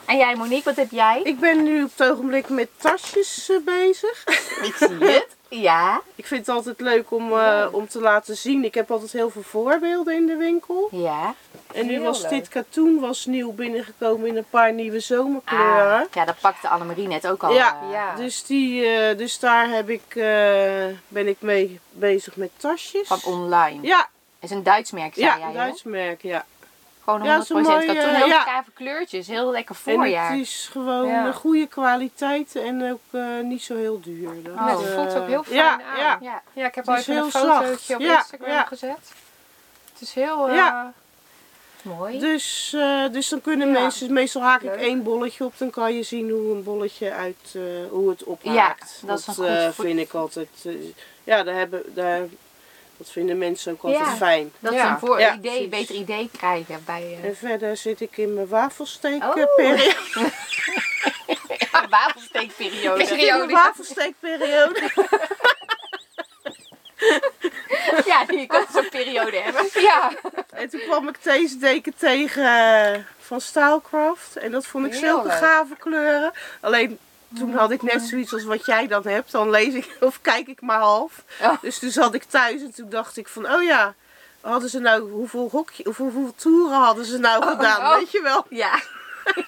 En 0.06 0.18
jij 0.18 0.36
Monique, 0.36 0.64
wat 0.64 0.76
heb 0.76 0.92
jij? 0.92 1.22
Ik 1.24 1.40
ben 1.40 1.64
nu 1.64 1.84
op 1.84 1.92
het 1.98 2.12
ogenblik 2.12 2.50
met 2.50 2.68
tasjes 2.78 3.50
eh, 3.50 3.58
bezig. 3.66 4.24
Ik 4.68 4.76
zie 4.76 4.98
het. 5.10 5.36
Ja. 5.50 6.02
Ik 6.16 6.26
vind 6.26 6.46
het 6.46 6.56
altijd 6.56 6.80
leuk 6.82 7.12
om, 7.12 7.34
eh, 7.34 7.68
om 7.72 7.88
te 7.88 8.00
laten 8.00 8.38
zien. 8.38 8.64
Ik 8.64 8.74
heb 8.74 8.92
altijd 8.92 9.12
heel 9.12 9.30
veel 9.30 9.42
voorbeelden 9.42 10.16
in 10.16 10.26
de 10.26 10.36
winkel. 10.36 10.88
Ja. 10.92 11.34
En 11.74 11.86
nu 11.86 11.92
Heel 11.94 12.04
was 12.04 12.22
leuk. 12.22 12.30
dit 12.30 12.48
katoen 12.48 13.00
was 13.00 13.26
nieuw 13.26 13.52
binnengekomen 13.52 14.28
in 14.28 14.38
een 14.38 14.50
paar 14.50 14.74
nieuwe 14.74 15.00
zomerkleuren. 15.00 16.00
Ah, 16.02 16.06
ja, 16.14 16.26
dat 16.26 16.40
pakte 16.42 16.68
Annemarie 16.70 17.08
net 17.08 17.28
ook 17.28 17.44
al. 17.44 17.54
Ja, 17.54 17.78
ja. 17.92 18.16
Dus, 18.16 18.46
die, 18.46 18.86
eh, 18.86 19.18
dus 19.18 19.40
daar 19.40 19.70
heb 19.70 19.90
ik, 19.90 20.16
eh, 20.16 20.86
ben 21.08 21.28
ik 21.28 21.38
mee 21.40 21.80
bezig 21.92 22.36
met 22.36 22.50
tasjes. 22.58 23.08
Van 23.08 23.20
online. 23.24 23.88
Ja, 23.88 23.98
Het 24.40 24.50
is 24.50 24.56
een 24.56 24.64
Duits 24.64 24.92
merk, 24.92 25.14
zei 25.14 25.26
ja 25.26 25.38
jij, 25.38 25.48
een? 25.48 25.54
Duits 25.54 25.84
merk, 25.84 26.22
ja. 26.22 26.46
Gewoon 27.08 27.22
100% 27.22 27.26
Ja, 27.26 27.42
zo'n 27.44 27.62
mooi, 27.62 27.86
katoen. 27.86 28.02
eh, 28.04 28.16
Heel 28.16 28.28
ja. 28.28 28.42
gave 28.42 28.72
kleurtjes. 28.74 29.28
Heel 29.28 29.52
lekker 29.52 29.76
En 29.86 29.94
voorjaar. 29.94 30.32
het 30.32 30.40
is 30.40 30.70
gewoon 30.72 31.08
Ja. 31.08 31.26
een 31.26 31.34
goede 31.34 31.68
kwaliteit 31.68 32.56
en 32.56 32.92
ook 32.92 33.00
eh, 33.12 33.24
niet 33.44 33.62
zo 33.64 33.76
heel 33.76 34.00
duur. 34.02 34.44
Dat, 34.44 34.54
Oh. 34.54 34.68
Het 34.80 34.94
voelt 34.94 35.16
ook 35.16 35.28
heel 35.28 35.44
fijn 35.44 35.56
ja, 35.58 35.72
aan. 35.72 35.98
Ja, 36.00 36.18
Ja. 36.22 36.42
Ja, 36.54 36.66
ik 36.68 36.76
heb 36.76 36.88
al 36.90 36.96
even 36.96 37.16
een 37.18 37.32
fotootje 37.32 37.78
zacht. 37.78 37.94
op 37.96 38.00
Instagram 38.02 38.50
ja. 38.50 38.64
gezet. 38.64 39.12
Het 39.94 40.02
is 40.02 40.14
heel... 40.14 40.48
eh, 40.50 40.56
Ja. 40.56 40.94
mooi. 41.82 42.20
Dus, 42.20 42.74
eh, 42.76 43.04
dus 43.12 43.30
dan 43.30 43.42
kunnen 43.42 43.68
Ja. 43.68 43.80
mensen, 43.82 44.14
meestal 44.14 44.42
haak 44.42 44.62
ik 44.62 44.70
Leuk. 44.70 44.80
één 44.80 45.04
bolletje 45.04 45.46
op, 45.46 45.54
dan 45.58 45.70
kan 45.70 45.94
je 45.96 46.04
zien 46.04 46.30
hoe 46.30 46.56
een 46.56 46.64
bolletje 46.64 47.12
uit, 47.14 47.54
eh, 47.54 47.62
hoe 47.90 48.10
het 48.10 48.24
ophaakt. 48.24 49.00
Ja, 49.02 49.08
dat 49.08 49.20
is 49.20 49.28
een 49.28 49.34
goed 49.34 49.46
eh, 49.46 49.70
vind 49.70 50.00
ik 50.00 50.14
altijd, 50.14 50.50
eh, 50.66 50.74
ja, 51.24 51.44
daar 51.44 51.56
hebben, 51.56 51.82
daar, 51.94 52.22
dat 52.98 53.12
vinden 53.12 53.38
mensen 53.38 53.72
ook 53.72 53.82
altijd 53.84 54.06
Ja. 54.06 54.16
fijn. 54.16 54.52
Dat 54.60 54.74
Ja. 54.74 54.82
ze 54.82 54.88
een 54.88 55.00
voor 55.00 55.20
Ja, 55.20 55.36
idee, 55.36 55.68
beter 55.68 55.96
idee 55.96 56.30
krijgen 56.38 56.84
bij 56.86 57.18
En 57.24 57.36
verder 57.36 57.78
zit 57.78 58.02
ik 58.02 58.18
in 58.18 58.34
mijn 58.34 58.48
Oh. 59.24 59.38
eh, 59.40 59.46
periode. 59.56 59.94
de 61.72 61.88
wafelsteekperiode. 61.90 63.02
Ik 63.02 63.08
zit 63.08 63.18
in 63.22 63.38
mijn 63.38 63.50
wafelsteekperiode. 63.64 64.92
ja, 68.06 68.26
je 68.28 68.46
kunt 68.48 68.68
zo'n 68.74 68.90
periode 68.90 69.38
hebben. 69.38 69.70
Ja. 69.74 70.12
En 70.50 70.70
toen 70.70 70.80
kwam 70.80 71.08
ik 71.08 71.24
deze 71.24 71.58
deken 71.58 71.94
tegen 71.98 72.44
eh, 72.46 73.00
van 73.20 73.42
Stylecraft. 73.42 74.36
En 74.36 74.52
dat 74.52 74.66
vond 74.66 74.86
ik 74.86 74.94
zulke 74.94 75.30
gave 75.30 75.76
kleuren. 75.78 76.32
Alleen 76.62 77.00
toen 77.36 77.54
had 77.54 77.72
ik 77.72 77.82
net 77.82 78.02
zoiets 78.02 78.34
als 78.34 78.44
wat 78.44 78.66
jij 78.66 78.88
dan 78.88 79.08
hebt. 79.08 79.32
Dan 79.32 79.50
lees 79.50 79.74
ik 79.74 79.98
of 80.00 80.22
kijk 80.22 80.48
ik 80.48 80.62
maar 80.62 80.80
half. 80.80 81.24
Oh. 81.42 81.62
Dus 81.62 81.80
toen 81.80 81.92
zat 81.92 82.14
ik 82.14 82.24
thuis 82.24 82.62
en 82.62 82.74
toen 82.74 82.90
dacht 82.90 83.18
ik 83.18 83.28
van, 83.28 83.52
oh 83.52 83.64
ja. 83.64 83.94
Hadden 84.42 84.70
ze 84.70 84.80
nou, 84.80 85.12
hoeveel, 85.12 85.50
hokje, 85.52 85.84
hoeveel, 85.84 86.10
hoeveel 86.12 86.36
toeren 86.36 86.78
hadden 86.78 87.06
ze 87.06 87.18
nou 87.18 87.46
gedaan? 87.46 87.82
oh. 87.82 87.96
Weet 87.98 88.12
je 88.12 88.22
wel? 88.22 88.46
Ja. 88.50 88.82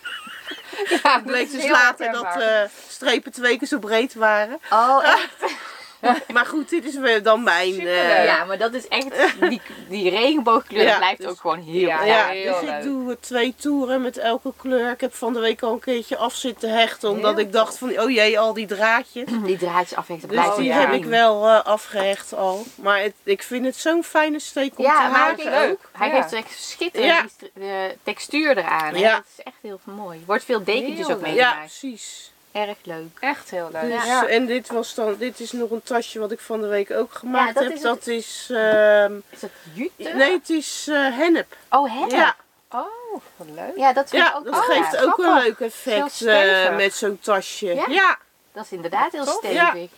ja 1.04 1.22
bleek 1.26 1.52
dus 1.52 1.70
later 1.70 2.12
dat 2.12 2.36
eh, 2.36 2.62
strepen 2.88 3.32
twee 3.32 3.58
keer 3.58 3.68
zo 3.68 3.80
breed 3.80 4.14
waren. 4.14 4.60
Oh, 4.70 5.04
echt? 5.04 5.54
Maar 6.34 6.46
goed, 6.46 6.70
dit 6.70 6.86
is 6.86 6.96
weer 6.98 7.24
dan 7.24 7.44
mijn... 7.44 7.80
Eh, 7.88 8.26
Ja, 8.26 8.46
maar 8.46 8.58
dat 8.58 8.74
is 8.74 8.88
echt, 8.88 9.08
die, 9.50 9.62
die 9.90 10.10
regenboogkleur 10.10 10.84
Ja, 10.84 10.98
blijft 10.98 11.22
dus- 11.22 11.30
ook 11.30 11.40
gewoon 11.40 11.62
heel 11.62 11.80
Ja. 11.88 12.04
Ja, 12.04 12.26
heel 12.28 12.54
dus 12.60 12.62
leuk. 12.70 12.78
ik 12.78 12.84
doe 12.84 13.12
eh, 13.12 13.18
twee 13.20 13.54
toeren 13.58 14.02
met 14.02 14.18
elke 14.18 14.54
kleur. 14.58 14.92
Ik 14.92 15.02
heb 15.02 15.14
van 15.16 15.34
de 15.34 15.40
week 15.40 15.62
al 15.62 15.72
een 15.74 15.80
keertje 15.80 16.18
af 16.18 16.36
zitten 16.36 16.70
hechten. 16.78 17.10
Omdat 17.10 17.36
Heel 17.36 17.46
ik 17.46 17.52
dacht 17.52 17.78
van, 17.78 18.00
oh 18.00 18.10
jee, 18.12 18.40
al 18.40 18.54
die 18.54 18.66
draadjes. 18.68 19.28
Die 19.46 19.58
draadjes 19.58 19.96
afhechten 19.98 20.28
Dus 20.30 20.38
blijft 20.38 20.56
die 20.58 20.66
ja. 20.66 20.80
heb 20.80 20.92
ik 20.94 21.06
wel 21.06 21.48
eh, 21.48 21.64
afgehecht 21.64 22.34
al. 22.34 22.64
Maar 22.76 23.00
het, 23.02 23.14
ik 23.24 23.44
vind 23.44 23.66
het 23.66 23.76
zo'n 23.76 24.04
fijne 24.04 24.40
steek 24.40 24.70
om 24.70 24.76
te 24.76 24.82
Ja, 24.92 25.08
maar 25.10 25.20
haken. 25.20 25.52
hij, 25.52 25.68
leuk. 25.68 25.80
hij 25.92 26.10
Ja. 26.10 26.22
geeft 26.22 26.34
echt 26.34 26.60
schitterend 26.60 27.12
Ja. 27.12 27.22
die 27.22 27.30
st- 27.30 27.50
de 27.54 27.96
textuur 28.04 28.58
eraan. 28.58 28.94
hè. 28.94 29.00
Ja. 29.00 29.16
Dat 29.16 29.24
is 29.38 29.44
echt 29.44 29.56
heel 29.62 29.80
mooi. 29.84 30.24
Wordt 30.26 30.44
veel 30.44 30.64
dekentjes 30.64 31.08
Heel 31.08 31.16
ook 31.16 31.22
mee 31.22 31.34
Ja, 31.34 31.54
precies. 31.60 32.32
Erg 32.52 32.78
leuk. 32.84 33.18
Echt 33.20 33.50
heel 33.50 33.70
leuk. 33.72 33.92
Dus, 33.92 34.06
Ja. 34.06 34.28
En 34.28 34.46
dit, 34.46 34.70
was 34.70 34.94
dan, 34.94 35.16
dit 35.18 35.40
is 35.40 35.52
nog 35.52 35.70
een 35.72 35.84
tasje 35.84 36.20
wat 36.20 36.32
ik 36.32 36.40
van 36.40 36.62
de 36.62 36.68
week 36.68 36.92
ook 36.92 37.14
gemaakt 37.14 37.54
dat 37.54 37.64
heb. 37.64 37.74
is 37.74 37.82
het. 37.84 37.94
dat 37.94 38.08
is... 38.08 38.50
ehm, 38.52 39.20
Is 39.30 39.40
dat 39.40 39.50
jute? 39.74 40.10
nee, 40.14 40.32
het 40.32 40.50
is 40.50 40.88
eh, 40.88 41.18
hennep. 41.18 41.56
Oh, 41.70 41.92
hè? 41.92 42.16
Ja, 42.16 42.36
Oh, 42.72 43.22
wat 43.36 43.48
leuk. 43.56 43.78
Ja, 43.78 43.94
dat 43.94 44.10
vind 44.10 44.24
ik 44.24 44.30
ja 44.30 44.38
ook 44.38 44.44
dat 44.46 44.54
wel 44.54 44.64
geeft 44.64 44.98
ook 44.98 45.18
een 45.18 45.34
leuk 45.34 45.60
effect 45.60 46.22
eh, 46.22 46.76
met 46.76 46.94
zo'n 46.94 47.20
tasje. 47.20 47.66
Ja? 47.74 47.86
ja. 47.88 48.18
Dat 48.54 48.64
is 48.64 48.72
inderdaad 48.72 49.12
heel 49.12 49.26
stevig. 49.26 49.90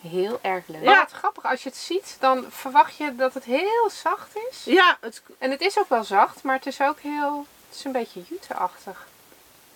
Heel 0.00 0.38
erg 0.42 0.66
leuk. 0.66 0.82
Maar 0.82 0.96
wat 0.98 1.10
grappig, 1.12 1.44
als 1.44 1.62
je 1.62 1.68
het 1.68 1.78
ziet, 1.78 2.16
dan 2.20 2.44
verwacht 2.48 2.96
je 2.96 3.14
dat 3.16 3.34
het 3.34 3.44
heel 3.44 3.90
zacht 3.90 4.36
is. 4.50 4.64
Ja, 4.64 4.96
het, 5.00 5.22
En 5.38 5.50
het 5.50 5.60
is 5.60 5.78
ook 5.78 5.88
wel 5.88 6.04
zacht, 6.04 6.42
maar 6.42 6.56
het 6.56 6.66
is 6.66 6.80
ook 6.80 7.00
heel... 7.00 7.46
Het 7.68 7.78
is 7.78 7.84
een 7.84 7.92
beetje 7.92 8.22
juteachtig. 8.28 9.06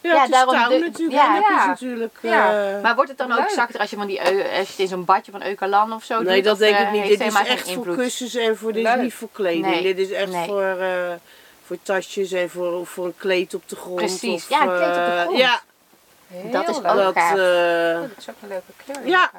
Ja, 0.09 0.13
Ja, 0.15 0.21
het 0.21 0.29
is 0.29 0.35
daarom 0.35 0.55
touw 0.55 0.69
de- 0.69 0.79
natuurlijk. 0.79 1.21
ja. 1.23 1.35
Ja. 1.49 1.67
natuurlijk... 1.67 2.19
Ja. 2.21 2.67
eh, 2.77 2.83
Maar 2.83 2.95
wordt 2.95 3.11
het 3.11 3.19
dan 3.19 3.33
ook 3.33 3.39
Leuk. 3.39 3.51
zachter 3.51 3.81
als 3.81 3.91
je, 3.91 3.97
van 3.97 4.07
die, 4.07 4.21
als 4.21 4.29
je 4.31 4.59
het 4.59 4.79
in 4.79 4.89
zo'n 4.89 5.05
badje 5.05 5.33
van 5.33 5.43
Eucalan 5.45 5.93
of 5.93 6.05
zo 6.05 6.23
Nee, 6.23 6.35
doet? 6.35 6.45
dat 6.45 6.53
Of, 6.53 6.59
denk 6.59 6.77
eh, 6.77 6.83
ik 6.83 6.91
niet. 6.91 7.03
heeft 7.03 7.19
Dit 7.19 7.29
is 7.33 7.49
echt 7.49 7.73
voor 7.73 7.95
kussens 7.95 8.35
en 8.35 8.57
voor 8.57 8.73
dit 8.73 8.87
is 8.87 8.95
niet 8.95 9.15
voor 9.15 9.29
kleding. 9.33 9.67
Nee, 9.67 9.83
Dit 9.83 9.99
is 9.99 10.11
echt 10.11 10.31
nee. 10.33 10.47
voor, 10.47 10.63
eh, 10.63 11.13
voor 11.65 11.77
tasjes 11.83 12.33
en 12.33 12.51
voor, 12.51 12.87
voor 12.87 13.05
een 13.07 13.15
kleed 13.17 13.55
op 13.55 13.69
de 13.69 13.77
grond. 13.77 13.97
Precies. 13.97 14.43
Of, 14.43 14.49
Ja, 14.49 14.61
een 14.63 14.77
kleed 14.77 14.89
op 14.89 14.95
de 14.95 15.01
eh, 15.01 15.21
grond. 15.23 15.39
Ja, 15.39 15.61
Heel 16.27 16.51
Dat 16.51 16.69
is 16.69 16.77
ook 16.77 16.83
dat, 16.83 17.15
gaaf. 17.15 17.31
eh, 17.37 17.97
Oh, 17.97 18.09
dit 18.09 18.19
is 18.19 18.29
ook 18.31 18.35
een 18.43 18.49
leuke 18.49 18.73
kleur 18.85 19.07
Ja. 19.09 19.31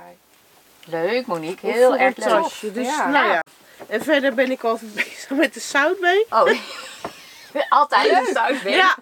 Leuk, 0.88 1.26
Monique. 1.26 1.72
Heel 1.72 1.96
erg 1.96 2.18
leuk. 2.18 2.28
tasje. 2.28 2.72
Dus, 2.72 2.88
Ja. 2.88 3.10
nou 3.10 3.28
ja. 3.28 3.44
En 3.88 4.04
verder 4.04 4.34
ben 4.34 4.52
ik 4.52 4.64
altijd 4.64 4.94
bezig 5.04 5.30
met 5.30 5.54
de 5.54 5.60
zoutbee. 5.60 6.26
Oh. 6.30 6.50
Altijd 7.70 8.12
een 8.28 8.34
zoutbeek. 8.34 8.76
Ja. 8.84 8.96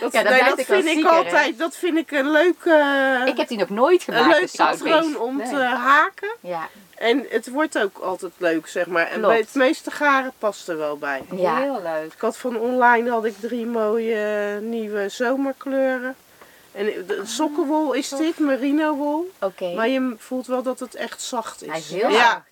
Dat, 0.00 0.12
Ja, 0.12 0.22
dat 0.22 0.30
nee, 0.32 0.40
blijft 0.40 0.56
dat 0.56 0.76
een 0.76 0.82
vind 0.82 0.98
ik 0.98 1.04
altijd, 1.06 1.58
dat 1.58 1.76
vind 1.76 1.96
ik 1.96 2.10
een 2.10 2.30
leuk, 2.30 2.64
eh, 2.64 3.26
Ik 3.26 3.36
heb 3.36 3.48
die 3.48 3.58
nog 3.58 3.68
nooit 3.68 4.04
een 4.06 4.14
gemaakt, 4.14 4.52
de 4.56 4.58
leuk 4.58 4.70
patroon 4.70 5.16
om 5.18 5.36
Nee. 5.36 5.48
te 5.48 5.56
haken. 5.62 6.28
Ja. 6.40 6.68
En 6.94 7.26
het 7.28 7.50
wordt 7.50 7.78
ook 7.82 7.98
altijd 7.98 8.32
leuk, 8.36 8.66
zeg 8.68 8.86
maar. 8.86 9.06
En 9.06 9.12
Klopt. 9.12 9.26
bij 9.26 9.36
het 9.38 9.54
meeste 9.54 9.90
garen 9.90 10.32
past 10.38 10.68
er 10.68 10.76
wel 10.78 10.98
bij. 10.98 11.22
Ja. 11.30 11.56
Heel 11.60 11.80
leuk. 11.82 12.12
Ik 12.12 12.20
had 12.20 12.36
van 12.36 12.56
online 12.58 13.10
had 13.10 13.24
ik 13.24 13.34
drie 13.40 13.66
mooie 13.66 14.58
nieuwe 14.60 15.08
zomerkleuren. 15.08 16.16
En 16.72 16.84
de 16.84 17.20
sokkenwol 17.24 17.92
is 17.92 18.08
dit, 18.08 18.38
merino 18.38 18.94
wol. 18.96 19.30
Oké. 19.40 19.74
Maar 19.74 19.88
je 19.88 20.14
voelt 20.18 20.46
wel 20.46 20.62
dat 20.62 20.80
het 20.80 20.94
echt 20.94 21.22
zacht 21.22 21.62
is. 21.62 21.68
Hij 21.68 21.78
is 21.78 21.90
heel 21.90 22.10
ja. 22.10 22.18
zacht. 22.30 22.42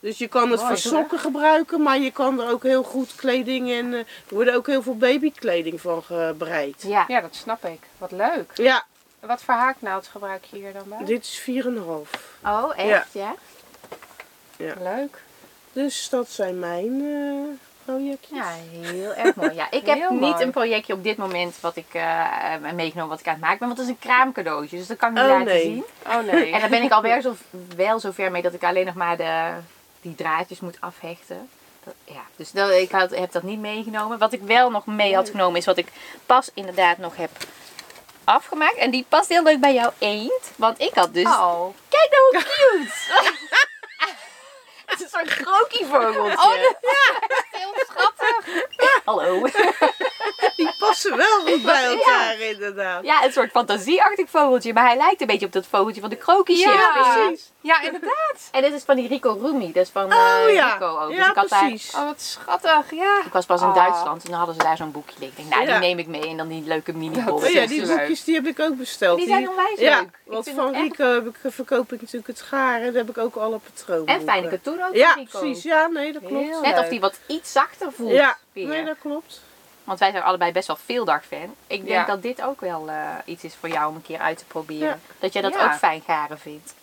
Dus 0.00 0.18
je 0.18 0.28
kan 0.28 0.50
het 0.50 0.60
Mooi, 0.60 0.76
voor 0.80 0.90
hè? 0.92 0.96
sokken 0.98 1.18
gebruiken, 1.18 1.82
maar 1.82 1.98
je 1.98 2.10
kan 2.10 2.40
er 2.40 2.50
ook 2.50 2.62
heel 2.62 2.82
goed 2.82 3.14
kleding 3.14 3.70
en 3.70 3.92
eh, 3.92 3.98
er 3.98 4.06
worden 4.28 4.54
ook 4.54 4.66
heel 4.66 4.82
veel 4.82 4.96
babykleding 4.96 5.80
van 5.80 6.02
gebreid. 6.02 6.82
Ja. 6.86 7.04
Ja, 7.08 7.20
dat 7.20 7.34
snap 7.34 7.64
ik. 7.64 7.78
Wat 7.98 8.10
leuk. 8.10 8.50
Ja, 8.54 8.84
Wat 9.20 9.42
voor 9.42 9.54
haaknaald 9.54 10.06
gebruik 10.06 10.44
je 10.44 10.56
hier 10.56 10.72
dan 10.72 10.82
bij? 10.88 11.04
dit 11.04 11.24
is 11.24 11.40
4,5. 11.40 12.10
Oh, 12.44 12.72
echt? 12.76 13.06
Ja. 13.12 13.34
Leuk. 14.80 15.22
Dus 15.72 16.08
dat 16.08 16.28
zijn 16.30 16.58
mijn 16.58 17.00
eh, 17.00 17.58
projectjes. 17.84 18.38
Ja, 18.38 18.52
heel 18.70 19.14
erg 19.14 19.34
mooi. 19.34 19.54
Ja, 19.54 19.70
ik 19.70 19.86
heb 19.86 19.98
Heel 19.98 20.10
niet 20.10 20.20
mooi. 20.20 20.42
een 20.42 20.50
projectje 20.50 20.92
op 20.92 21.02
dit 21.04 21.16
moment 21.16 21.60
wat 21.60 21.76
ik 21.76 21.86
eh, 21.92 22.54
eh, 22.54 22.72
meegenomen 22.74 23.10
wat 23.10 23.20
ik 23.20 23.26
aan 23.26 23.32
het 23.32 23.42
maken 23.42 23.58
ben. 23.58 23.68
Want 23.68 23.78
het 23.80 23.88
is 23.88 23.92
een 23.94 23.98
kraamcadeautje, 24.08 24.76
dus 24.76 24.86
dat 24.86 24.96
kan 24.96 25.08
ik 25.08 25.14
niet 25.14 25.24
Oh, 25.24 25.30
laten 25.30 25.44
nee. 25.46 25.62
zien. 25.62 25.84
Oh 26.06 26.32
nee. 26.32 26.52
En 26.52 26.60
daar 26.60 26.68
ben 26.68 26.82
ik 26.82 26.90
alweer 26.92 27.20
zo, 27.20 27.34
wel 27.76 27.98
zover 28.00 28.30
mee 28.30 28.42
dat 28.42 28.54
ik 28.54 28.62
alleen 28.64 28.86
nog 28.86 28.94
maar 28.94 29.16
de, 29.16 29.50
die 30.00 30.14
draadjes 30.14 30.60
moet 30.60 30.76
afhechten. 30.80 31.50
Dat, 31.84 31.94
ja, 32.04 32.22
dus 32.36 32.50
dat, 32.50 32.70
ik 32.70 32.90
had, 32.90 33.10
heb 33.10 33.32
dat 33.32 33.42
niet 33.42 33.58
meegenomen. 33.60 34.18
Wat 34.18 34.32
ik 34.32 34.42
wel 34.42 34.70
nog 34.70 34.86
mee 34.86 35.14
had 35.14 35.30
genomen 35.30 35.56
is 35.58 35.66
wat 35.66 35.76
ik 35.76 35.88
pas 36.26 36.50
inderdaad 36.54 36.98
nog 36.98 37.16
heb 37.16 37.30
afgemaakt. 38.24 38.76
En 38.76 38.90
die 38.90 39.06
past 39.08 39.28
heel 39.28 39.42
leuk 39.42 39.60
bij 39.60 39.74
jouw 39.74 39.92
eend. 39.98 40.50
Want 40.56 40.80
ik 40.80 40.94
had 40.94 41.14
dus... 41.14 41.24
Oh. 41.26 41.74
Kijk 41.88 42.10
nou 42.10 42.22
hoe 42.30 42.42
cute! 42.42 42.92
Het 44.86 45.00
is 45.00 45.04
een 45.04 45.08
soort 45.26 45.34
krokievogeltje. 45.34 46.36
Oh, 46.36 46.62
dat- 46.62 46.76
Heel 47.60 47.74
schattig. 47.88 48.64
Hallo. 49.04 49.42
Die 50.56 50.70
passen 50.78 51.16
wel 51.16 51.40
goed 51.46 51.62
bij 51.62 51.84
elkaar 51.84 52.38
inderdaad. 52.40 53.04
Ja, 53.04 53.24
een 53.24 53.32
soort 53.32 53.50
fantasieachtig 53.50 54.30
vogeltje. 54.30 54.72
Maar 54.72 54.86
hij 54.86 54.96
lijkt 54.96 55.20
een 55.20 55.26
beetje 55.26 55.46
op 55.46 55.52
dat 55.52 55.66
vogeltje 55.66 56.00
van 56.00 56.10
de 56.10 56.16
krokieship. 56.16 56.72
Ja, 56.72 57.12
precies. 57.14 57.50
Ja, 57.60 57.82
inderdaad. 57.82 58.48
En 58.52 58.62
dit 58.62 58.72
is 58.72 58.82
van 58.82 58.96
die 58.96 59.08
Rico 59.08 59.38
Rumi. 59.42 59.72
Dat 59.72 59.82
is 59.84 59.90
van 59.90 60.10
eh, 60.12 60.16
Oh 60.46 60.52
ja, 60.52 60.72
Rico 60.72 60.98
ook. 60.98 61.08
Dus 61.08 61.16
ja 61.16 61.28
ik, 61.30 61.34
had 61.36 61.48
daar, 61.48 61.60
precies. 61.60 61.94
Oh, 61.94 62.04
wat 62.04 62.20
schattig. 62.20 62.90
Ja. 62.90 63.18
ik 63.26 63.32
was 63.32 63.46
pas 63.46 63.60
in 63.60 63.66
Oh. 63.66 63.74
Duitsland 63.74 64.24
en 64.24 64.28
dan 64.30 64.38
hadden 64.38 64.54
ze 64.56 64.62
daar 64.62 64.76
zo'n 64.76 64.90
boekje 64.92 65.14
liggen. 65.18 65.42
Ik 65.42 65.48
denk, 65.48 65.48
nou, 65.48 65.72
Ja. 65.72 65.78
die 65.78 65.88
neem 65.88 65.98
ik 65.98 66.06
mee. 66.06 66.28
En 66.28 66.36
dan 66.36 66.48
die 66.48 66.62
leuke 66.66 66.92
mini 66.92 67.22
Oh 67.28 67.46
ja, 67.48 67.66
die 67.66 67.86
boekjes 67.86 68.24
die 68.24 68.34
heb 68.34 68.46
ik 68.46 68.60
ook 68.60 68.76
besteld. 68.76 69.18
Die 69.18 69.26
zijn 69.28 69.48
onwijs 69.48 69.78
ja, 69.78 69.98
leuk. 69.98 70.08
Ik 70.24 70.32
want 70.32 70.50
van 70.54 70.74
echt- 70.74 70.82
Rico 70.82 71.12
heb 71.12 71.26
ik, 71.26 71.52
verkoop 71.52 71.92
ik 71.92 72.00
natuurlijk 72.00 72.26
het 72.26 72.40
garen. 72.40 72.84
Daar 72.92 73.02
heb 73.04 73.08
ik 73.10 73.18
ook 73.18 73.36
alle 73.36 73.58
patronen. 73.58 74.06
En 74.06 74.20
fijne 74.22 74.48
katoen 74.48 74.82
ook 74.84 74.94
Ja, 74.94 75.12
van 75.12 75.22
Rico. 75.22 75.38
precies. 75.38 75.62
Ja, 75.62 75.86
nee, 75.86 76.12
dat 76.12 76.22
klopt. 76.26 76.60
Net 76.60 76.78
of 76.78 76.88
die 76.88 77.00
wat 77.00 77.18
iets 77.26 77.52
zachter 77.52 77.92
voelt. 77.92 78.12
Ja, 78.12 78.36
nee, 78.52 78.84
dat 78.84 78.96
klopt. 79.00 79.40
Want 79.90 80.02
wij 80.02 80.10
zijn 80.10 80.22
allebei 80.22 80.52
best 80.52 80.66
wel 80.66 80.76
veel 80.84 81.04
dagfan. 81.04 81.54
Ik 81.66 81.84
denk 81.86 81.88
Ja. 81.88 82.04
dat 82.04 82.22
dit 82.22 82.42
ook 82.42 82.60
wel 82.60 82.88
eh, 82.90 82.96
iets 83.24 83.44
is 83.44 83.54
voor 83.54 83.68
jou 83.68 83.88
om 83.88 83.94
een 83.94 84.02
keer 84.02 84.18
uit 84.18 84.38
te 84.38 84.44
proberen. 84.44 84.88
Ja. 84.88 84.98
Dat 85.18 85.32
jij 85.32 85.42
dat 85.42 85.58
ook 85.58 85.74
fijn 85.74 86.02
garen 86.06 86.38
vindt. 86.38 86.74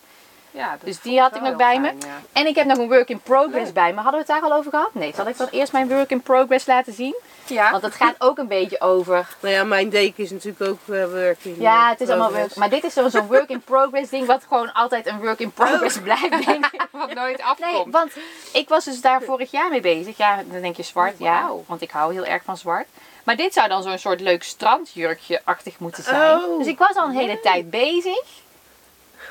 Ja, 0.58 0.78
Dus 0.84 1.02
die 1.02 1.20
had 1.20 1.36
ik 1.36 1.42
nog 1.42 1.56
bij 1.56 1.80
me. 1.80 1.88
ja. 1.88 2.22
En 2.32 2.48
ik 2.48 2.56
heb 2.56 2.66
nog 2.66 2.78
een 2.78 2.88
work 2.88 3.10
in 3.10 3.20
progress 3.20 3.64
Leuk. 3.66 3.74
bij 3.74 3.90
me. 3.94 4.02
Hadden 4.02 4.12
we 4.12 4.18
het 4.18 4.28
daar 4.28 4.42
al 4.52 4.58
over 4.58 4.72
gehad? 4.72 4.90
Nee, 4.94 5.14
zal 5.16 5.28
ik 5.28 5.38
dan 5.38 5.48
eerst 5.52 5.72
mijn 5.72 5.88
work 5.88 6.10
in 6.10 6.22
progress 6.22 6.66
laten 6.66 6.94
zien? 6.94 7.16
Ja. 7.46 7.72
Want 7.72 7.84
het 7.84 7.94
gaat 7.94 8.16
ook 8.20 8.38
een 8.38 8.48
beetje 8.48 8.82
over. 8.82 9.28
Nou 9.40 9.54
ja, 9.54 9.64
mijn 9.64 9.90
deken 9.90 10.24
is 10.24 10.32
natuurlijk 10.32 10.62
ook 10.72 10.96
eh, 10.96 11.06
working. 11.06 11.56
Ja, 11.60 11.90
het 11.90 12.02
is 12.02 12.10
allemaal 12.10 12.32
work. 12.34 12.56
Maar 12.56 12.70
dit 12.70 12.84
is 12.84 12.94
zo- 12.94 13.10
zo'n 13.10 13.28
work 13.28 13.50
in 13.50 13.62
progress 13.62 14.10
ding, 14.10 14.26
wat 14.26 14.44
gewoon 14.48 14.74
altijd 14.74 15.08
een 15.08 15.20
work 15.20 15.40
in 15.40 15.52
progress 15.52 16.00
blijft, 16.00 16.46
denk 16.46 16.66
ik. 16.66 16.86
Wat 16.92 17.14
nooit 17.14 17.38
Nee, 17.38 17.46
afkomt. 17.70 17.94
want 17.94 18.12
ik 18.54 18.70
was 18.70 18.86
dus 18.86 19.02
daar 19.02 19.22
vorig 19.22 19.52
jaar 19.52 19.70
mee 19.70 19.82
bezig. 19.82 20.18
Ja, 20.18 20.44
dan 20.52 20.62
denk 20.62 20.76
je 20.76 20.84
zwart, 20.84 21.14
Oh, 21.14 21.20
ja. 21.20 21.52
Want 21.66 21.82
ik 21.82 21.92
hou 21.92 22.14
heel 22.14 22.26
erg 22.26 22.44
van 22.44 22.58
zwart. 22.58 22.88
Maar 23.24 23.36
dit 23.36 23.54
zou 23.54 23.68
dan 23.68 23.84
zo'n 23.84 23.98
soort 23.98 24.20
leuk 24.22 24.44
strandjurkje-achtig 24.44 25.80
moeten 25.80 26.04
zijn. 26.04 26.40
Oh. 26.44 26.58
Dus 26.58 26.68
ik 26.68 26.78
was 26.78 26.96
al 26.96 27.08
een 27.08 27.16
hele 27.16 27.40
tijd 27.40 27.70
bezig. 27.70 28.24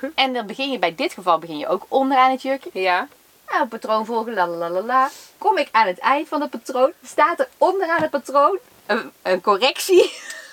En 0.14 0.32
dan 0.32 0.46
begin 0.46 0.70
je, 0.70 0.78
bij 0.78 0.94
dit 0.94 1.12
geval 1.12 1.38
begin 1.38 1.58
je 1.58 1.68
ook 1.68 1.86
onderaan 1.88 2.30
het 2.30 2.42
jurkje. 2.42 2.70
Ja. 2.72 3.08
Nou, 3.48 3.66
patroon 3.66 4.06
volgen, 4.06 4.34
la 4.34 4.46
la 4.46 4.68
la 4.70 4.80
la. 4.82 5.10
Kom 5.38 5.58
ik 5.58 5.68
aan 5.72 5.86
het 5.86 5.98
eind 5.98 6.28
van 6.28 6.40
het 6.40 6.50
patroon, 6.50 6.92
staat 7.04 7.38
er 7.40 7.48
onderaan 7.58 8.00
het 8.02 8.10
patroon 8.10 8.58
een, 8.86 9.12
een 9.22 9.40
correctie 9.40 10.02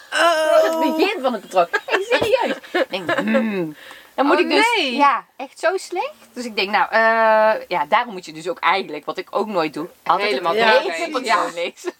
voor 0.09 0.63
het 0.63 0.73
Oh. 0.75 0.95
begin 0.97 1.21
van 1.21 1.33
het 1.33 1.41
patroon. 1.41 1.67
Hey, 1.85 2.05
serieus. 2.09 2.55
Ik 2.71 2.89
denk, 2.89 3.11
hmm. 3.19 3.75
Dan 4.15 4.25
moet 4.25 4.35
Oh, 4.35 4.41
ik 4.41 4.49
dus, 4.49 4.65
nee. 4.77 4.95
ja, 4.95 5.25
echt 5.35 5.59
zo 5.59 5.77
slecht. 5.77 6.13
Dus 6.33 6.45
ik 6.45 6.55
denk, 6.55 6.69
nou, 6.69 6.87
eh, 6.89 7.67
ja, 7.67 7.85
daarom 7.89 8.13
moet 8.13 8.25
je 8.25 8.33
dus 8.33 8.47
ook 8.49 8.59
eigenlijk, 8.59 9.05
wat 9.05 9.17
ik 9.17 9.27
ook 9.29 9.47
nooit 9.47 9.73
doe, 9.73 9.87
altijd 10.03 10.29
Helemaal 10.29 10.53
hele 10.53 11.11
patroon 11.11 11.23
Ja. 11.23 11.45
lezen. 11.53 11.93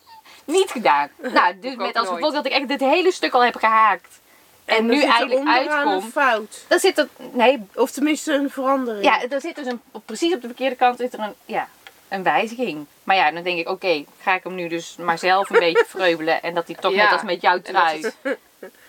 Niet 0.45 0.71
gedaan. 0.71 1.09
Nou, 1.21 1.59
dus 1.59 1.75
met 1.75 1.95
als 1.97 2.07
gevolg 2.07 2.33
dat 2.33 2.45
ik 2.45 2.51
echt 2.51 2.67
dit 2.67 2.79
hele 2.79 3.11
stuk 3.11 3.33
al 3.33 3.43
heb 3.43 3.55
gehaakt. 3.55 4.19
En, 4.65 4.85
nu 4.85 5.01
eigenlijk 5.03 5.39
onderaan 5.39 5.87
een 5.87 6.01
fout. 6.11 6.65
Dan 6.67 6.79
zit 6.79 6.97
er, 6.97 7.07
nee, 7.31 7.65
Of 7.75 7.91
tenminste 7.91 8.33
een 8.33 8.49
verandering. 8.49 9.05
ja, 9.05 9.21
er 9.29 9.41
zit 9.41 9.55
dus 9.55 9.65
een, 9.67 9.81
precies 10.05 10.33
op 10.33 10.41
de 10.41 10.47
verkeerde 10.47 10.75
kant 10.75 10.97
zit 10.99 11.13
er 11.13 11.19
een, 11.19 11.33
ja, 11.45 11.67
een 12.07 12.23
wijziging. 12.23 12.85
Maar 13.03 13.15
ja, 13.15 13.31
dan 13.31 13.43
denk 13.43 13.59
ik, 13.59 13.69
oké, 13.69 14.03
ga 14.21 14.33
ik 14.35 14.43
hem 14.43 14.55
nu 14.55 14.67
dus 14.67 14.95
maar 14.99 15.17
zelf 15.17 15.49
een 15.49 15.59
beetje 15.59 15.85
vreubelen. 15.95 16.41
En 16.41 16.53
dat 16.53 16.67
hij 16.67 16.75
toch 16.75 16.93
Ja. 16.93 17.03
net 17.03 17.11
als 17.11 17.21
met 17.23 17.41
dat 17.41 17.65
trui. 17.65 17.97
is- 17.99 18.11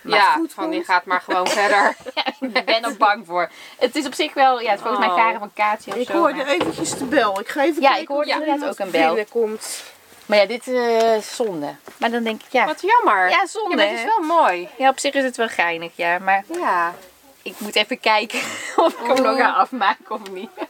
Maar 0.03 0.17
ja, 0.19 0.33
goed 0.33 0.53
van 0.53 0.71
die 0.71 0.85
gaat 0.85 1.05
maar 1.05 1.21
gewoon 1.21 1.49
verder. 1.59 1.97
ik 2.41 2.65
ben 2.65 2.83
er 2.85 2.97
bang 2.97 3.27
voor. 3.27 3.51
Het 3.79 3.97
is 3.97 4.07
op 4.07 4.15
zich 4.15 4.35
wel, 4.35 4.61
ja, 4.61 4.71
het 4.71 4.79
is 4.79 4.87
volgens 4.87 5.07
mij 5.07 5.15
Oh. 5.15 5.23
Karen 5.23 5.39
van 5.39 5.53
Kaatje 5.55 5.91
of 5.91 5.97
Ik 5.97 6.07
zo. 6.07 6.13
hoorde 6.19 6.37
maar- 6.37 6.47
eventjes 6.47 6.99
de 6.99 7.05
bel. 7.05 7.41
Ik 7.41 7.49
ga 7.49 7.63
even 7.65 7.83
Ja, 7.83 7.87
kijken 7.89 8.03
ik 8.03 8.09
hoorde 8.09 8.31
er 8.31 8.37
inderdaad 8.37 8.59
iemand 8.61 8.81
ook 8.81 8.87
een 8.87 8.93
bel. 8.93 9.15
binnenkomt. 9.15 9.83
Maar 10.27 10.39
ja, 10.39 10.47
dit 10.47 10.69
eh, 10.69 11.17
is 11.17 11.37
zonde. 11.37 11.75
Maar 11.97 12.11
dan 12.11 12.23
denk 12.23 12.43
ik, 12.43 12.53
ja. 12.53 12.65
Wat 12.65 12.81
jammer. 12.81 13.31
Ja, 13.31 13.47
zonde, 13.47 13.71
Ja, 13.71 13.77
maar 13.77 13.87
het 13.89 13.99
is 13.99 14.05
wel 14.05 14.21
mooi. 14.21 14.69
Ja, 14.79 14.89
op 14.89 14.99
zich 14.99 15.15
is 15.15 15.25
het 15.25 15.37
wel 15.37 15.49
geinig, 15.49 15.93
ja. 15.95 16.19
Maar 16.19 16.45
Ja. 16.53 16.95
ik 17.43 17.55
moet 17.59 17.75
even 17.77 18.01
kijken 18.01 18.39
of 18.77 18.93
ik 19.01 19.07
hem 19.07 19.23
nog 19.23 19.37
ga 19.37 19.51
afmaken 19.53 20.11
of 20.15 20.31
niet. 20.31 20.51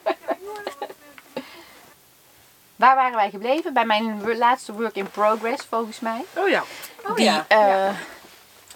Waar 2.77 2.95
waren 2.97 3.17
wij 3.17 3.31
gebleven? 3.31 3.73
Bij 3.75 3.85
mijn 3.85 4.37
laatste 4.39 4.73
work 4.73 4.95
in 4.95 5.11
progress, 5.11 5.65
volgens 5.69 6.01
mij. 6.01 6.25
Oh 6.37 6.49
ja, 6.49 6.63
Oh 7.09 7.15
Die, 7.17 7.25
ja. 7.25 7.45
eh, 7.49 7.89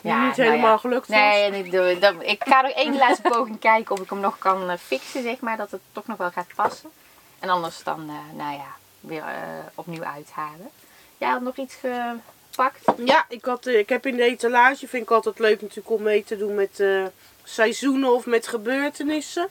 die 0.00 0.10
ja, 0.10 0.26
niet 0.26 0.36
nou 0.36 0.48
helemaal 0.50 0.72
ja. 0.72 0.76
gelukt 0.78 1.08
was. 1.08 1.16
Nee, 1.16 1.42
en 1.44 1.54
ik, 1.54 1.70
doe, 1.70 1.98
dat, 1.98 2.14
ik 2.20 2.44
ga 2.46 2.60
nog 2.60 2.70
één 2.70 2.96
laatste 2.96 3.28
poging 3.34 3.58
kijken 3.60 3.94
of 3.94 4.00
ik 4.00 4.10
hem 4.10 4.20
nog 4.20 4.38
kan 4.38 4.70
eh, 4.70 4.76
fixen, 4.86 5.22
zeg 5.22 5.40
maar. 5.40 5.56
Dat 5.56 5.70
het 5.70 5.80
toch 5.92 6.06
nog 6.06 6.16
wel 6.16 6.30
gaat 6.30 6.46
passen. 6.54 6.90
En 7.38 7.48
anders 7.48 7.82
dan, 7.82 8.08
eh, 8.08 8.36
nou 8.38 8.52
ja, 8.52 8.76
weer 9.00 9.22
eh, 9.22 9.42
opnieuw 9.74 10.02
uithalen. 10.04 10.70
Jij 11.18 11.28
had 11.28 11.40
nog 11.40 11.56
iets 11.56 11.74
gepakt? 11.74 12.84
Ja, 13.04 13.24
ik, 13.28 13.44
had, 13.44 13.66
eh, 13.66 13.78
ik 13.78 13.88
heb 13.88 14.06
in 14.06 14.16
de 14.16 14.22
etalage, 14.22 14.88
vind 14.88 15.02
ik 15.02 15.10
altijd 15.10 15.38
leuk 15.38 15.60
natuurlijk 15.60 15.90
om 15.90 16.02
mee 16.02 16.24
te 16.24 16.36
doen 16.36 16.54
met 16.54 16.80
eh, 16.80 17.02
seizoenen 17.44 18.12
of 18.14 18.26
met 18.26 18.46
gebeurtenissen. 18.48 19.48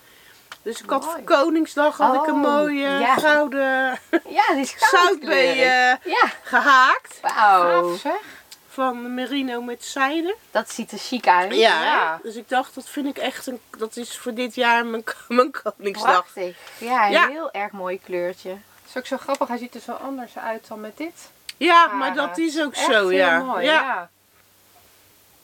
Dus 0.62 0.82
ik 0.82 0.90
had 0.90 1.02
Mooi. 1.06 1.16
voor 1.16 1.24
Koningsdag 1.24 1.98
had 1.98 2.16
ik 2.16 2.28
een 2.28 2.34
Oh, 2.34 2.42
mooie 2.42 2.88
ja. 2.88 3.16
gouden 3.16 4.00
Ja, 4.38 4.54
die 4.54 5.56
Ja, 5.56 6.00
gehaakt. 6.44 7.20
wauw. 7.22 7.96
Van 8.70 9.14
merino 9.14 9.62
met 9.62 9.84
zijde. 9.86 10.36
Dat 10.52 10.70
ziet 10.72 10.92
er 10.92 10.98
chic 10.98 11.28
uit. 11.28 11.56
Ja. 11.56 12.20
Dus 12.24 12.36
ik 12.36 12.50
dacht, 12.50 12.76
dat 12.76 12.90
vind 12.90 13.08
ik 13.08 13.18
echt 13.18 13.48
een, 13.48 13.60
dat 13.78 13.96
is 13.96 14.18
voor 14.18 14.34
dit 14.34 14.56
jaar 14.56 14.86
mijn, 14.86 15.04
mijn 15.28 15.52
Koningsdag. 15.52 16.12
Prachtig. 16.12 16.58
Ja, 16.78 17.06
een 17.06 17.12
Ja. 17.12 17.28
heel 17.28 17.52
erg 17.52 17.72
mooi 17.72 18.00
kleurtje. 18.04 18.58
Is 18.98 19.04
ook 19.04 19.20
zo 19.20 19.24
grappig. 19.24 19.48
Hij 19.48 19.58
ziet 19.58 19.76
er 19.76 19.82
zo 19.82 19.92
anders 19.92 20.38
uit 20.38 20.68
dan 20.68 20.80
met 20.82 20.98
dit. 20.98 21.30
Ja, 21.58 21.88
maar 21.88 22.14
dat 22.14 22.38
is 22.38 22.62
ook 22.62 22.74
Echt 22.74 22.86
zo, 22.86 22.92
heel 22.92 23.10
ja. 23.12 23.40
mooi. 23.40 23.66
ja. 23.66 23.72
Ja. 23.74 24.10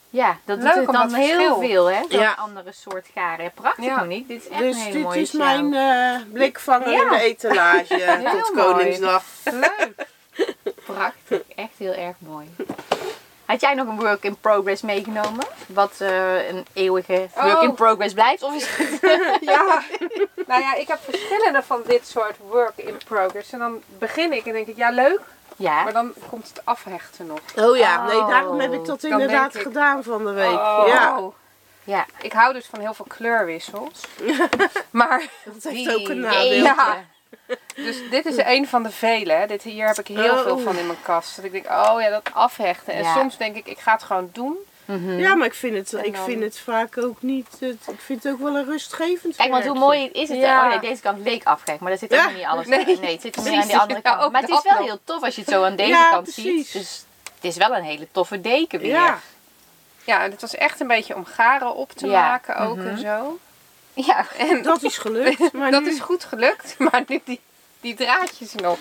Ja, 0.09 0.37
dat 0.45 0.57
Leuk 0.57 0.65
doet 0.65 0.75
het 0.75 0.87
om 0.87 0.93
dan 0.93 1.07
dat 1.09 1.17
heel 1.17 1.27
verschil. 1.37 1.59
veel, 1.59 1.85
hè? 1.91 2.01
Dan 2.09 2.19
Ja. 2.19 2.33
andere 2.37 2.71
soort 2.71 3.07
garen. 3.13 3.51
Prachtig, 3.51 3.85
Ja. 3.85 3.97
Monique. 3.97 4.27
Dit 4.27 4.41
is 4.43 4.49
echt 4.49 4.59
Dus 4.59 4.75
een 4.75 4.81
hele 4.81 5.09
dit 5.09 5.15
is 5.21 5.31
mijn 5.31 5.73
eh, 5.73 6.21
blikvanger 6.33 6.89
Ja. 6.91 7.01
in 7.03 7.09
de 7.09 7.19
etalage 7.21 7.95
Heel 8.23 8.41
tot 8.41 8.53
mooi. 8.55 8.67
Koningsdag. 8.73 9.23
Leuk. 9.43 10.07
Prachtig. 10.85 11.41
Echt 11.55 11.73
heel 11.77 11.93
erg 11.93 12.15
mooi. 12.19 12.55
Had 13.53 13.61
jij 13.61 13.73
nog 13.73 13.87
een 13.87 13.99
work 13.99 14.23
in 14.23 14.35
progress 14.41 14.81
meegenomen? 14.81 15.45
Wat 15.67 15.93
eh, 15.99 16.47
een 16.49 16.65
eeuwige 16.73 17.27
work 17.35 17.61
in 17.61 17.69
Oh. 17.69 17.75
progress 17.75 18.13
blijft? 18.13 18.43
Of 18.43 18.55
is 18.55 18.67
het... 18.77 18.99
Ja. 19.53 19.83
nou 20.47 20.61
ja, 20.61 20.75
ik 20.75 20.87
heb 20.87 20.99
verschillende 21.03 21.61
van 21.63 21.81
dit 21.87 22.07
soort 22.07 22.35
work 22.49 22.73
in 22.75 22.97
progress. 23.07 23.51
En 23.51 23.59
dan 23.59 23.81
begin 23.99 24.33
ik 24.33 24.45
en 24.45 24.53
denk 24.53 24.67
ik, 24.67 24.75
ja 24.77 24.89
leuk. 24.89 25.19
Ja. 25.55 25.83
Maar 25.83 25.93
dan 25.93 26.13
komt 26.29 26.47
het 26.47 26.61
afhechten 26.65 27.25
nog. 27.25 27.39
Oh 27.55 27.77
ja, 27.77 28.05
nee, 28.05 28.17
Oh. 28.19 28.27
daarom 28.29 28.59
heb 28.59 28.73
ik 28.73 28.85
dat 28.85 29.01
Dan 29.01 29.11
inderdaad 29.11 29.55
ik- 29.55 29.61
gedaan 29.61 30.03
van 30.03 30.25
de 30.25 30.31
week. 30.31 30.53
Oh. 30.59 30.83
Ja, 30.87 31.19
Ja. 31.83 32.05
Ik 32.21 32.33
hou 32.33 32.53
dus 32.53 32.65
van 32.65 32.79
heel 32.79 32.93
veel 32.93 33.05
kleurwissels. 33.07 34.01
maar, 34.91 35.23
dat 35.45 35.63
heeft 35.63 35.75
Die- 35.89 35.99
ook 36.01 36.07
een 36.09 36.19
nadeel. 36.19 36.43
Jeetje. 36.43 36.75
Dus 37.75 37.97
dit 38.09 38.25
is 38.25 38.37
een 38.37 38.67
van 38.67 38.83
de 38.83 38.91
vele. 38.91 39.33
hè. 39.33 39.47
Dit, 39.47 39.63
hier 39.63 39.87
heb 39.87 39.97
ik 39.99 40.07
heel 40.07 40.33
Oh. 40.33 40.41
veel 40.41 40.59
van 40.59 40.77
in 40.77 40.85
mijn 40.87 41.01
kast. 41.01 41.35
Dat 41.35 41.45
ik 41.45 41.51
denk, 41.51 41.65
oh 41.69 41.95
ja, 42.01 42.09
dat 42.09 42.29
afhechten. 42.33 42.93
En 42.93 43.03
Ja. 43.03 43.13
soms 43.15 43.37
denk 43.37 43.55
ik, 43.55 43.67
ik 43.67 43.79
ga 43.79 43.91
het 43.93 44.03
gewoon 44.03 44.29
doen. 44.33 44.55
Mhm. 44.85 45.09
Ja, 45.19 45.35
maar 45.35 45.47
ik 45.47 45.53
vind 45.53 45.75
het, 45.91 46.05
ik 46.05 46.15
dan- 46.15 46.25
vind 46.25 46.43
het 46.43 46.59
vaak 46.59 46.97
ook 46.97 47.21
niet. 47.21 47.47
Het, 47.59 47.87
ik 47.87 47.99
vind 47.99 48.23
het 48.23 48.33
ook 48.33 48.39
wel 48.39 48.55
een 48.57 48.65
rustgevend. 48.65 49.35
Kijk, 49.35 49.51
want 49.51 49.65
hoe 49.65 49.79
mooi 49.79 50.05
is 50.09 50.29
het? 50.29 50.37
Ja. 50.37 50.63
Oh 50.63 50.69
nee, 50.69 50.79
deze 50.89 51.01
kant 51.01 51.19
leek 51.23 51.43
afgek, 51.43 51.79
maar 51.79 51.89
daar 51.89 51.99
zit 51.99 52.11
Ja. 52.11 52.17
helemaal 52.27 52.37
niet 52.37 52.47
alles 52.47 52.67
Nee, 52.85 52.99
Nee, 52.99 53.11
het 53.11 53.21
zit 53.21 53.35
meer 53.35 53.43
precies. 53.45 53.61
aan 53.61 53.67
die 53.67 53.77
andere 53.83 54.01
kant. 54.01 54.21
ook 54.21 54.31
maar 54.31 54.41
het 54.41 54.49
is 54.49 54.61
wel 54.63 54.77
nog. 54.77 54.85
heel 54.87 54.99
tof 55.03 55.23
als 55.23 55.35
je 55.35 55.41
het 55.41 55.49
zo 55.49 55.63
aan 55.63 55.75
deze 55.75 55.89
Ja, 55.89 56.09
kant 56.09 56.23
precies. 56.23 56.71
ziet. 56.71 56.81
Dus 56.81 57.05
het 57.35 57.43
is 57.43 57.57
wel 57.57 57.75
een 57.75 57.83
hele 57.83 58.07
toffe 58.11 58.41
deken 58.41 58.79
weer. 58.79 58.91
Ja, 58.91 59.19
Ja, 60.05 60.23
en 60.23 60.31
het 60.31 60.41
was 60.41 60.55
echt 60.55 60.79
een 60.79 60.87
beetje 60.87 61.15
om 61.15 61.25
garen 61.25 61.75
op 61.75 61.91
te 61.91 62.07
Ja. 62.07 62.27
maken 62.27 62.55
ook 62.57 62.75
Mhm. 62.77 62.87
en 62.87 62.97
zo. 62.97 63.39
Ja. 63.93 64.25
En 64.37 64.61
dat 64.61 64.83
is 64.83 64.97
gelukt. 64.97 65.53
Maar 65.53 65.71
dat 65.71 65.81
nu, 65.83 65.89
is 65.89 65.99
goed 65.99 66.23
gelukt, 66.23 66.75
maar 66.91 67.03
nu 67.07 67.21
die, 67.25 67.39
die 67.81 67.93
draadjes 67.95 68.53
nog. 68.53 68.77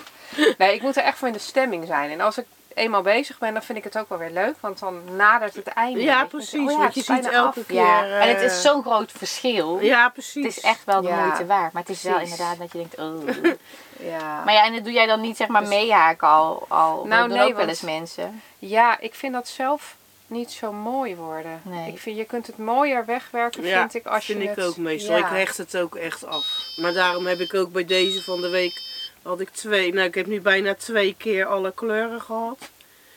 Nee, 0.57 0.73
ik 0.75 0.81
moet 0.81 0.97
er 0.97 1.03
echt 1.03 1.17
voor 1.17 1.27
in 1.27 1.33
de 1.33 1.39
stemming 1.39 1.87
zijn. 1.87 2.11
En 2.11 2.21
als 2.21 2.37
ik 2.37 2.45
eenmaal 2.73 3.01
bezig 3.01 3.37
ben, 3.37 3.53
dan 3.53 3.63
vind 3.63 3.77
ik 3.77 3.83
het 3.83 3.97
ook 3.97 4.09
wel 4.09 4.17
weer 4.17 4.29
leuk. 4.31 4.55
Want 4.59 4.79
dan 4.79 5.15
nadert 5.15 5.55
het 5.55 5.67
einde. 5.67 6.01
Ja, 6.01 6.25
precies, 6.25 6.59
Oh 6.59 6.71
ja, 6.71 6.77
want 6.77 6.93
je 6.95 7.03
ziet 7.03 7.29
elke 7.29 7.59
af. 7.59 7.65
keer- 7.67 7.75
Ja, 7.75 8.03
eh, 8.03 8.21
en 8.21 8.27
het 8.29 8.41
is 8.51 8.61
zo'n 8.61 8.81
groot 8.81 9.11
verschil. 9.11 9.79
Ja, 9.81 10.09
precies. 10.09 10.43
Het 10.45 10.57
is 10.57 10.63
echt 10.63 10.83
wel 10.85 11.01
de 11.01 11.07
Ja. 11.07 11.23
moeite 11.25 11.45
waard. 11.45 11.73
Maar 11.73 11.81
het 11.81 11.91
is 11.91 12.03
wel 12.03 12.19
inderdaad 12.19 12.57
dat 12.57 12.71
je 12.71 12.77
denkt, 12.77 12.97
oh. 12.97 13.51
Ja. 14.09 14.41
Maar 14.45 14.53
ja, 14.53 14.65
en 14.65 14.73
dat 14.73 14.83
doe 14.83 14.93
jij 14.93 15.05
dan 15.05 15.21
niet 15.21 15.37
zeg 15.37 15.47
maar 15.47 15.67
meehaken 15.67 16.27
al. 16.27 16.65
al 16.67 17.05
Nou, 17.05 17.27
nee, 17.27 17.37
wel 17.37 17.53
want- 17.53 17.67
eens 17.69 17.81
mensen. 17.81 18.41
ja, 18.59 18.99
ik 18.99 19.13
vind 19.15 19.33
dat 19.33 19.47
zelf 19.47 19.95
niet 20.33 20.51
zo 20.51 20.71
mooi 20.71 21.15
worden. 21.15 21.61
Nee. 21.63 21.91
Ik 21.91 21.99
vind, 21.99 22.17
je 22.17 22.25
kunt 22.25 22.47
het 22.47 22.57
mooier 22.57 23.05
wegwerken, 23.05 23.63
Ja, 23.63 23.79
vind 23.79 23.93
ik, 23.93 24.05
als 24.05 24.25
vind 24.25 24.41
je 24.41 24.49
ik 24.49 24.55
het... 24.55 24.65
ook 24.65 24.77
meestal. 24.77 25.17
Ja. 25.17 25.25
Ik 25.29 25.37
hecht 25.37 25.57
het 25.57 25.77
ook 25.77 25.95
echt 25.95 26.25
af. 26.25 26.45
Maar 26.75 26.93
daarom 26.93 27.25
heb 27.25 27.39
ik 27.39 27.53
ook 27.53 27.71
bij 27.71 27.85
deze 27.85 28.23
van 28.23 28.41
de 28.41 28.49
week 28.49 28.81
had 29.21 29.39
ik 29.39 29.49
twee. 29.49 29.93
Nou, 29.93 30.07
ik 30.07 30.15
heb 30.15 30.25
nu 30.25 30.41
bijna 30.41 30.75
twee 30.75 31.15
keer 31.17 31.45
alle 31.45 31.71
kleuren 31.71 32.21
gehad. 32.21 32.57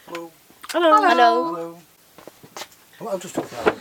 Hallo. 0.04 0.30
Hallo. 0.66 0.90
Hallo. 0.90 1.44
Hallo. 1.44 1.78
Een 2.98 3.06
autostuk 3.06 3.44
vragen. 3.48 3.74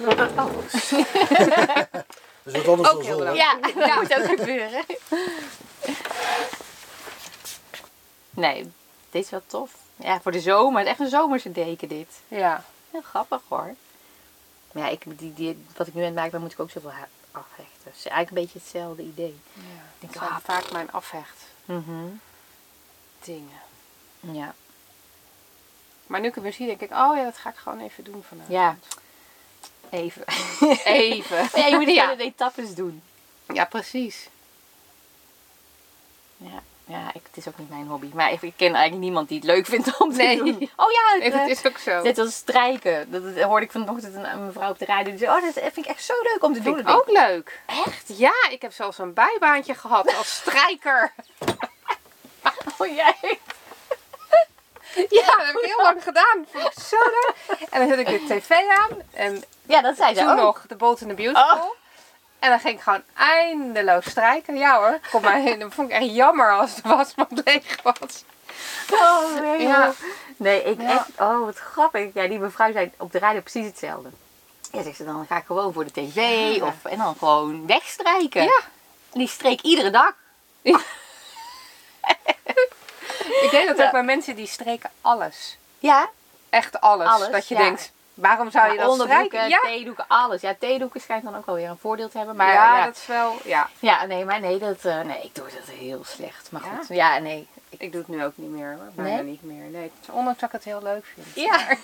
Dat 2.44 2.54
is 2.54 2.62
wat 2.62 2.68
anders 2.68 2.90
Ook 2.90 2.96
dan 2.96 3.06
heel 3.06 3.16
zon. 3.18 3.24
leuk. 3.24 3.36
Ja, 3.36 3.58
dat 3.62 3.96
moet 4.02 4.14
ook 4.20 4.40
gebeuren. 4.40 4.84
Nee, 8.30 8.72
dit 9.12 9.24
is 9.24 9.30
wel 9.30 9.42
tof. 9.48 9.72
Ja, 9.96 10.20
voor 10.22 10.32
de 10.32 10.40
zomer. 10.40 10.78
Het 10.80 10.86
is 10.88 10.92
echt 10.92 11.00
een 11.02 11.20
zomerse 11.20 11.52
deken 11.52 11.88
dit. 11.88 12.08
Ja. 12.28 12.64
Heel 12.96 13.04
grappig 13.14 13.42
hoor. 13.48 13.76
Maar 14.72 14.84
ja, 14.84 14.90
ik, 14.90 15.20
die, 15.20 15.34
die, 15.34 15.66
wat 15.78 15.88
ik 15.88 15.94
nu 15.94 16.00
aan 16.00 16.06
het 16.06 16.16
maken 16.16 16.32
ben, 16.32 16.42
moet 16.42 16.52
ik 16.52 16.60
ook 16.60 16.70
zoveel 16.70 16.92
afhechten. 17.32 17.92
Dus 17.94 18.06
eigenlijk 18.06 18.30
een 18.30 18.44
beetje 18.44 18.60
hetzelfde 18.60 19.04
idee. 19.04 19.40
ja. 19.54 19.62
Ik 20.00 20.12
denk, 20.12 20.26
ah, 20.26 20.38
vaak 20.44 20.72
mijn 20.72 20.92
afhecht 20.92 21.44
mhm. 21.66 22.08
dingen. 23.24 23.62
Ja. 24.20 24.56
Maar 26.08 26.20
nu 26.20 26.28
ik 26.28 26.36
het 26.36 26.44
weer 26.44 26.54
zie, 26.54 26.66
denk 26.66 26.82
ik, 26.82 26.92
oh 26.92 27.16
ja, 27.16 27.24
dat 27.24 27.38
ga 27.38 27.50
ik 27.50 27.56
gewoon 27.56 27.80
even 27.80 28.04
doen 28.04 28.24
vanavond. 28.24 28.54
Ja. 28.54 28.78
Even. 29.90 30.24
Even. 30.86 31.50
Ja, 31.62 31.68
je 31.68 31.76
moet 31.76 31.86
het 31.86 31.96
Ja. 31.96 32.18
etappes 32.18 32.76
doen. 32.76 33.04
Ja, 33.54 33.66
precies. 33.66 34.30
Ja, 36.38 36.64
ja 36.88 37.08
ik, 37.14 37.22
het 37.28 37.38
is 37.38 37.48
ook 37.48 37.58
niet 37.58 37.70
mijn 37.70 37.88
hobby. 37.88 38.10
Maar 38.14 38.32
ik, 38.32 38.42
ik 38.42 38.54
ken 38.58 38.74
eigenlijk 38.74 39.04
niemand 39.04 39.28
die 39.28 39.38
het 39.38 39.48
leuk 39.48 39.66
vindt 39.66 39.98
om 40.00 40.12
te 40.12 40.18
Nee. 40.18 40.38
doen. 40.38 40.70
Oh 40.76 40.92
ja, 40.92 41.24
het, 41.24 41.34
Nee, 41.34 41.42
eh, 41.42 41.48
is 41.50 41.66
ook 41.68 41.78
zo. 41.78 42.02
Net 42.02 42.18
als 42.18 42.36
strijken. 42.36 43.12
Dat, 43.12 43.36
dat 43.36 43.44
hoorde 43.44 43.66
ik 43.66 43.72
vanochtend 43.72 44.16
een, 44.16 44.32
een 44.34 44.46
mevrouw 44.46 44.70
op 44.70 44.80
de 44.80 44.86
radio. 44.86 45.10
Die 45.10 45.18
zei, 45.18 45.38
oh, 45.38 45.44
dat 45.44 45.54
vind 45.54 45.78
ik 45.78 45.86
echt 45.86 46.04
zo 46.04 46.14
leuk 46.22 46.44
om 46.44 46.54
te 46.54 46.62
doen. 46.62 46.76
vind 46.76 46.88
ik 46.90 46.94
ook 46.96 47.10
leuk. 47.10 47.60
Echt? 47.66 48.18
Ja, 48.18 48.34
ik 48.50 48.62
heb 48.62 48.74
zelfs 48.74 48.98
een 48.98 49.14
bijbaantje 49.14 49.74
gehad 49.76 50.16
als 50.18 50.36
strijker. 50.42 51.14
Oh 52.78 52.88
jij? 52.88 53.40
Ja, 55.10 55.26
dat 55.26 55.46
heb 55.46 55.56
ik 55.56 55.66
heel 55.66 55.84
lang 55.84 56.04
gedaan. 56.04 56.46
Vond 56.52 56.66
ik 56.66 56.84
zo 56.84 56.98
leuk. 56.98 57.60
En 57.70 57.80
dan 57.80 57.98
zet 57.98 58.08
ik 58.08 58.28
de 58.28 58.40
tv 58.40 58.50
aan. 58.70 58.90
En 59.14 59.44
Ja, 59.66 59.82
dat 59.82 59.98
zei 59.98 60.14
ze 60.16 60.20
toen 60.22 60.30
ook. 60.30 60.38
nog 60.38 60.66
de 60.68 60.76
Bold 60.76 61.00
and 61.02 61.10
the 61.10 61.16
Beautiful. 61.16 61.58
Oh. 61.58 61.72
En 62.46 62.52
dan 62.52 62.60
ging 62.60 62.76
ik 62.76 62.82
gewoon 62.82 63.04
eindeloos 63.14 64.06
strijken. 64.10 64.56
Ja 64.58 64.78
hoor, 64.78 65.00
kom 65.12 65.22
maar 65.22 65.36
heen. 65.38 65.60
Dat 65.60 65.74
vond 65.74 65.90
ik 65.90 65.96
echt 65.96 66.16
jammer 66.16 66.52
als 66.52 66.76
de 66.76 66.82
wasmand 66.90 67.42
leeg 67.46 67.82
was. 67.84 68.24
Oh, 68.92 69.42
nee. 69.42 69.62
Ja. 69.68 69.94
Nee, 70.38 70.64
ik 70.64 70.82
Ja. 70.82 70.90
echt. 70.90 71.08
Oh, 71.20 71.46
wat 71.46 71.58
grappig. 71.58 72.14
Ja, 72.14 72.28
die 72.28 72.40
mevrouw 72.40 72.72
zei 72.72 72.92
op 72.98 73.12
de 73.12 73.20
radio 73.20 73.42
precies 73.42 73.66
hetzelfde. 73.66 74.10
Ja, 74.72 74.84
zegt 74.84 74.96
ze, 74.96 75.06
dan 75.06 75.26
ga 75.30 75.38
ik 75.38 75.46
gewoon 75.46 75.74
voor 75.74 75.84
de 75.86 75.92
tv 75.92 76.16
Ja. 76.56 76.66
of, 76.66 76.74
en 76.86 76.98
dan 76.98 77.16
gewoon 77.20 77.68
wegstrijken. 77.68 78.44
Ja. 78.44 78.60
En 79.14 79.20
die 79.20 79.28
streek 79.28 79.62
iedere 79.62 79.90
dag. 79.90 80.12
Ik 83.42 83.48
deed 83.52 83.68
dat 83.68 83.82
ook 83.86 83.92
bij 83.92 84.04
mensen 84.04 84.36
die 84.36 84.48
streken 84.48 84.90
alles. 85.02 85.58
Ja, 85.80 86.10
Echt 86.50 86.82
alles. 86.82 87.08
Alles, 87.08 87.30
dat 87.30 87.48
je 87.48 87.56
denkt, 87.56 87.92
waarom 88.16 88.52
zou 88.52 88.68
je 88.68 88.74
ja, 88.74 88.82
dat 88.82 88.92
onderbroeken, 88.92 89.28
strijken? 89.40 89.50
Ja, 89.50 89.60
theedoeken, 89.76 90.06
alles. 90.08 90.42
Ja, 90.42 90.56
theedoeken 90.60 91.02
schijnt 91.02 91.24
dan 91.24 91.36
ook 91.36 91.46
wel 91.46 91.56
weer 91.56 91.70
een 91.70 91.78
voordeel 91.78 92.10
te 92.10 92.18
hebben. 92.18 92.36
Maar 92.36 92.54
ja, 92.54 92.78
ja, 92.78 92.86
dat 92.86 92.96
is 92.96 93.06
wel... 93.08 93.36
Ja. 93.44 93.70
ja 93.80 94.06
nee, 94.06 94.26
maar 94.26 94.40
nee, 94.40 94.58
dat, 94.60 94.86
eh, 94.86 95.02
nee, 95.02 95.22
ik 95.24 95.36
doe 95.36 95.46
dat 95.46 95.76
heel 95.76 96.04
slecht. 96.06 96.48
Maar 96.52 96.62
Ja? 96.64 96.78
goed, 96.78 96.88
ja, 96.96 97.18
nee. 97.18 97.48
Ik 97.70 97.92
doe 97.92 98.02
het 98.02 98.10
nu 98.10 98.24
ook 98.26 98.34
niet 98.36 98.50
meer 98.50 98.68
hoor. 98.78 98.92
Bijna 98.96 99.16
Nee? 99.16 99.24
niet 99.24 99.44
meer. 99.44 99.64
Nee, 99.70 99.92
ondanks 100.12 100.40
dat 100.40 100.50
ik 100.50 100.56
het 100.56 100.64
heel 100.66 100.82
leuk 100.84 101.06
vind. 101.14 101.28
Ja. 101.50 101.60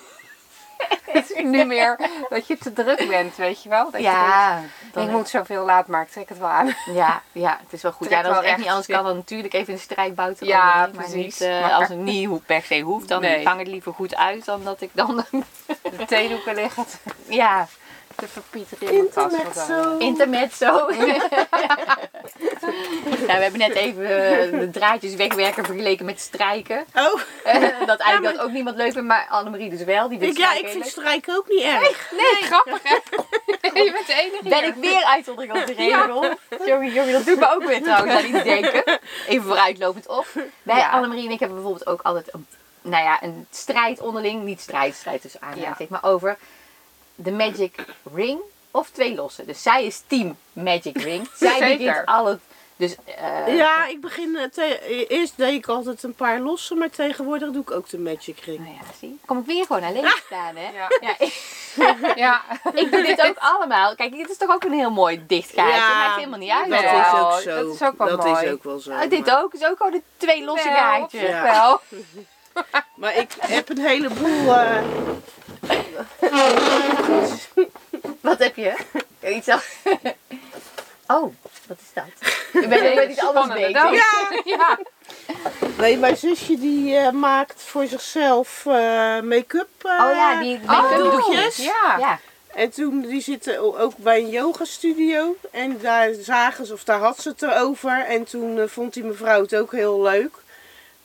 Het 1.12 1.32
is 1.32 1.44
nu 1.44 1.66
meer 1.66 2.00
dat 2.30 2.48
je 2.48 2.58
te 2.58 2.74
druk 2.74 3.08
bent, 3.08 3.36
weet 3.36 3.64
je 3.64 3.70
wel? 3.70 3.84
Dat 3.92 3.94
je 4.02 4.08
Ja, 4.08 4.56
denkt, 4.60 4.74
dan- 4.94 5.04
ik 5.06 5.10
moet 5.12 5.30
zoveel 5.30 5.66
laat, 5.66 5.88
maar 5.88 6.02
ik 6.02 6.10
trek 6.10 6.30
het 6.30 6.38
wel 6.38 6.48
aan. 6.48 6.74
ja, 6.86 7.22
ja, 7.32 7.60
het 7.64 7.74
is 7.74 7.82
wel 7.82 7.92
goed. 7.92 8.08
Trek 8.08 8.18
Ja, 8.20 8.24
dat 8.24 8.32
is 8.36 8.40
wel 8.42 8.50
echt 8.50 8.58
niet 8.58 8.68
anders 8.68 8.88
kan 8.88 9.04
dan 9.04 9.16
natuurlijk 9.16 9.54
even 9.54 9.74
een 9.74 9.80
strijkbout 9.80 10.38
Ja, 10.40 10.90
precies. 10.94 11.14
Niet, 11.14 11.42
eh, 11.42 11.62
Maar- 11.62 11.72
als 11.72 11.88
het 11.88 11.98
niet 11.98 12.28
hoe 12.28 12.40
per 12.40 12.62
se 12.62 12.80
hoeft, 12.80 13.08
dan 13.08 13.22
Nee. 13.22 13.44
vang 13.44 13.60
het 13.60 13.68
liever 13.68 13.94
goed 13.94 14.16
uit 14.16 14.46
dan 14.46 14.64
dat 14.64 14.82
ik 14.82 14.90
dan... 14.94 15.26
De 15.98 16.06
theedoeken 16.06 16.56
liggen 16.56 16.86
te, 16.86 16.98
ja, 17.34 17.68
te 18.16 18.28
verpieteren 18.28 18.88
in 18.88 18.98
Intermezzo. 18.98 19.98
intermezzo. 19.98 20.66
ja, 23.28 23.36
we 23.38 23.42
hebben 23.44 23.60
net 23.60 23.76
even 23.76 24.04
eh, 24.04 24.60
de 24.60 24.70
draadjes 24.72 25.16
wegwerken 25.16 25.66
vergeleken 25.66 26.06
met 26.06 26.20
strijken. 26.20 26.86
Oh, 26.96 27.22
Eh, 27.44 27.62
dat 27.86 28.00
eigenlijk 28.00 28.36
dat 28.38 28.46
ook 28.46 28.52
niemand 28.52 28.76
leuk 28.76 28.92
vindt, 28.94 29.08
maar 29.08 29.28
Annemarie 29.30 29.70
dus 29.70 29.84
wel. 29.84 30.10
Die 30.10 30.20
vindt 30.20 30.38
ik, 30.38 30.44
ja, 30.44 30.54
ik 30.54 30.68
vind 30.68 30.74
leuk. 30.84 30.92
strijken 30.92 31.36
ook 31.38 31.48
niet 31.50 31.64
erg. 31.64 32.12
Nee, 32.12 32.50
grappig 32.50 32.80
hè? 32.84 32.96
je 33.84 33.92
bent 33.92 34.08
de 34.08 34.14
enige 34.14 34.50
Ben 34.50 34.60
hier. 34.60 34.68
ik 34.68 34.76
weer 34.76 35.04
uitzondering 35.04 35.54
op 35.54 35.66
de 35.66 35.74
regel? 35.74 36.36
Jongen, 36.66 36.92
jongen, 36.94 37.14
dat 37.14 37.26
doet 37.26 37.40
me 37.40 37.50
ook 37.54 37.64
weer 37.64 37.82
trouwens 37.84 38.14
aan 38.16 38.26
iets 38.36 38.44
denken. 38.44 39.00
Even 39.28 39.44
vooruitlopend 39.48 40.08
op. 40.08 40.26
Wij, 40.64 40.78
Ja. 40.78 40.90
Annemarie 40.90 41.26
en 41.26 41.32
ik, 41.32 41.40
hebben 41.40 41.58
bijvoorbeeld 41.58 41.88
ook 41.90 42.02
altijd 42.02 42.34
een, 42.34 42.48
nou 42.82 43.04
ja, 43.04 43.24
een 43.24 43.48
strijd 43.52 44.00
onderling. 44.00 44.44
Niet 44.44 44.62
strijd, 44.62 44.96
strijd 44.96 45.22
tussen 45.22 45.42
aanhalingstekens, 45.42 46.02
maar 46.02 46.12
over 46.12 46.38
de 47.16 47.32
Magic 47.32 47.86
Ring 48.14 48.40
of 48.72 48.90
twee 48.90 49.16
lossen. 49.16 49.48
Dus 49.48 49.62
zij 49.62 49.86
is 49.86 50.02
team 50.08 50.38
Magic 50.54 51.02
Ring. 51.02 51.28
Zij 51.36 51.78
begint 51.78 52.06
al 52.06 52.26
het... 52.26 52.40
Dus, 52.76 52.96
eh, 53.06 53.56
Ja, 53.56 53.86
ik 53.88 54.02
begin. 54.02 54.36
eh, 54.38 54.44
te- 54.50 55.08
eerst 55.08 55.38
deed 55.38 55.54
ik 55.54 55.68
altijd 55.68 56.04
een 56.04 56.14
paar 56.16 56.40
losse, 56.40 56.76
maar 56.76 56.90
tegenwoordig 56.90 57.52
doe 57.52 57.62
ik 57.62 57.72
ook 57.72 57.90
de 57.90 57.98
Magic 58.00 58.40
Ring. 58.40 58.60
Nou 58.60 58.72
ja, 58.74 58.82
zie. 59.00 59.20
Kom 59.26 59.38
ik 59.40 59.46
weer 59.46 59.66
gewoon 59.66 59.84
alleen 59.84 60.12
staan, 60.26 60.56
hè? 60.56 60.70
Ja. 60.70 60.88
Ja, 61.02 61.16
ik, 61.20 61.34
Ja, 62.16 62.42
ik 62.74 62.92
doe 62.92 63.02
dit 63.04 63.22
ook 63.22 63.38
allemaal. 63.38 63.96
Kijk, 63.96 64.12
dit 64.12 64.30
is 64.30 64.38
toch 64.38 64.50
ook 64.54 64.64
een 64.64 64.72
heel 64.72 64.92
mooi 64.92 65.24
dicht 65.28 65.50
gaatje. 65.54 65.72
Ja, 65.74 65.98
Maakt 66.00 66.16
helemaal 66.16 66.40
niet 66.40 66.50
uit. 66.52 66.70
Dat 66.70 66.82
Nee, 66.82 66.90
is 67.02 67.12
wel. 67.12 67.32
ook 67.34 67.40
zo. 67.40 67.56
dat 67.66 67.76
is 67.76 67.82
ook 67.82 67.98
wel 67.98 68.08
dat 68.08 68.26
mooi. 68.26 68.46
is 68.46 68.52
ook 68.52 68.64
wel 68.64 68.80
zo. 68.80 68.92
Oh, 68.92 69.10
dit 69.10 69.26
maar- 69.26 69.44
ook. 69.44 69.54
is 69.54 69.64
ook 69.66 69.78
gewoon 69.78 69.92
de 69.92 70.02
twee 70.18 70.44
losse 70.44 70.70
gaatjes. 70.70 71.22
Ja. 71.22 71.44
Wel. 71.44 71.80
Maar 72.96 73.16
ik 73.18 73.30
heb 73.40 73.70
een 73.70 73.78
heleboel. 73.80 74.54
eh, 74.56 74.78
Wat 78.22 78.40
heb 78.40 78.56
je? 78.56 78.74
Iets 79.24 79.48
al... 79.48 79.60
Oh, 81.08 81.34
wat 81.68 81.78
is 81.80 81.94
dat? 81.94 82.04
Ik 82.62 82.70
ben, 82.70 82.86
ik 82.90 82.96
ben 82.96 83.12
iets 83.12 83.20
anders 83.26 83.48
bezig. 83.48 84.44
Ja. 84.46 84.80
nee, 85.78 85.98
mijn 85.98 86.18
zusje 86.18 86.60
die 86.60 86.96
eh, 86.98 87.12
maakt 87.12 87.62
voor 87.62 87.86
zichzelf 87.88 88.66
eh, 88.66 88.74
make-up. 89.22 89.68
eh, 89.82 90.06
Oh 90.06 90.16
ja, 90.16 90.40
die 90.40 90.60
make-up 90.66 90.98
doekjes. 90.98 91.26
doekjes. 91.26 91.58
Ja. 91.58 91.96
Ja. 92.00 92.20
En 92.56 92.70
toen, 92.70 93.02
die 93.02 93.22
zitten 93.22 93.80
ook 93.80 93.98
bij 93.98 94.20
een 94.20 94.30
yogastudio. 94.30 95.36
En 95.52 95.78
daar 95.82 96.10
zagen 96.20 96.66
ze, 96.66 96.74
of 96.74 96.84
daar 96.84 97.00
had 97.00 97.22
ze 97.22 97.30
het 97.30 97.42
erover. 97.42 98.06
En 98.06 98.24
toen 98.24 98.70
vond 98.70 98.94
die 98.94 99.04
mevrouw 99.04 99.42
het 99.42 99.56
ook 99.56 99.72
heel 99.72 100.02
leuk. 100.02 100.36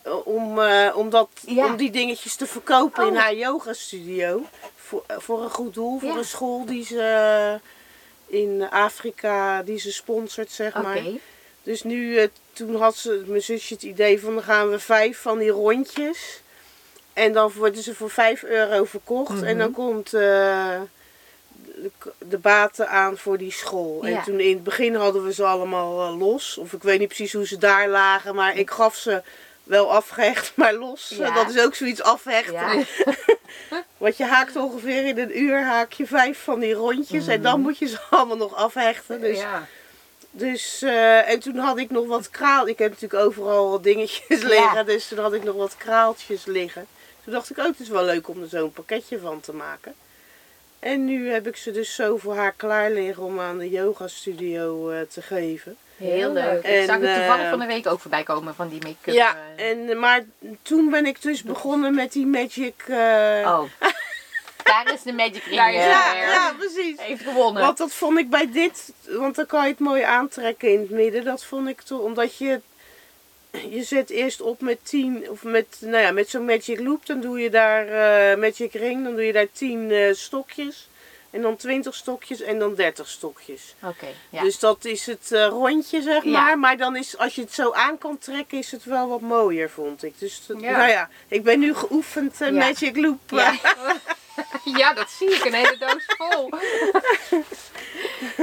Eh, 0.07 0.27
Om, 0.27 0.59
eh, 0.61 0.97
om, 0.97 1.11
dat, 1.11 1.29
Ja. 1.47 1.67
om 1.67 1.77
die 1.77 1.91
dingetjes 1.91 2.35
te 2.37 2.47
verkopen 2.47 3.07
in 3.07 3.13
Oh. 3.13 3.19
haar 3.19 3.35
yogastudio. 3.35 4.43
Voor, 4.77 5.05
eh, 5.07 5.17
voor 5.19 5.43
een 5.43 5.51
goed 5.51 5.75
doel, 5.75 5.99
voor 5.99 6.09
Ja. 6.09 6.17
een 6.17 6.25
school 6.25 6.65
die 6.65 6.85
ze 6.85 7.59
in 8.27 8.71
Afrika, 8.71 9.63
die 9.63 9.79
ze 9.79 9.93
sponsort, 9.93 10.51
zeg 10.51 10.75
maar. 10.83 11.03
Dus 11.63 11.83
nu, 11.83 12.29
toen 12.53 12.77
had 12.77 12.97
ze, 12.97 13.25
mijn 13.27 13.43
zusje 13.43 13.75
het 13.75 13.83
idee 13.83 14.21
van 14.21 14.35
dan 14.35 14.43
gaan 14.43 14.71
we 14.71 14.79
vijf 14.79 15.19
van 15.21 15.39
die 15.39 15.51
rondjes. 15.51 16.41
En 17.13 17.33
dan 17.33 17.53
worden 17.53 17.83
ze 17.83 17.95
voor 17.95 18.11
5 18.11 18.43
euro 18.43 18.85
verkocht. 18.85 19.43
En 19.43 19.59
dan 19.59 19.73
komt 19.73 20.11
de, 20.11 20.79
de 22.19 22.39
baten 22.39 22.89
aan 22.89 23.19
voor 23.19 23.39
die 23.39 23.53
school. 23.53 24.07
Ja. 24.07 24.17
En 24.19 24.23
toen 24.25 24.41
in 24.41 24.55
het 24.55 24.63
begin 24.65 24.95
hadden 24.95 25.25
we 25.25 25.33
ze 25.33 25.45
allemaal 25.45 26.17
los. 26.17 26.59
Of 26.59 26.73
ik 26.73 26.83
weet 26.83 26.99
niet 26.99 27.09
precies 27.09 27.33
hoe 27.33 27.47
ze 27.47 27.59
daar 27.59 27.89
lagen. 27.89 28.35
Maar 28.35 28.57
ik 28.57 28.71
gaf 28.71 28.97
ze 28.97 29.23
wel 29.67 29.93
afgehecht, 29.93 30.53
maar 30.55 30.75
los. 30.75 31.09
Ja. 31.17 31.35
Dat 31.35 31.55
is 31.55 31.61
ook 31.63 31.75
zoiets 31.75 32.03
afhechten. 32.03 32.55
Ja. 32.55 32.85
Want 33.97 34.17
je 34.17 34.25
haakt 34.25 34.57
ongeveer 34.57 35.07
in 35.07 35.19
een 35.19 35.41
uur 35.43 35.65
haak 35.65 35.93
je 35.93 36.07
vijf 36.07 36.39
van 36.43 36.61
die 36.61 36.73
rondjes. 36.75 37.27
En 37.27 37.43
dan 37.43 37.61
moet 37.61 37.79
je 37.79 37.87
ze 37.87 37.99
allemaal 38.11 38.37
nog 38.37 38.55
afhechten. 38.55 39.21
Dus 39.21 39.39
Ja. 39.39 39.67
dus, 40.31 40.83
eh, 40.83 41.29
en 41.31 41.41
toen 41.41 41.57
had 41.57 41.79
ik 41.79 41.91
nog 41.91 42.07
wat 42.07 42.31
kraal. 42.31 42.69
Ik 42.69 42.79
heb 42.79 42.91
natuurlijk 42.91 43.23
overal 43.25 43.71
wat 43.71 43.83
dingetjes 43.83 44.43
liggen. 44.43 44.87
Dus 44.87 45.09
toen 45.09 45.19
had 45.19 45.33
ik 45.33 45.45
nog 45.45 45.57
wat 45.57 45.77
kraaltjes 45.77 46.45
liggen. 46.45 46.87
Toen 47.25 47.33
dacht 47.33 47.51
ik 47.51 47.59
ook, 47.59 47.67
het 47.67 47.81
is 47.81 47.89
wel 47.89 48.05
leuk 48.05 48.29
om 48.29 48.43
er 48.43 48.49
zo'n 48.49 48.73
pakketje 48.73 49.19
van 49.19 49.41
te 49.41 49.53
maken. 49.55 49.95
En 50.79 51.05
nu 51.05 51.29
heb 51.31 51.47
ik 51.47 51.57
ze 51.57 51.71
dus 51.71 51.95
zo 51.95 52.17
voor 52.17 52.35
haar 52.37 52.53
klaar 52.53 52.91
liggen 52.91 53.23
om 53.23 53.41
aan 53.41 53.59
de 53.59 53.71
yoga 53.71 54.09
studio 54.09 54.91
eh, 54.91 55.01
te 55.01 55.23
geven. 55.23 55.77
Heel 55.97 56.33
leuk. 56.33 56.63
En, 56.63 56.81
ik 56.81 56.87
zag 56.87 57.01
het 57.01 57.15
toevallig 57.15 57.43
eh, 57.45 57.51
van 57.51 57.59
de 57.59 57.67
week 57.67 57.87
ook 57.87 58.01
voorbij 58.01 58.23
komen 58.23 58.55
van 58.55 58.69
die 58.69 58.83
make-up. 58.83 59.15
ja, 59.15 59.37
eh. 59.57 59.71
en, 59.71 59.99
maar 59.99 60.25
toen 60.63 60.91
ben 60.91 61.07
ik 61.07 61.23
dus 61.23 61.43
begonnen 61.43 61.95
met 61.95 62.13
die 62.13 62.27
magic... 62.27 62.85
eh, 62.87 63.43
Oh. 63.45 63.63
Daar 64.67 64.93
is 64.95 65.03
de 65.03 65.13
Magic 65.13 65.43
Ring. 65.45 65.57
Ja, 65.57 65.71
weer. 65.71 65.81
ja, 65.81 66.55
precies. 66.59 67.01
Heeft 67.01 67.23
gewonnen. 67.23 67.63
Want 67.63 67.79
dat 67.79 67.93
vond 67.93 68.19
ik 68.19 68.31
bij 68.31 68.51
dit, 68.53 68.93
want 69.09 69.35
dan 69.35 69.47
kan 69.47 69.63
je 69.65 69.71
het 69.71 69.79
mooi 69.79 70.03
aantrekken 70.03 70.73
in 70.73 70.81
het 70.81 70.91
midden. 70.91 71.25
Dat 71.25 71.45
vond 71.45 71.69
ik 71.69 71.81
toch, 71.81 72.01
omdat 72.01 72.37
je, 72.37 72.61
je 73.71 73.83
zet 73.83 74.11
eerst 74.11 74.41
op 74.41 74.61
met 74.61 74.79
10, 74.83 75.27
of 75.31 75.43
met, 75.43 75.77
nou 75.81 76.03
ja, 76.03 76.11
met 76.11 76.29
zo'n 76.29 76.45
magic 76.45 76.81
loop. 76.81 77.07
Dan 77.07 77.21
doe 77.21 77.41
je 77.41 77.51
daar 77.51 77.87
eh, 77.89 78.39
magic 78.39 78.73
ring, 78.73 79.05
dan 79.05 79.15
doe 79.15 79.25
je 79.25 79.33
daar 79.33 79.53
10 79.53 79.91
eh, 79.91 80.13
stokjes. 80.15 80.89
En 81.37 81.43
dan 81.43 81.57
20 81.57 81.95
stokjes 81.95 82.41
en 82.41 82.59
dan 82.59 82.75
30 82.75 83.09
stokjes. 83.09 83.75
Oké, 83.83 84.07
ja. 84.31 84.43
Dus 84.43 84.59
dat 84.59 84.85
is 84.85 85.07
het 85.07 85.33
eh, 85.33 85.47
rondje, 85.47 86.03
zeg 86.03 86.25
Ja. 86.25 86.31
maar. 86.31 86.59
Maar 86.59 86.77
dan 86.77 86.97
is, 86.97 87.19
als 87.19 87.35
je 87.35 87.41
het 87.41 87.53
zo 87.53 87.73
aan 87.73 87.99
kan 87.99 88.19
trekken, 88.19 88.59
is 88.59 88.71
het 88.71 88.85
wel 88.85 89.09
wat 89.09 89.21
mooier, 89.21 89.71
vond 89.71 90.03
ik. 90.03 90.19
Dus 90.19 90.43
dat- 90.47 90.61
Ja. 90.61 90.71
nou 90.77 90.89
ja, 90.91 91.09
ik 91.29 91.43
ben 91.43 91.59
nu 91.59 91.75
geoefend 91.75 92.41
eh, 92.41 92.49
Ja. 92.49 92.55
magic 92.55 92.97
loop. 92.97 93.19
Ja. 93.27 93.55
ja, 94.81 94.93
dat 94.95 95.11
zie 95.11 95.35
ik. 95.35 95.45
Een 95.45 95.55
hele 95.55 95.77
doos 95.79 96.05
vol. 96.07 96.51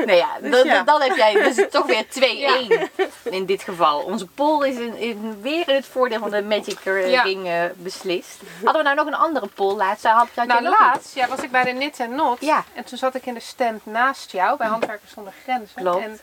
Ja, 0.05 0.27
Dus 0.41 0.51
dan, 0.51 0.65
ja. 0.65 0.83
dan 0.83 1.01
heb 1.01 1.15
jij 1.15 1.33
dus 1.33 1.65
toch 1.69 1.85
weer 1.85 2.05
2-1 3.23 3.23
in 3.23 3.45
dit 3.45 3.61
geval. 3.63 4.01
Onze 4.01 4.27
poll 4.27 4.67
is 4.67 4.75
in, 4.77 4.95
in 4.97 5.41
weer 5.41 5.69
in 5.69 5.75
het 5.75 5.85
voordeel 5.85 6.19
van 6.19 6.29
de 6.29 6.41
Magic. 6.41 6.79
Ring 6.83 7.47
eh, 7.47 7.63
beslist. 7.75 8.41
Hadden 8.63 8.81
we 8.83 8.89
nou 8.89 8.95
nog 8.95 9.07
een 9.07 9.13
andere 9.25 9.47
poll 9.47 9.75
laatst? 9.75 10.05
Had, 10.05 10.27
Nou, 10.45 10.61
laatst 10.63 11.15
ja, 11.15 11.27
was 11.27 11.39
ik 11.41 11.51
bij 11.51 11.63
de 11.63 11.71
Knit 11.73 11.99
en 11.99 12.15
Not. 12.15 12.37
Ja. 12.41 12.63
En 12.73 12.83
toen 12.83 12.97
zat 12.97 13.15
ik 13.15 13.25
in 13.25 13.33
de 13.33 13.39
stand 13.39 13.85
naast 13.85 14.31
jou 14.31 14.57
bij 14.57 14.67
Handwerkers 14.67 15.11
zonder 15.13 15.33
Grenzen. 15.43 15.81
Klopt. 15.81 16.03
En 16.03 16.19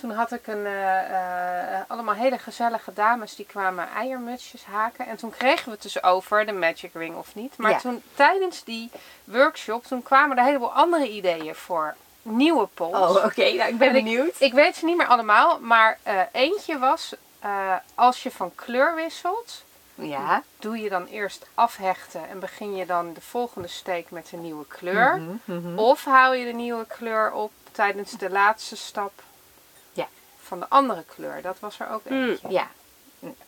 toen 0.00 0.10
had 0.10 0.32
ik 0.32 0.46
een, 0.46 0.66
eh, 0.66 0.98
eh, 1.00 1.80
allemaal 1.88 2.14
hele 2.14 2.38
gezellige 2.38 2.92
dames 2.92 3.36
die 3.36 3.46
kwamen 3.46 3.88
eiermutsjes 3.96 4.64
haken. 4.64 5.06
En 5.06 5.16
toen 5.16 5.30
kregen 5.30 5.64
we 5.64 5.70
het 5.70 5.82
dus 5.82 6.02
over 6.02 6.46
de 6.46 6.52
Magic 6.52 6.90
Ring 6.94 7.16
of 7.16 7.34
niet. 7.34 7.54
Maar 7.56 7.70
Ja. 7.70 7.78
toen 7.78 8.02
tijdens 8.14 8.64
die 8.64 8.90
workshop, 9.24 9.84
toen 9.84 10.02
kwamen 10.02 10.30
er 10.36 10.38
een 10.42 10.48
heleboel 10.48 10.72
andere 10.72 11.08
ideeën 11.08 11.54
voor 11.54 11.94
nieuwe 12.26 12.66
polls. 12.74 13.16
Oh, 13.16 13.24
oké. 13.24 13.52
Nou, 13.52 13.68
ik 13.70 13.78
ben 13.78 13.88
En 13.88 13.92
benieuwd. 13.94 14.34
Ik 14.38 14.52
weet 14.52 14.76
ze 14.76 14.84
niet 14.84 14.96
meer 14.96 15.06
allemaal, 15.06 15.58
maar 15.60 15.98
eh, 16.02 16.20
eentje 16.32 16.78
was 16.78 17.14
eh, 17.40 17.74
als 17.94 18.22
je 18.22 18.30
van 18.30 18.54
kleur 18.54 18.94
wisselt, 18.94 19.64
Ja. 19.94 20.42
doe 20.58 20.78
je 20.78 20.88
dan 20.88 21.06
eerst 21.06 21.46
afhechten 21.54 22.28
en 22.28 22.38
begin 22.40 22.76
je 22.76 22.86
dan 22.86 23.12
de 23.12 23.20
volgende 23.20 23.68
steek 23.68 24.10
met 24.10 24.28
een 24.32 24.42
nieuwe 24.42 24.66
kleur. 24.66 25.16
Mhm, 25.16 25.58
mhm. 25.58 25.78
Of 25.78 26.04
haal 26.04 26.34
je 26.34 26.44
de 26.44 26.52
nieuwe 26.52 26.86
kleur 26.86 27.32
op 27.32 27.52
tijdens 27.72 28.10
de 28.12 28.30
laatste 28.30 28.76
stap 28.76 29.12
Ja. 29.92 30.06
van 30.42 30.60
de 30.60 30.66
andere 30.68 31.04
kleur. 31.16 31.42
Dat 31.42 31.56
was 31.60 31.80
er 31.80 31.90
ook 31.90 32.02
Hmm. 32.06 32.28
eentje. 32.28 32.48
Ja. 32.50 32.68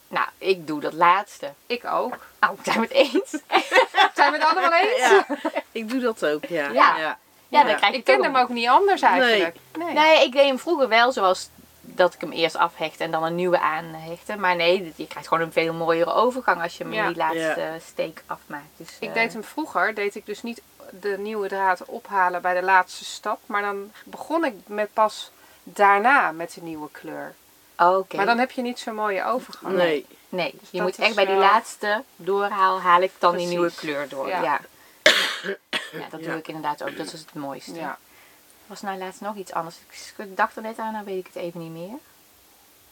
Nou, 0.08 0.26
ik 0.38 0.66
doe 0.66 0.80
dat 0.80 0.92
laatste. 0.92 1.52
Ik 1.66 1.84
ook. 1.84 2.16
Oh, 2.40 2.50
zijn 2.62 2.76
we 2.80 2.82
het 2.82 2.90
eens? 2.90 3.30
Zijn 4.14 4.32
we 4.32 4.38
het 4.38 4.42
allemaal 4.48 4.72
eens? 4.72 4.98
Ja, 4.98 5.26
ik 5.72 5.88
doe 5.90 6.00
dat 6.00 6.26
ook, 6.26 6.44
ja. 6.44 6.68
Ja. 6.70 6.96
ja. 6.98 7.18
Ja, 7.48 7.64
dan 7.64 7.76
krijg 7.76 7.92
Ik 7.92 7.98
ik 7.98 8.04
ken 8.04 8.16
ook 8.16 8.22
hem 8.22 8.36
ook 8.36 8.48
niet 8.48 8.68
anders 8.68 9.02
eigenlijk. 9.02 9.56
Nee. 9.78 9.92
Nee, 9.92 10.24
ik 10.24 10.32
deed 10.32 10.44
hem 10.46 10.58
vroeger 10.58 10.88
wel 10.88 11.12
zoals 11.12 11.48
dat 11.80 12.14
ik 12.14 12.20
hem 12.20 12.32
eerst 12.32 12.56
afhecht 12.56 13.00
en 13.00 13.10
dan 13.10 13.22
een 13.24 13.34
nieuwe 13.34 13.60
aanhechtte. 13.60 14.36
Maar 14.36 14.56
nee, 14.56 14.92
je 14.96 15.06
krijgt 15.06 15.28
gewoon 15.28 15.42
een 15.46 15.52
veel 15.52 15.72
mooiere 15.72 16.12
overgang 16.12 16.62
als 16.62 16.76
je 16.76 16.84
hem 16.84 16.92
Ja. 16.92 17.02
in 17.02 17.08
die 17.08 17.16
laatste 17.16 17.60
Ja. 17.60 17.78
steek 17.86 18.22
afmaakt. 18.26 18.64
Dus, 18.76 18.96
Ik 19.00 19.08
eh, 19.08 19.14
deed 19.14 19.32
hem 19.32 19.44
vroeger, 19.44 19.94
deed 19.94 20.14
ik 20.14 20.26
dus 20.26 20.42
niet 20.42 20.62
de 20.90 21.16
nieuwe 21.18 21.48
draad 21.48 21.84
ophalen 21.84 22.42
bij 22.42 22.54
de 22.54 22.62
laatste 22.62 23.04
stap. 23.04 23.40
Maar 23.46 23.62
dan 23.62 23.92
begon 24.04 24.44
ik 24.44 24.54
met 24.66 24.92
pas 24.92 25.30
daarna 25.62 26.32
met 26.32 26.52
de 26.54 26.60
nieuwe 26.62 26.88
kleur. 26.92 27.34
Oké. 27.78 28.16
Maar 28.16 28.26
dan 28.26 28.38
heb 28.38 28.50
je 28.50 28.62
niet 28.62 28.78
zo'n 28.78 28.94
mooie 28.94 29.24
overgang. 29.24 29.76
Nee. 29.76 30.06
Nee, 30.28 30.54
je 30.70 30.78
dat 30.78 30.80
moet 30.86 30.98
echt 30.98 31.14
bij 31.14 31.24
die 31.26 31.34
wel- 31.34 31.42
laatste 31.44 32.02
doorhaal 32.16 32.80
haal 32.80 33.00
ik 33.02 33.12
dan 33.18 33.36
die 33.36 33.46
nieuwe 33.46 33.72
kleur 33.74 34.08
door. 34.08 34.28
Ja. 34.28 34.42
Ja. 34.42 34.60
Ja. 35.92 36.06
dat 36.10 36.22
doe 36.22 36.36
ik 36.36 36.48
inderdaad 36.48 36.82
ook. 36.82 36.96
Dat 36.96 37.06
is 37.06 37.12
het 37.12 37.34
mooiste. 37.34 37.74
Ja. 37.74 37.98
Was 38.66 38.80
nou 38.80 38.98
laatst 38.98 39.20
nog 39.20 39.36
iets 39.36 39.52
anders? 39.52 39.76
Ik 40.16 40.36
dacht 40.36 40.56
er 40.56 40.62
net 40.62 40.78
aan, 40.78 40.92
nou 40.92 41.04
weet 41.04 41.18
ik 41.18 41.26
het 41.32 41.42
even 41.42 41.60
niet 41.60 41.72
meer. 41.72 41.98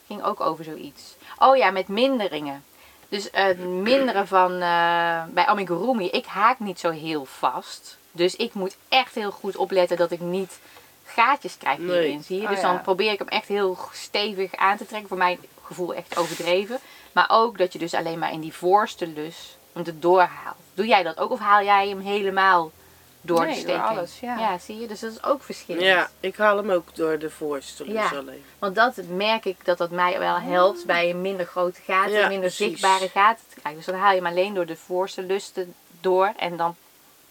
Ging 0.07 0.23
ook 0.23 0.41
over 0.41 0.65
zoiets. 0.65 1.17
Oh 1.39 1.57
ja, 1.57 1.71
met 1.71 1.89
minderingen. 1.89 2.65
Dus 3.09 3.29
het 3.33 3.59
minderen 3.59 4.27
van 4.29 4.53
eh, 4.53 5.25
bij 5.29 5.47
amigurumi, 5.47 6.09
ik 6.09 6.27
haak 6.27 6.59
niet 6.59 6.81
zo 6.81 6.91
heel 6.91 7.25
vast. 7.25 7.97
Dus 8.13 8.37
ik 8.37 8.55
moet 8.55 8.77
echt 8.89 9.15
heel 9.15 9.31
goed 9.31 9.57
opletten 9.57 9.97
dat 9.97 10.11
ik 10.11 10.21
niet 10.21 10.59
gaatjes 11.05 11.59
krijg 11.59 11.79
Nee. 11.79 11.87
hierin. 12.01 12.23
Zie 12.23 12.37
je? 12.37 12.43
Oh, 12.43 12.49
dus 12.49 12.61
ja. 12.61 12.73
dan 12.73 12.83
probeer 12.83 13.13
ik 13.13 13.19
hem 13.19 13.29
echt 13.29 13.49
heel 13.49 13.79
stevig 13.93 14.55
aan 14.55 14.77
te 14.77 14.87
trekken. 14.87 15.09
Voor 15.09 15.17
mijn 15.19 15.39
gevoel 15.63 15.95
echt 15.95 16.17
overdreven. 16.19 16.79
Maar 17.13 17.27
ook 17.31 17.59
dat 17.59 17.73
je 17.73 17.79
dus 17.79 17.95
alleen 17.95 18.19
maar 18.19 18.33
in 18.33 18.41
die 18.41 18.53
voorste 18.53 19.07
lus 19.07 19.57
hem 19.73 19.85
erdoor 19.85 20.21
haalt. 20.21 20.57
Doe 20.75 20.87
jij 20.87 21.03
dat 21.03 21.19
ook 21.19 21.31
of 21.31 21.39
haal 21.39 21.63
jij 21.65 21.89
hem 21.89 22.01
helemaal 22.01 22.71
door 23.27 23.47
Nee, 23.47 23.64
heen? 23.66 23.81
alles, 23.81 24.20
ja. 24.20 24.39
ja, 24.39 24.59
zie 24.59 24.81
je? 24.81 24.87
Dus 24.87 25.01
dat 25.01 25.11
is 25.11 25.22
ook 25.22 25.43
verschillend. 25.43 25.85
Ja, 25.85 26.09
ik 26.20 26.37
haal 26.37 26.57
hem 26.57 26.70
ook 26.70 26.95
door 26.95 27.18
de 27.18 27.31
voorste 27.31 27.85
lus 27.85 27.95
Ja. 28.11 28.18
alleen. 28.18 28.45
Want 28.59 28.74
dat 28.74 28.95
merk 29.09 29.45
ik 29.45 29.64
dat 29.64 29.79
dat 29.79 29.91
mij 29.91 30.18
wel 30.18 30.39
helpt 30.39 30.85
bij 30.87 31.11
een 31.11 31.20
minder 31.20 31.47
grote 31.47 31.81
gaten, 31.87 32.12
Ja, 32.12 32.29
minder 32.29 32.39
precies. 32.49 32.66
zichtbare 32.66 33.09
gaten 33.09 33.45
te 33.49 33.61
krijgen. 33.61 33.83
Dus 33.83 33.91
dan 33.93 34.01
haal 34.01 34.11
je 34.11 34.16
hem 34.16 34.27
alleen 34.27 34.55
door 34.55 34.66
de 34.66 34.77
voorste 34.77 35.22
lusten 35.22 35.74
door 36.01 36.33
en 36.37 36.57
dan 36.57 36.77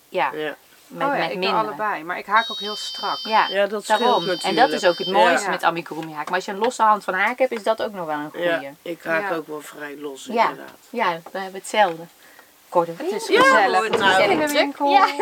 ja, 0.09 0.31
Ja, 0.33 0.55
met, 0.87 1.07
oh 1.07 1.13
ja, 1.13 1.19
met 1.19 1.31
ik 1.31 1.37
minder. 1.37 1.49
doe 1.49 1.59
allebei. 1.67 2.03
Maar 2.03 2.17
ik 2.17 2.25
haak 2.25 2.51
ook 2.51 2.59
heel 2.59 2.75
strak. 2.75 3.17
Ja, 3.23 3.47
ja 3.49 3.67
dat 3.67 3.83
scheelt 3.83 3.99
daarom. 3.99 4.19
natuurlijk. 4.25 4.43
En 4.43 4.55
dat 4.55 4.69
is 4.81 4.85
ook 4.87 4.97
het 4.97 5.07
mooiste 5.11 5.45
Ja. 5.45 5.49
met 5.51 5.63
amigurumi 5.63 6.13
haak. 6.13 6.25
Maar 6.25 6.35
als 6.35 6.45
je 6.45 6.51
een 6.51 6.57
losse 6.57 6.81
hand 6.83 7.03
van 7.03 7.13
haak 7.13 7.39
hebt, 7.39 7.51
is 7.51 7.63
dat 7.63 7.81
ook 7.83 7.93
nog 7.93 8.05
wel 8.05 8.15
een 8.19 8.29
goeie. 8.29 8.45
Ja, 8.45 8.59
Ja, 8.61 8.71
ik 8.81 9.03
haak 9.03 9.29
Ja. 9.29 9.35
ook 9.35 9.47
wel 9.47 9.61
vrij 9.61 9.97
los 9.97 10.25
Ja. 10.25 10.49
inderdaad. 10.49 10.77
we 11.31 11.39
hebben 11.39 11.59
hetzelfde. 11.59 12.03
Korte 12.69 12.91
Het 12.97 13.11
is 13.11 13.27
Ja, 13.27 13.41
gezellig. 13.41 13.75
hoor, 13.75 13.85
Het 13.85 13.97
nou. 13.97 14.47
winkel. 14.51 14.89
Ja. 14.91 15.07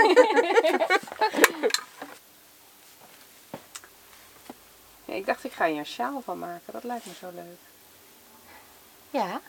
Ja, 5.05 5.13
ik 5.13 5.25
dacht, 5.25 5.43
ik 5.43 5.51
ga 5.53 5.65
hier 5.65 5.77
een 5.77 5.85
sjaal 5.85 6.21
van 6.25 6.39
maken. 6.39 6.73
Dat 6.73 6.83
lijkt 6.83 7.05
me 7.05 7.11
zo 7.19 7.31
leuk. 7.35 7.57
ja, 9.09 9.41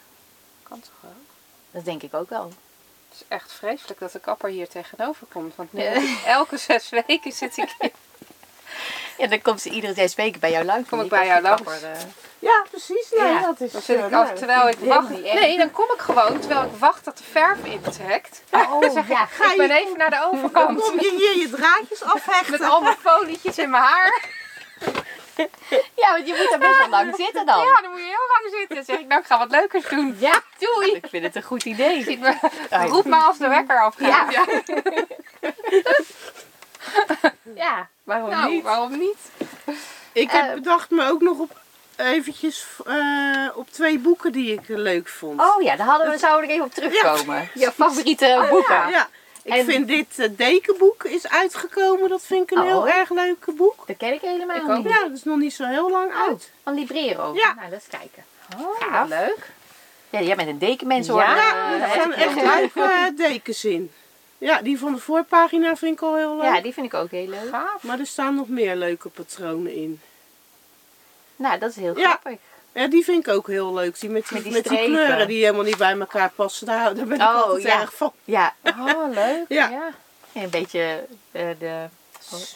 Kan 0.62 0.80
toch 0.80 0.92
wel? 1.00 1.12
dat 1.70 1.84
denk 1.84 2.02
ik 2.02 2.14
ook 2.14 2.28
wel. 2.28 2.44
Het 3.08 3.20
is 3.20 3.24
echt 3.28 3.52
vreselijk 3.52 4.00
dat 4.00 4.12
de 4.12 4.18
kapper 4.20 4.50
hier 4.50 4.68
tegenover 4.68 5.26
komt. 5.32 5.56
Want 5.56 5.72
nu 5.72 5.82
ik 5.82 6.20
elke 6.26 6.56
zes 6.56 6.88
weken 6.90 7.32
zit 7.32 7.56
ik 7.56 7.74
hier. 7.78 7.90
Ja, 9.18 9.26
dan 9.26 9.42
komt 9.42 9.60
ze 9.60 9.70
iedere 9.70 9.94
zes 9.94 10.14
weken 10.14 10.40
bij 10.40 10.50
jou 10.50 10.64
langs. 10.64 10.88
Kom 10.88 10.98
ik 11.00 11.08
Die 11.10 11.18
bij 11.18 11.26
jou 11.26 11.42
kapper, 11.42 11.80
langs. 11.80 12.04
Eh, 12.44 12.50
Ja, 12.50 12.64
precies. 12.70 13.10
Nee, 13.10 13.28
Ja, 13.32 13.40
dat 13.40 13.60
is... 13.60 13.72
Dan 13.72 13.82
zit 13.82 13.98
eh, 13.98 14.04
ik 14.04 14.10
nou, 14.10 14.24
af 14.26 14.32
terwijl 14.38 14.68
ik 14.68 14.78
wacht. 14.78 15.08
Nee, 15.08 15.56
dan 15.58 15.70
kom 15.70 15.84
ik 15.94 16.00
gewoon 16.00 16.38
terwijl 16.40 16.62
ik 16.62 16.76
wacht 16.78 17.04
dat 17.04 17.18
de 17.18 17.24
verf 17.24 17.58
intrekt. 17.64 18.42
Oh, 18.50 18.80
Dan 18.80 18.90
zeg 18.90 19.02
ik, 19.02 19.08
ja. 19.08 19.26
Ga 19.26 19.50
ik 19.50 19.56
ben 19.56 19.66
je- 19.66 19.74
even 19.74 19.98
naar 19.98 20.10
de 20.10 20.16
Dan 20.16 20.32
overkant. 20.34 20.80
kom 20.80 21.00
je 21.00 21.10
hier 21.16 21.38
je 21.42 21.50
draadjes 21.50 22.02
afhechten. 22.14 22.50
Met 22.50 22.62
al 22.70 22.80
mijn 22.80 22.96
folietjes 23.00 23.58
in 23.58 23.70
mijn 23.70 23.82
haar. 23.82 24.22
Ja, 25.94 26.12
want 26.12 26.26
je 26.26 26.34
moet 26.38 26.52
er 26.52 26.58
best 26.58 26.78
wel 26.78 26.88
lang 26.88 27.14
zitten 27.16 27.46
dan. 27.46 27.58
Ja, 27.64 27.80
dan 27.80 27.90
moet 27.90 28.00
je 28.00 28.04
heel 28.06 28.28
lang 28.42 28.54
zitten. 28.58 28.76
Dan 28.76 28.84
zeg 28.84 28.98
ik, 28.98 29.06
nou 29.06 29.20
ik 29.20 29.26
ga 29.26 29.38
wat 29.38 29.50
leukers 29.50 29.88
doen. 29.88 30.16
Ja, 30.18 30.40
doei. 30.58 30.92
Ik 30.92 31.06
vind 31.10 31.24
het 31.24 31.36
een 31.36 31.42
goed 31.42 31.64
idee. 31.64 32.18
Me, 32.18 32.34
roep 32.70 33.04
me 33.04 33.16
als 33.16 33.38
de 33.38 33.48
wekker 33.48 33.80
afgaat. 33.82 34.32
Ja. 34.32 34.44
Ja, 37.54 37.88
waarom 38.04 38.30
Nou, 38.30 38.50
niet? 38.50 38.62
waarom 38.62 38.98
niet? 38.98 39.18
Ik 40.12 40.30
heb 40.30 40.44
Eh, 40.48 40.54
bedacht 40.54 40.90
me 40.90 41.08
ook 41.08 41.20
nog 41.20 41.38
op 41.38 41.50
eventjes 41.96 42.66
eh, 42.86 43.48
op 43.54 43.70
twee 43.70 43.98
boeken 43.98 44.32
die 44.32 44.52
ik 44.52 44.60
leuk 44.68 45.08
vond. 45.08 45.40
Oh 45.40 45.62
ja, 45.62 45.76
daar 45.76 45.86
hadden 45.86 46.10
we, 46.10 46.18
zouden 46.18 46.46
we 46.48 46.52
even 46.52 46.64
op 46.66 46.72
terugkomen. 46.74 47.48
Je 47.54 47.72
favoriete 47.72 48.46
boeken. 48.50 48.88
Ja, 48.90 49.08
ik 49.42 49.52
En- 49.52 49.64
vind 49.64 49.88
dit 49.88 50.18
eh, 50.18 50.28
dekenboek 50.36 51.04
is 51.04 51.28
uitgekomen. 51.28 52.08
Dat 52.08 52.22
vind 52.22 52.42
ik 52.50 52.56
een 52.58 52.62
Oh. 52.62 52.68
heel 52.68 52.88
erg 52.88 53.10
leuk 53.10 53.46
boek. 53.56 53.86
Dat 53.86 53.96
ken 53.96 54.12
ik 54.12 54.20
helemaal 54.20 54.56
Ik 54.56 54.84
niet. 54.84 54.88
Ja, 54.92 55.00
dat 55.02 55.12
is 55.12 55.24
nog 55.24 55.38
niet 55.38 55.54
zo 55.54 55.64
heel 55.64 55.90
lang 55.90 56.12
Oh, 56.14 56.20
uit. 56.28 56.50
van 56.62 56.74
Librero. 56.74 57.34
Ja. 57.34 57.54
Nou, 57.54 57.72
eens 57.72 57.84
kijken. 57.90 58.24
Oh, 58.58 58.80
Gaaf. 58.90 59.08
leuk. 59.08 59.50
Ja, 60.10 60.20
jij 60.20 60.36
bent 60.36 60.48
een 60.48 60.58
dekenmens 60.58 61.08
hoor. 61.08 61.20
Ja, 61.20 61.36
Ja, 61.36 61.72
er 61.82 62.06
ik 62.10 62.14
echt 62.16 62.34
leuke 62.34 62.80
eh, 62.82 63.16
dekens 63.16 63.64
in. 63.64 63.90
Ja, 64.38 64.62
die 64.62 64.78
van 64.78 64.92
de 64.92 65.00
voorpagina 65.00 65.76
vind 65.76 65.92
ik 65.96 66.02
al 66.02 66.16
heel 66.16 66.36
leuk. 66.36 66.44
Ja, 66.44 66.60
die 66.60 66.72
vind 66.72 66.86
ik 66.86 66.94
ook 66.94 67.10
heel 67.10 67.28
leuk. 67.28 67.48
Gaaf. 67.50 67.82
Maar 67.82 67.98
er 67.98 68.06
staan 68.06 68.34
nog 68.34 68.48
meer 68.48 68.76
leuke 68.76 69.08
patronen 69.08 69.74
in. 69.74 70.00
Nou, 71.36 71.58
dat 71.58 71.70
is 71.70 71.76
heel 71.76 71.98
Ja. 71.98 72.04
grappig. 72.08 72.38
Ja, 72.72 72.86
die 72.86 73.04
vind 73.04 73.26
ik 73.26 73.32
ook 73.34 73.46
heel 73.46 73.74
leuk. 73.74 74.00
Die 74.00 74.10
met 74.10 74.28
die, 74.28 74.34
Met 74.34 74.44
die 74.44 74.52
met 74.52 74.64
die 74.64 74.72
strepen. 74.72 74.94
kleuren 74.94 75.26
die 75.28 75.44
helemaal 75.44 75.64
niet 75.64 75.76
bij 75.78 75.98
elkaar 75.98 76.30
passen. 76.34 76.66
Daar, 76.66 76.94
daar 76.94 77.06
ben 77.06 77.16
ik 77.20 77.22
Oh, 77.22 77.42
altijd 77.44 77.62
ja. 77.62 77.80
erg 77.80 77.94
van. 77.94 78.12
Ja, 78.24 78.54
Oh, 78.64 79.12
leuk. 79.12 79.44
Ja. 79.48 79.68
ja. 79.68 79.90
en 80.32 80.42
een 80.42 80.50
beetje 80.50 81.06
eh, 81.32 81.46
de... 81.58 81.84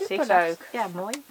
Superleuk. 0.00 0.68
Ja, 0.72 0.86
mooi. 0.94 1.22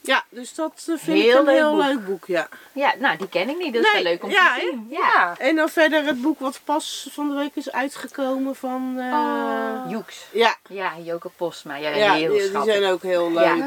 Ja, 0.00 0.24
dus 0.28 0.54
dat 0.54 0.72
eh, 0.88 0.94
vind 0.98 1.22
Heel 1.22 1.32
ik 1.32 1.38
een 1.38 1.44
leuk 1.44 1.54
heel 1.54 1.70
boek. 1.76 1.82
leuk 1.84 2.04
boek, 2.06 2.26
ja. 2.26 2.48
Ja, 2.72 2.94
nou, 2.98 3.16
die 3.16 3.28
ken 3.28 3.48
ik 3.48 3.58
niet. 3.58 3.74
Dat 3.74 3.84
is 3.84 3.92
wel 3.92 4.02
leuk 4.02 4.22
om 4.24 4.30
ja, 4.30 4.54
te 4.54 4.60
zien. 4.60 4.86
Ja. 4.90 4.98
Ja. 4.98 5.34
En 5.38 5.56
dan 5.56 5.68
verder 5.68 6.04
het 6.06 6.22
boek 6.22 6.40
wat 6.40 6.60
pas 6.64 7.08
van 7.12 7.28
de 7.28 7.34
week 7.34 7.50
is 7.54 7.72
uitgekomen 7.72 8.56
van... 8.56 8.96
Oh. 8.98 9.90
Joeks. 9.90 10.26
Ja, 10.32 10.56
Ja, 10.68 10.92
Joke 11.02 11.28
Postma. 11.36 11.76
Ja, 11.76 11.88
ja 11.88 12.12
heel 12.14 12.32
die, 12.32 12.50
die 12.50 12.62
zijn 12.64 12.84
ook 12.84 13.02
heel 13.02 13.32
leuk. 13.32 13.64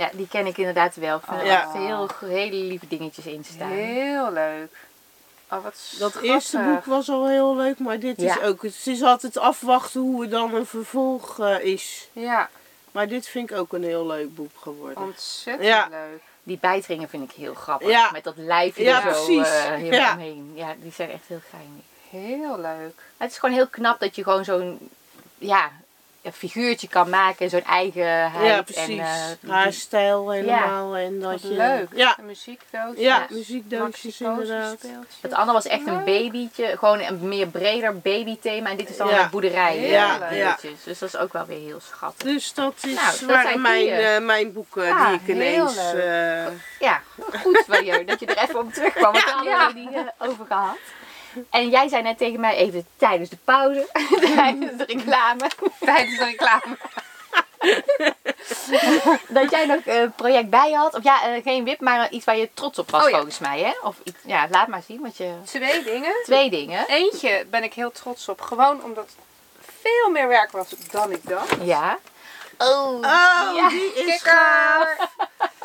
Ja. 0.00 0.10
Die 0.12 0.28
ken 0.28 0.46
ik 0.46 0.58
inderdaad 0.58 0.94
wel. 0.94 1.16
Ik 1.16 1.22
vind 1.28 1.40
er 1.40 1.46
Ja. 1.46 1.72
heel, 1.72 2.08
hele 2.24 2.56
lieve 2.56 2.88
dingetjes 2.88 3.26
in 3.26 3.44
staan. 3.44 3.70
Heel 3.70 4.32
leuk. 4.32 4.76
Oh, 5.52 5.62
wat 5.62 5.62
Dat 5.62 5.74
schattig. 5.76 6.22
eerste 6.22 6.58
boek 6.58 6.84
was 6.84 7.08
al 7.08 7.28
heel 7.28 7.56
leuk, 7.56 7.78
maar 7.78 7.98
dit 7.98 8.20
Ja. 8.20 8.34
is 8.36 8.42
ook... 8.42 8.62
Het 8.62 8.86
is 8.86 9.02
altijd 9.02 9.38
afwachten 9.38 10.00
hoe 10.00 10.20
het 10.22 10.30
dan 10.30 10.54
een 10.54 10.66
vervolg 10.66 11.38
eh, 11.38 11.64
is. 11.64 12.08
Ja, 12.12 12.48
Maar 12.90 13.08
dit 13.08 13.26
vind 13.26 13.50
ik 13.50 13.56
ook 13.56 13.72
een 13.72 13.84
heel 13.84 14.06
leuk 14.06 14.34
boek 14.34 14.50
geworden. 14.62 15.02
ontzettend 15.02 15.68
Ja. 15.68 15.88
leuk. 15.90 16.20
Die 16.42 16.58
bijtringen 16.60 17.08
vind 17.08 17.30
ik 17.30 17.36
heel 17.36 17.54
grappig. 17.54 17.88
Ja. 17.88 18.10
Met 18.12 18.24
dat 18.24 18.36
lijfje 18.36 18.82
Ja, 18.82 19.06
er 19.06 19.14
zo 19.14 19.24
precies. 19.24 19.48
eh, 19.48 19.64
helemaal 19.64 19.90
Ja. 20.00 20.12
omheen. 20.12 20.52
Ja, 20.54 20.74
die 20.82 20.92
zijn 20.92 21.10
echt 21.10 21.22
heel 21.26 21.40
geinig. 21.50 21.84
Heel 22.10 22.58
leuk. 22.60 23.02
Het 23.16 23.30
is 23.30 23.38
gewoon 23.38 23.54
heel 23.54 23.66
knap 23.68 24.00
dat 24.00 24.16
je 24.16 24.22
gewoon 24.22 24.44
zo'n 24.44 24.90
ja, 25.38 25.70
figuurtje 26.32 26.88
kan 26.88 27.10
maken. 27.10 27.44
en 27.44 27.50
Zo'n 27.50 27.64
eigenheid. 27.64 28.44
ja, 28.46 28.56
En, 28.56 28.64
precies. 28.64 28.98
eh, 28.98 29.14
die- 29.40 29.50
Haar 29.52 29.72
stijl 29.72 30.30
helemaal. 30.30 30.96
En 30.96 31.20
dat 31.20 31.30
Wat 31.32 31.42
je, 31.42 31.48
leuk. 31.48 31.88
Ja, 31.94 32.16
Een 32.18 32.26
muziekdoosje. 32.26 33.00
ja, 33.00 33.16
Ja. 33.16 33.26
muziekdoosjes 33.30 34.20
inderdaad. 34.20 34.78
Het 35.20 35.32
andere 35.32 35.52
was 35.52 35.66
echt 35.66 35.86
een 35.86 36.04
babytje. 36.04 36.76
Gewoon 36.78 37.00
een 37.00 37.28
meer 37.28 37.46
breder 37.46 37.98
babythema. 37.98 38.70
En 38.70 38.76
dit 38.76 38.88
is 38.90 38.96
dan 38.96 39.08
Ja. 39.08 39.22
een 39.22 39.30
boerderij. 39.30 39.80
Ja. 39.88 40.56
Dus 40.84 40.98
dat 40.98 41.08
is 41.08 41.16
ook 41.16 41.32
wel 41.32 41.46
weer 41.46 41.58
heel 41.66 41.80
schattig. 41.80 42.28
Dus 42.28 42.54
dat, 42.54 42.74
is, 42.82 42.94
Nou, 42.94 43.10
dat 43.10 43.20
waren 43.20 43.48
zijn 43.48 43.60
mijn, 43.60 43.88
eh, 43.88 44.18
mijn 44.20 44.52
boeken 44.52 44.84
Ja, 44.84 45.06
die 45.08 45.14
ik 45.14 45.20
heel 45.26 45.34
ineens... 45.34 45.76
leuk. 45.92 45.94
eh, 46.04 46.52
Ja, 46.80 47.02
goed 47.42 47.64
van 47.68 47.84
je 47.84 48.04
dat 48.04 48.20
je 48.20 48.26
er 48.26 48.38
even 48.48 48.58
op 48.58 48.72
terugkwam. 48.72 49.12
Want 49.12 49.24
hadden 49.30 49.52
Ja. 49.52 49.70
niet 49.74 49.92
eh, 49.92 50.28
over 50.28 50.46
gehad. 50.46 50.76
En 51.50 51.68
jij 51.68 51.88
zei 51.88 52.02
net 52.02 52.18
tegen 52.18 52.40
mij 52.40 52.56
even 52.56 52.86
tijdens 52.96 53.30
de 53.30 53.36
pauze, 53.44 53.88
tijdens 54.36 54.76
de 54.76 54.84
reclame, 54.84 55.50
Tijdens 55.78 56.18
de 56.18 56.24
reclame. 56.24 56.76
dat 59.28 59.50
jij 59.50 59.66
nog 59.66 59.80
een 59.84 60.12
project 60.12 60.50
bij 60.50 60.72
had. 60.72 60.94
Of 60.94 61.02
ja, 61.02 61.22
eh, 61.22 61.42
geen 61.42 61.64
wip, 61.64 61.80
maar 61.80 62.10
iets 62.10 62.24
waar 62.24 62.36
je 62.36 62.48
trots 62.54 62.78
op 62.78 62.90
was 62.90 63.04
Oh 63.04 63.10
ja. 63.10 63.14
volgens 63.16 63.38
mij. 63.38 63.60
Hè? 63.60 63.72
Of 63.82 63.96
iets, 64.04 64.18
ja, 64.24 64.46
laat 64.50 64.68
maar 64.68 64.82
zien. 64.86 65.00
Want 65.00 65.16
je... 65.16 65.34
Twee 65.44 65.82
dingen. 65.82 66.14
Twee 66.24 66.50
dingen. 66.50 66.84
Eentje 66.86 67.46
ben 67.50 67.62
ik 67.62 67.74
heel 67.74 67.90
trots 67.90 68.28
op. 68.28 68.40
Gewoon 68.40 68.84
omdat 68.84 69.08
veel 69.80 70.10
meer 70.10 70.28
werk 70.28 70.50
was 70.50 70.68
dan 70.90 71.10
ik 71.10 71.28
dacht. 71.28 71.56
Ja. 71.62 71.98
Oh. 72.62 72.94
Oh, 72.94 73.54
Ja. 73.54 73.68
die 73.68 73.92
is 73.94 74.04
Kikker! 74.04 74.32
gaaf. 74.32 75.14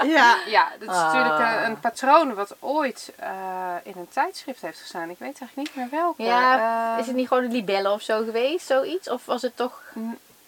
Ja, 0.04 0.38
Ja, 0.48 0.68
dat 0.80 0.89
is 0.89 0.96
Ah. 0.96 1.14
natuurlijk 1.14 1.39
een, 1.39 1.66
een 1.66 1.80
patroon 1.80 2.34
wat 2.34 2.56
ooit 2.60 3.12
eh, 3.20 3.30
in 3.84 3.93
een 3.96 4.08
tijdschrift 4.10 4.62
heeft 4.62 4.80
gestaan. 4.80 5.10
Ik 5.10 5.20
weet 5.20 5.39
eigenlijk 5.39 5.56
niet 5.56 5.76
meer 5.76 6.00
welke. 6.00 6.24
Ja, 6.24 6.93
Eh, 6.93 7.00
is 7.00 7.08
het 7.08 7.16
niet 7.16 7.28
gewoon 7.28 7.43
een 7.43 7.52
libelle 7.52 7.91
of 7.91 8.02
zo 8.02 8.24
geweest, 8.24 8.66
zoiets? 8.66 9.10
Of 9.10 9.26
was 9.26 9.41
het 9.41 9.56
toch... 9.58 9.82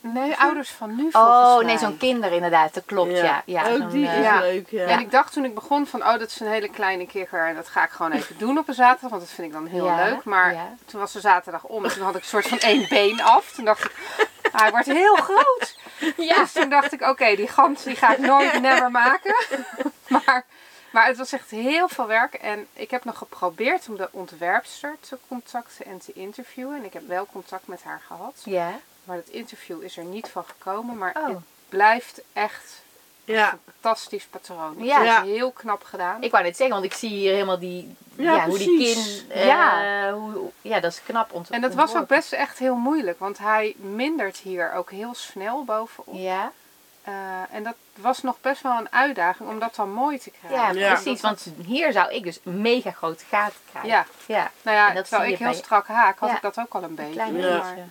Nee, 0.01 0.37
ouders 0.37 0.69
van 0.69 0.95
nu 0.95 1.11
volgens 1.11 1.47
Oh, 1.47 1.55
mij. 1.55 1.65
nee, 1.65 1.77
zo'n 1.77 1.97
kinder 1.97 2.31
inderdaad. 2.31 2.73
Dat 2.73 2.85
klopt, 2.85 3.11
ja. 3.11 3.41
ja, 3.45 3.69
ook 3.69 3.77
zo'n, 3.77 3.89
die 3.89 4.07
eh, 4.07 4.17
is 4.17 4.23
ja. 4.23 4.39
leuk. 4.39 4.69
Ja. 4.69 4.85
En 4.85 4.99
ik 4.99 5.11
dacht 5.11 5.33
toen 5.33 5.45
ik 5.45 5.55
begon 5.55 5.87
van, 5.87 6.01
oh, 6.01 6.11
dat 6.19 6.29
is 6.29 6.39
een 6.39 6.47
hele 6.47 6.69
kleine 6.69 7.07
kikker. 7.07 7.47
En 7.47 7.55
dat 7.55 7.67
ga 7.67 7.83
ik 7.83 7.89
gewoon 7.89 8.11
even 8.11 8.37
doen 8.37 8.57
op 8.57 8.67
een 8.67 8.73
zaterdag, 8.73 9.09
want 9.09 9.21
dat 9.21 9.31
vind 9.31 9.47
ik 9.47 9.53
dan 9.53 9.65
heel 9.65 9.85
Ja, 9.85 10.03
leuk. 10.09 10.23
Maar 10.23 10.53
ja. 10.53 10.75
toen 10.85 10.99
was 10.99 11.11
de 11.11 11.19
zaterdag 11.19 11.63
om 11.63 11.85
en 11.85 11.91
toen 11.91 12.03
had 12.03 12.15
ik 12.15 12.21
een 12.21 12.27
soort 12.27 12.47
van 12.47 12.59
één 12.59 12.87
been 12.89 13.21
af. 13.21 13.51
Toen 13.51 13.65
dacht 13.65 13.83
ik, 13.83 13.91
ah, 14.51 14.61
hij 14.61 14.71
wordt 14.71 14.85
heel 14.85 15.15
groot. 15.15 15.75
Ja. 16.17 16.35
Dus 16.35 16.51
toen 16.51 16.69
dacht 16.69 16.93
ik, 16.93 17.01
oké, 17.01 17.35
die 17.35 17.47
gans 17.47 17.83
die 17.83 17.95
ga 17.95 18.11
ik 18.11 18.17
nooit 18.19 18.61
never 18.61 18.91
maken. 18.91 19.35
Maar, 20.07 20.45
maar 20.91 21.05
het 21.07 21.17
was 21.17 21.31
echt 21.33 21.49
heel 21.51 21.87
veel 21.87 22.07
werk. 22.07 22.33
En 22.33 22.67
ik 22.73 22.91
heb 22.91 23.03
nog 23.03 23.17
geprobeerd 23.17 23.89
om 23.89 23.97
de 23.97 24.09
ontwerpster 24.11 24.95
te 24.99 25.17
contacten 25.27 25.85
en 25.85 25.97
te 25.97 26.13
interviewen. 26.13 26.77
En 26.77 26.83
ik 26.85 26.93
heb 26.93 27.07
wel 27.07 27.27
contact 27.31 27.67
met 27.67 27.83
haar 27.83 28.01
gehad. 28.07 28.41
Ja. 28.43 28.79
Maar 29.07 29.15
dat 29.17 29.27
interview 29.27 29.83
is 29.83 29.97
er 29.97 30.03
niet 30.03 30.27
van 30.29 30.43
gekomen. 30.45 30.97
Maar 30.97 31.15
Oh. 31.17 31.27
het 31.27 31.37
blijft 31.69 32.21
echt 32.33 32.81
Ja. 33.23 33.51
een 33.51 33.59
fantastisch 33.81 34.25
patroon. 34.25 34.75
Ik 34.77 34.85
Ja. 34.85 35.01
het 35.03 35.25
heel 35.25 35.51
knap 35.51 35.83
gedaan. 35.83 36.23
Ik 36.23 36.31
wou 36.31 36.43
net 36.43 36.57
zeggen, 36.57 36.75
want 36.79 36.91
ik 36.91 36.97
zie 36.97 37.09
hier 37.09 37.31
helemaal 37.33 37.59
die... 37.59 37.95
Ja, 38.15 38.35
Ja, 38.35 38.45
hoe 38.47 38.57
die 38.57 38.77
kin... 38.93 39.29
eh, 39.29 39.45
Ja. 39.45 40.11
hoe, 40.13 40.49
ja, 40.61 40.79
dat 40.79 40.91
is 40.91 41.01
knap 41.03 41.33
ont 41.33 41.49
en 41.49 41.61
dat 41.61 41.73
was 41.73 41.95
ook 41.95 42.07
best 42.07 42.33
echt 42.33 42.57
heel 42.59 42.75
moeilijk. 42.75 43.19
Want 43.19 43.37
hij 43.37 43.75
mindert 43.77 44.37
hier 44.37 44.73
ook 44.73 44.91
heel 44.91 45.13
snel 45.15 45.63
bovenop. 45.63 46.15
Ja. 46.15 46.51
Eh, 47.03 47.13
en 47.51 47.63
dat 47.63 47.75
was 47.95 48.21
nog 48.21 48.35
best 48.41 48.61
wel 48.61 48.77
een 48.79 48.91
uitdaging 48.91 49.49
om 49.49 49.59
dat 49.59 49.75
dan 49.75 49.91
mooi 49.91 50.19
te 50.19 50.31
krijgen. 50.41 50.79
Ja, 50.79 50.87
Ja. 50.87 50.93
precies. 50.93 51.21
Want 51.21 51.47
hier 51.65 51.91
zou 51.91 52.11
ik 52.11 52.23
dus 52.23 52.39
mega 52.43 52.91
grote 52.91 53.23
gaten 53.29 53.59
krijgen. 53.69 53.89
Ja, 53.89 54.05
Ja, 54.25 54.51
nou 54.61 54.77
ja, 54.77 54.89
En 54.89 54.95
dat 54.95 55.07
terwijl 55.07 55.31
ik 55.31 55.37
heel 55.37 55.47
bij- 55.49 55.57
strak 55.57 55.87
haak, 55.87 56.19
had 56.19 56.29
Ja. 56.29 56.35
ik 56.35 56.41
dat 56.41 56.59
ook 56.59 56.73
al 56.73 56.83
een 56.83 56.89
een 56.89 56.95
beetje. 56.95 57.11
klein 57.13 57.35
Ja. 57.37 57.41
beetje. 57.41 57.83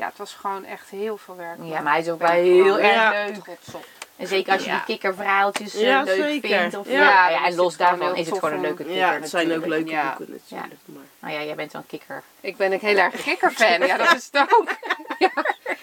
Ja, 0.00 0.06
het 0.06 0.18
was 0.18 0.34
gewoon 0.34 0.64
echt 0.64 0.90
heel 0.90 1.16
veel 1.16 1.36
werk. 1.36 1.58
Ja, 1.62 1.80
maar 1.80 1.92
hij 1.92 2.00
is 2.02 2.08
ook 2.08 2.18
wel 2.20 2.30
heel 2.30 2.78
erg 2.78 2.94
Ja. 2.94 3.10
leuk. 3.10 3.34
trots 3.42 3.74
op. 3.74 3.84
En 4.16 4.26
zeker 4.26 4.52
als 4.52 4.62
je 4.64 4.70
Ja. 4.70 4.76
die 4.76 4.84
kikkerverhaaltjes 4.84 5.74
eh, 5.74 5.80
Ja, 5.80 6.02
leuk 6.02 6.16
zeker. 6.16 6.48
vindt. 6.60 6.76
Of, 6.76 6.88
Ja, 6.88 7.28
ja, 7.28 7.44
en 7.44 7.54
los 7.54 7.76
daarvan 7.76 8.16
is 8.16 8.26
het 8.30 8.38
gewoon 8.38 8.54
een 8.54 8.60
leuke 8.60 8.76
kikker 8.76 8.94
Ja, 8.96 9.12
het 9.12 9.28
zijn 9.28 9.52
ook 9.56 9.66
leuke 9.66 9.90
Ja. 9.90 10.02
boeken 10.16 10.40
natuurlijk. 10.42 10.80
Maar. 10.84 11.02
Nou 11.18 11.34
ja, 11.34 11.42
jij 11.42 11.54
bent 11.54 11.72
wel 11.72 11.80
een 11.82 11.86
kikker. 11.86 12.22
Ik 12.40 12.56
ben 12.56 12.72
een 12.72 12.78
heel 12.80 12.96
erg 12.96 13.22
kikkerfan. 13.22 13.86
Ja, 13.86 13.96
dat 13.96 14.14
is 14.14 14.28
het 14.32 14.54
ook. 14.58 14.68
Ja. 15.18 15.30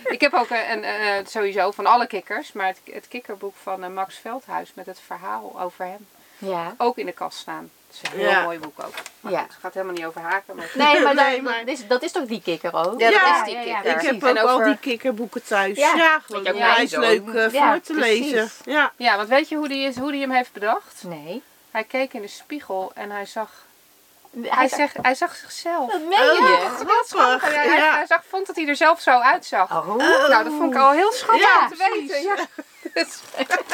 Ik 0.04 0.22
heb 0.22 0.34
ook 0.34 0.50
een, 0.50 0.72
een, 0.72 0.84
eh, 0.84 1.26
sowieso 1.26 1.72
van 1.72 1.86
alle 1.86 2.08
kikkers, 2.08 2.52
maar 2.52 2.68
het, 2.68 2.80
het 2.92 3.08
kikkerboek 3.08 3.56
van 3.64 3.84
eh, 3.84 3.90
Max 3.90 4.18
Veldhuis 4.18 4.72
met 4.74 4.86
het 4.86 5.00
verhaal 5.06 5.62
over 5.62 5.86
hem 5.86 6.08
Ja. 6.38 6.74
ook 6.78 6.98
in 6.98 7.06
de 7.06 7.12
kast 7.12 7.38
staan. 7.38 7.72
Het 7.88 7.96
is 8.04 8.12
een 8.12 8.18
heel 8.20 8.30
Ja. 8.30 8.44
mooi 8.44 8.60
boek 8.60 8.80
ook. 8.86 8.94
Maar 9.20 9.32
Ja. 9.32 9.40
goed, 9.40 9.48
het 9.50 9.58
gaat 9.62 9.74
helemaal 9.74 9.96
niet 9.96 10.06
over 10.06 10.22
haken. 10.22 10.56
Maar... 10.56 10.72
Nee, 10.74 11.02
maar, 11.02 11.16
Nee, 11.26 11.34
dat, 11.36 11.42
maar- 11.42 11.60
Dat, 11.66 11.68
is, 11.68 11.88
dat 11.88 12.04
is 12.04 12.12
toch 12.12 12.26
die 12.26 12.42
kikker 12.42 12.74
ook? 12.74 13.00
Ja, 13.00 13.10
dat 13.10 13.22
is 13.22 13.44
die 13.54 13.64
kikker. 13.64 13.92
Ik 14.12 14.22
heb 14.22 14.24
ook 14.24 14.38
al 14.48 14.64
die 14.64 14.78
kikkerboeken 14.78 15.44
thuis. 15.44 15.78
Ja, 15.78 16.20
gewoon 16.26 16.46
is 16.78 16.96
leuk 16.96 17.28
eh, 17.34 17.52
Ja, 17.52 17.72
voor 17.72 17.82
te 17.82 17.94
precies. 17.94 18.32
lezen. 18.32 18.50
Ja. 18.66 18.92
Ja, 18.96 19.16
want 19.16 19.30
weet 19.30 19.50
je 19.50 19.56
hoe 19.56 19.68
die, 19.68 19.88
is, 19.88 19.98
hoe 19.98 20.12
die 20.12 20.22
hem 20.22 20.32
heeft 20.32 20.54
bedacht? 20.54 21.04
Nee. 21.06 21.42
Hij 21.72 21.84
keek 21.84 22.14
in 22.14 22.22
de 22.22 22.28
spiegel 22.28 22.92
en 22.96 23.12
hij 23.12 23.26
zag, 23.26 23.52
Hij, 24.42 24.50
hij 24.58 24.68
zegt, 24.68 24.92
zegt, 24.92 25.06
hij 25.06 25.16
zag 25.16 25.36
zichzelf. 25.36 25.92
dat 25.92 26.02
meen 26.02 26.20
Oh, 26.20 26.38
je? 26.38 27.04
grappig. 27.08 27.54
Hij, 27.54 27.66
Ja. 27.78 27.94
hij 27.96 28.06
zag, 28.06 28.22
vond 28.30 28.48
dat 28.48 28.56
hij 28.56 28.68
er 28.68 28.76
zelf 28.76 29.02
zo 29.02 29.20
uitzag. 29.20 29.72
Oh. 29.72 29.96
Nou, 29.96 30.44
dat 30.44 30.54
vond 30.58 30.74
ik 30.74 30.80
al 30.80 30.92
heel 30.92 31.12
schattig 31.12 31.42
Ja, 31.42 31.62
om 31.62 31.68
te 31.70 31.90
weten. 31.92 32.22
Ja. 32.22 32.36
Dus, 32.94 33.22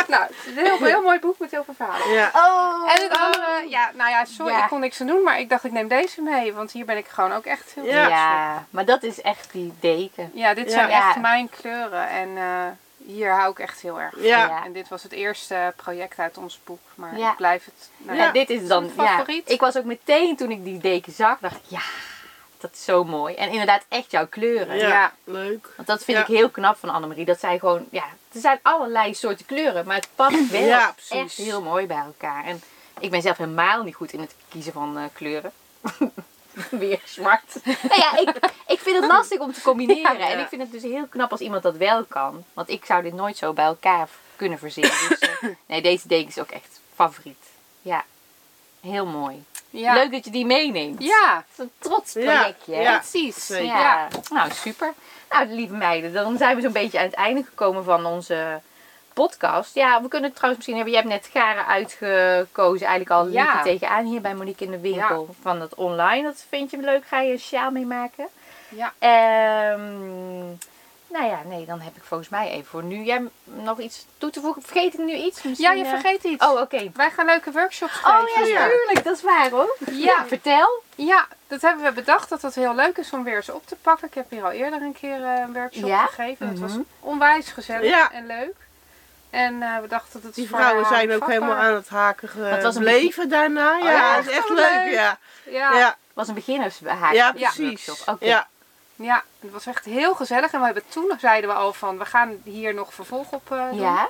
nou, 0.07 0.24
het 0.24 0.32
is 0.45 0.57
een 0.57 0.66
heel, 0.66 0.78
heel 0.78 1.01
mooi 1.01 1.20
boek 1.20 1.39
met 1.39 1.51
heel 1.51 1.64
veel 1.64 1.74
verhalen. 1.74 2.09
Ja. 2.09 2.32
Oh. 2.36 2.91
En 2.95 3.01
het 3.03 3.18
andere, 3.18 3.70
ja, 3.70 3.91
nou 3.93 4.09
ja, 4.09 4.26
sorry, 4.26 4.53
Ja. 4.53 4.61
ik 4.64 4.70
kon 4.70 4.80
niks 4.80 5.01
aan 5.01 5.07
doen, 5.07 5.24
maar 5.24 5.39
ik 5.39 5.49
dacht 5.49 5.64
ik 5.64 5.72
neem 5.72 5.88
deze 5.88 6.22
mee, 6.22 6.53
want 6.53 6.72
hier 6.72 6.86
ben 6.86 6.97
ik 6.97 7.07
gewoon 7.07 7.34
ook 7.34 7.45
echt 7.45 7.72
heel 7.76 7.86
Ja. 7.86 7.91
trots 7.91 8.05
op. 8.07 8.11
Ja, 8.18 8.66
maar 8.70 8.86
dat 8.86 9.03
is 9.03 9.22
echt 9.22 9.47
die 9.51 9.74
deken. 9.80 10.32
Ja, 10.34 10.53
dit 10.53 10.66
Ja. 10.66 10.72
zijn 10.72 10.89
Ja. 10.89 11.07
echt 11.09 11.20
mijn 11.20 11.49
kleuren 11.49 12.09
en 12.09 12.38
eh, 12.38 12.43
hier 13.06 13.32
hou 13.32 13.51
ik 13.51 13.60
echt 13.60 13.82
heel 13.82 13.99
erg 14.01 14.14
van. 14.14 14.22
Ja. 14.24 14.38
Ja. 14.47 14.64
En 14.66 14.74
dit 14.74 14.88
was 14.88 15.04
het 15.04 15.12
eerste 15.12 15.74
project 15.76 16.20
uit 16.20 16.38
ons 16.38 16.60
boek, 16.64 16.80
maar 16.95 17.18
Ja. 17.18 17.32
ik 17.32 17.38
blijf 17.38 17.66
het. 17.66 17.89
Nou, 17.97 18.18
Ja, 18.18 18.32
dit 18.32 18.49
is 18.49 18.68
dan. 18.68 18.84
Mijn 18.95 19.08
Ja, 19.08 19.18
favoriet. 19.18 19.49
ik 19.49 19.60
was 19.60 19.78
ook 19.78 19.84
meteen 19.84 20.36
toen 20.36 20.51
ik 20.51 20.64
die 20.64 20.78
deken 20.78 21.14
zag, 21.14 21.39
dacht 21.39 21.56
ik, 21.56 21.62
ja, 21.68 21.82
dat 22.58 22.72
is 22.74 22.84
zo 22.84 23.04
mooi. 23.04 23.36
En 23.36 23.49
inderdaad, 23.49 23.86
echt 23.88 24.12
jouw 24.12 24.28
kleuren. 24.28 24.78
Ja. 24.78 24.88
Ja. 24.88 25.14
Leuk. 25.24 25.70
Want 25.76 25.88
dat 25.88 26.04
vind 26.04 26.18
Ja. 26.18 26.24
ik 26.24 26.30
heel 26.30 26.49
knap 26.49 26.78
van 26.78 26.89
Annemarie. 26.89 27.26
Dat 27.26 27.39
zij 27.39 27.60
gewoon, 27.60 27.86
ja, 27.91 28.04
er 28.34 28.39
zijn 28.39 28.60
allerlei 28.62 29.14
soorten 29.14 29.45
kleuren, 29.45 29.86
maar 29.86 29.95
het 29.95 30.08
past 30.16 30.49
wel 30.49 30.80
echt 31.10 31.34
heel 31.36 31.62
mooi 31.62 31.86
bij 31.88 31.97
elkaar. 32.06 32.43
En 32.45 32.62
ik 32.99 33.12
ben 33.12 33.22
zelf 33.22 33.38
helemaal 33.38 33.84
niet 33.84 33.95
goed 33.95 34.14
in 34.14 34.20
het 34.20 34.36
kiezen 34.49 34.74
van 34.74 34.97
eh, 34.97 35.04
kleuren. 35.14 35.51
Weer 36.70 37.01
zwart. 37.04 37.56
nou 37.64 38.01
ja, 38.01 38.18
ik, 38.18 38.30
ik 38.68 38.80
vind 38.80 38.95
het 38.95 39.06
lastig 39.12 39.39
om 39.39 39.54
te 39.54 39.62
combineren. 39.62 40.18
Ja. 40.24 40.30
En 40.30 40.39
ik 40.39 40.47
vind 40.47 40.62
het 40.62 40.72
dus 40.72 40.82
heel 40.82 41.08
knap 41.08 41.32
als 41.32 41.39
iemand 41.39 41.64
dat 41.64 41.76
wel 41.78 42.04
kan. 42.04 42.43
Want 42.54 42.70
ik 42.70 42.86
zou 42.86 43.04
dit 43.04 43.14
nooit 43.14 43.38
zo 43.38 43.54
bij 43.54 43.66
elkaar 43.66 44.08
kunnen 44.36 44.60
verzinnen. 44.60 44.91
Dus 45.10 45.20
eh, 45.20 45.30
nee, 45.68 45.82
deze 45.82 46.08
deken 46.08 46.28
is 46.28 46.39
ook 46.39 46.51
echt 46.51 46.80
favoriet. 46.95 47.38
Ja, 47.82 48.04
heel 48.82 49.06
mooi. 49.06 49.43
Ja. 49.70 49.93
Leuk 49.93 50.12
dat 50.12 50.26
je 50.26 50.32
die 50.32 50.45
meeneemt. 50.45 51.04
Ja, 51.04 51.45
een 51.56 51.72
trots 51.80 52.14
Ja, 52.14 52.20
projectje. 52.22 52.74
hè? 52.76 52.82
ja. 52.82 52.97
precies. 52.97 53.47
Ja. 53.47 53.58
Ja. 53.62 54.08
nou 54.30 54.51
super. 54.51 54.93
Nou, 55.30 55.47
lieve 55.47 55.74
meiden, 55.74 56.14
dan 56.14 56.38
zijn 56.38 56.56
we 56.56 56.62
zo'n 56.62 56.72
beetje 56.72 56.97
aan 56.99 57.06
het 57.06 57.14
einde 57.14 57.43
gekomen 57.43 57.84
van 57.84 58.06
onze 58.06 58.62
podcast. 59.14 59.76
Ja, 59.76 60.01
we 60.01 60.07
kunnen 60.07 60.30
het 60.30 60.38
trouwens 60.38 60.66
misschien 60.66 60.76
hebben. 60.76 60.93
Je 60.93 60.99
hebt 61.09 61.24
net 61.24 61.41
garen 61.41 61.66
uitgekozen, 61.66 62.88
eigenlijk 62.88 63.20
al 63.20 63.26
liep 63.26 63.34
Ja. 63.34 63.57
je 63.57 63.64
tegenaan 63.64 64.05
hier 64.05 64.22
bij 64.22 64.34
Monique 64.36 64.66
in 64.66 64.72
de 64.72 64.80
winkel 64.80 65.36
van 65.41 65.61
het 65.61 65.76
online. 65.76 66.24
Dat 66.24 66.45
vind 66.49 66.72
je 66.72 66.78
leuk. 66.78 67.05
Ga 67.07 67.20
je 67.20 67.32
een 67.32 67.39
sjaal 67.39 67.72
mee 67.72 67.86
maken? 67.86 68.28
Ja. 68.70 68.93
Ehm, 68.99 70.43
nou 71.07 71.26
ja, 71.26 71.39
nee, 71.45 71.66
dan 71.66 71.80
heb 71.80 71.95
ik 71.95 72.03
volgens 72.03 72.30
mij 72.30 72.49
even 72.51 72.66
voor 72.66 72.84
nu. 72.84 73.03
Jij 73.03 73.22
nog 73.43 73.80
iets 73.80 74.05
toe 74.18 74.30
te 74.30 74.39
voegen? 74.41 74.61
Vergeet 74.61 74.93
ik 74.93 74.99
nu 74.99 75.14
iets? 75.14 75.41
Ja, 75.41 75.49
Misschien, 75.49 75.78
je 75.78 75.84
eh, 75.84 75.89
vergeet 75.89 76.24
iets. 76.24 76.45
Oh, 76.45 76.61
oké. 76.61 76.91
Wij 76.95 77.09
gaan 77.11 77.26
leuke 77.26 77.51
workshops 77.51 77.91
geven. 77.93 78.20
Oh 78.20 78.28
ja, 78.36 78.45
Ja. 78.45 78.59
natuurlijk. 78.59 79.03
Dat 79.03 79.16
is 79.16 79.22
waar 79.24 79.49
hoor. 79.49 79.78
Ja, 79.91 80.26
vertel. 80.28 80.82
Ja, 80.95 81.28
dat 81.47 81.61
hebben 81.61 81.84
we 81.86 81.91
bedacht 81.91 82.30
dat 82.30 82.41
het 82.41 82.55
heel 82.55 82.76
leuk 82.76 82.97
is 82.97 83.11
om 83.14 83.24
weer 83.24 83.36
eens 83.36 83.49
op 83.49 83.68
te 83.68 83.76
pakken. 83.76 84.07
Ik 84.07 84.14
heb 84.14 84.30
hier 84.30 84.43
al 84.43 84.51
eerder 84.51 84.82
een 84.82 84.95
keer 84.99 85.24
eh, 85.24 85.39
een 85.47 85.53
workshop 85.53 85.88
Ja? 85.88 86.05
gegeven. 86.05 86.47
Het 86.47 86.59
was 86.59 86.72
Mhm. 86.72 86.82
onwijs 86.99 87.49
gezellig 87.51 87.89
Ja. 87.89 88.11
en 88.11 88.26
leuk. 88.26 88.55
En 89.34 89.62
eh, 89.62 89.80
we 89.82 89.88
dachten 89.88 90.12
dat 90.14 90.24
het 90.24 90.36
Die 90.36 90.48
vrouwen 90.48 90.86
zijn 90.86 91.04
ook 91.06 91.10
vatbaar- 91.12 91.30
helemaal 91.30 91.56
aan 91.56 91.74
het 91.74 91.90
haken 91.90 92.30
Het 92.34 92.64
was 92.64 92.76
een 92.76 92.82
gebleven 92.82 93.30
daarna. 93.30 93.78
Ja, 93.78 93.92
ja, 93.92 94.16
dat 94.16 94.26
is 94.26 94.32
echt 94.38 94.50
leuk. 94.50 94.58
leuk. 94.58 94.94
Ja. 94.94 95.18
Ja, 95.46 95.74
Ja. 95.78 95.96
was 96.14 96.28
een 96.28 96.34
beginnershaak. 96.34 97.14
Ja, 97.14 97.32
precies. 97.32 98.04
Oké. 98.06 98.26
Ja. 98.26 98.48
ja, 98.96 99.24
het 99.40 99.52
was 99.52 99.66
echt 99.66 99.86
heel 99.86 100.16
gezellig. 100.16 100.52
En 100.52 100.60
we 100.60 100.66
hebben 100.66 100.84
toen 100.90 101.14
zeiden 101.20 101.50
we 101.50 101.56
al 101.56 101.74
van, 101.74 101.98
we 101.98 102.06
gaan 102.06 102.42
hier 102.44 102.74
nog 102.74 102.94
vervolg 102.94 103.32
op 103.32 103.52
eh, 103.52 103.70
doen. 103.70 103.80
Ja. 103.82 104.08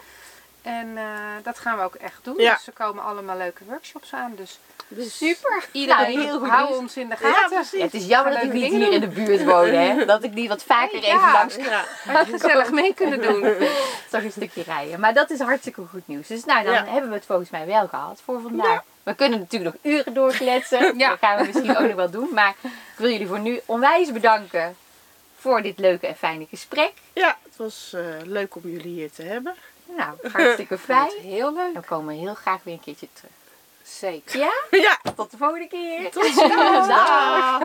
En 0.64 0.98
eh, 0.98 1.04
dat 1.44 1.60
gaan 1.60 1.78
we 1.78 1.84
ook 1.84 1.96
echt 1.96 2.20
doen. 2.24 2.36
Ja. 2.38 2.54
Dus 2.54 2.68
er 2.68 2.74
komen 2.74 3.04
allemaal 3.04 3.38
leuke 3.38 3.64
workshops 3.66 4.14
aan. 4.14 4.34
Dus 4.36 4.60
Dus- 4.88 5.18
Super. 5.18 5.66
iedereen 5.72 6.16
Nou, 6.18 6.26
heel 6.28 6.40
goed 6.40 6.50
hou 6.50 6.76
ons 6.78 6.98
in 6.98 7.10
de 7.10 7.16
Ja, 7.22 7.34
gaten. 7.34 7.50
precies. 7.50 7.78
Ja, 7.80 7.86
het 7.86 7.94
is 7.94 8.06
jammer 8.06 8.34
dat 8.36 8.44
ik 8.44 8.54
niet 8.54 8.72
hier 8.74 8.92
in 8.92 9.00
de 9.00 9.08
buurt 9.08 9.44
woon, 9.44 9.68
hè. 9.70 10.06
Dat 10.06 10.24
ik 10.24 10.34
die 10.36 10.48
wat 10.48 10.64
vaker 10.64 10.98
even 11.04 11.20
ja. 11.20 11.32
langs 11.32 11.56
Ja. 11.56 11.86
Maar 12.06 12.26
gezellig 12.26 12.72
mee 12.72 12.94
kunnen 12.94 13.22
doen. 13.22 13.42
toch 14.12 14.24
een 14.24 14.32
stukje 14.32 14.64
rijden. 14.64 15.00
Maar 15.00 15.14
dat 15.14 15.30
is 15.30 15.40
hartstikke 15.40 15.82
goed 15.90 16.08
nieuws. 16.08 16.28
Dus 16.28 16.46
nou, 16.46 16.64
dan 16.64 16.74
Ja. 16.74 16.86
hebben 16.86 17.10
we 17.10 17.16
het 17.16 17.26
volgens 17.26 17.50
mij 17.50 17.66
wel 17.66 17.88
gehad 17.88 18.22
voor 18.26 18.42
vandaag. 18.42 18.82
We 19.04 19.14
kunnen 19.16 19.40
natuurlijk 19.40 19.74
nog 19.84 19.94
uren 19.94 20.14
doorkletsen. 20.14 20.98
Ja. 20.98 21.10
Dat 21.10 21.20
gaan 21.20 21.38
we 21.38 21.44
misschien 21.46 21.78
ook 21.78 21.86
nog 21.88 21.96
wel 21.96 22.10
doen. 22.10 22.30
Maar 22.34 22.54
ik 22.62 22.70
wil 22.98 23.10
jullie 23.10 23.28
voor 23.28 23.40
nu 23.40 23.62
onwijs 23.66 24.12
bedanken 24.12 24.76
voor 25.40 25.62
dit 25.62 25.80
leuke 25.80 26.08
en 26.08 26.16
fijne 26.16 26.46
gesprek. 26.50 26.92
ja, 27.14 27.38
het 27.44 27.56
was 27.58 27.94
eh, 27.96 28.02
leuk 28.24 28.56
om 28.56 28.62
jullie 28.64 28.94
hier 28.94 29.12
te 29.12 29.24
hebben. 29.24 29.56
Nou, 29.98 30.18
hartstikke 30.34 30.78
fijn. 30.78 31.12
Heel 31.22 31.54
leuk. 31.54 31.74
We 31.74 31.82
komen 31.86 32.16
heel 32.16 32.34
graag 32.34 32.64
weer 32.64 32.74
een 32.74 32.80
keertje 32.80 33.08
terug. 33.14 33.32
Zeker. 33.84 34.40
Ja? 34.40 34.52
Ja, 34.72 34.98
Tot 35.16 35.32
de 35.32 35.38
volgende 35.38 35.68
keer. 35.68 36.10
tot 36.12 36.24
ziens. 36.24 36.38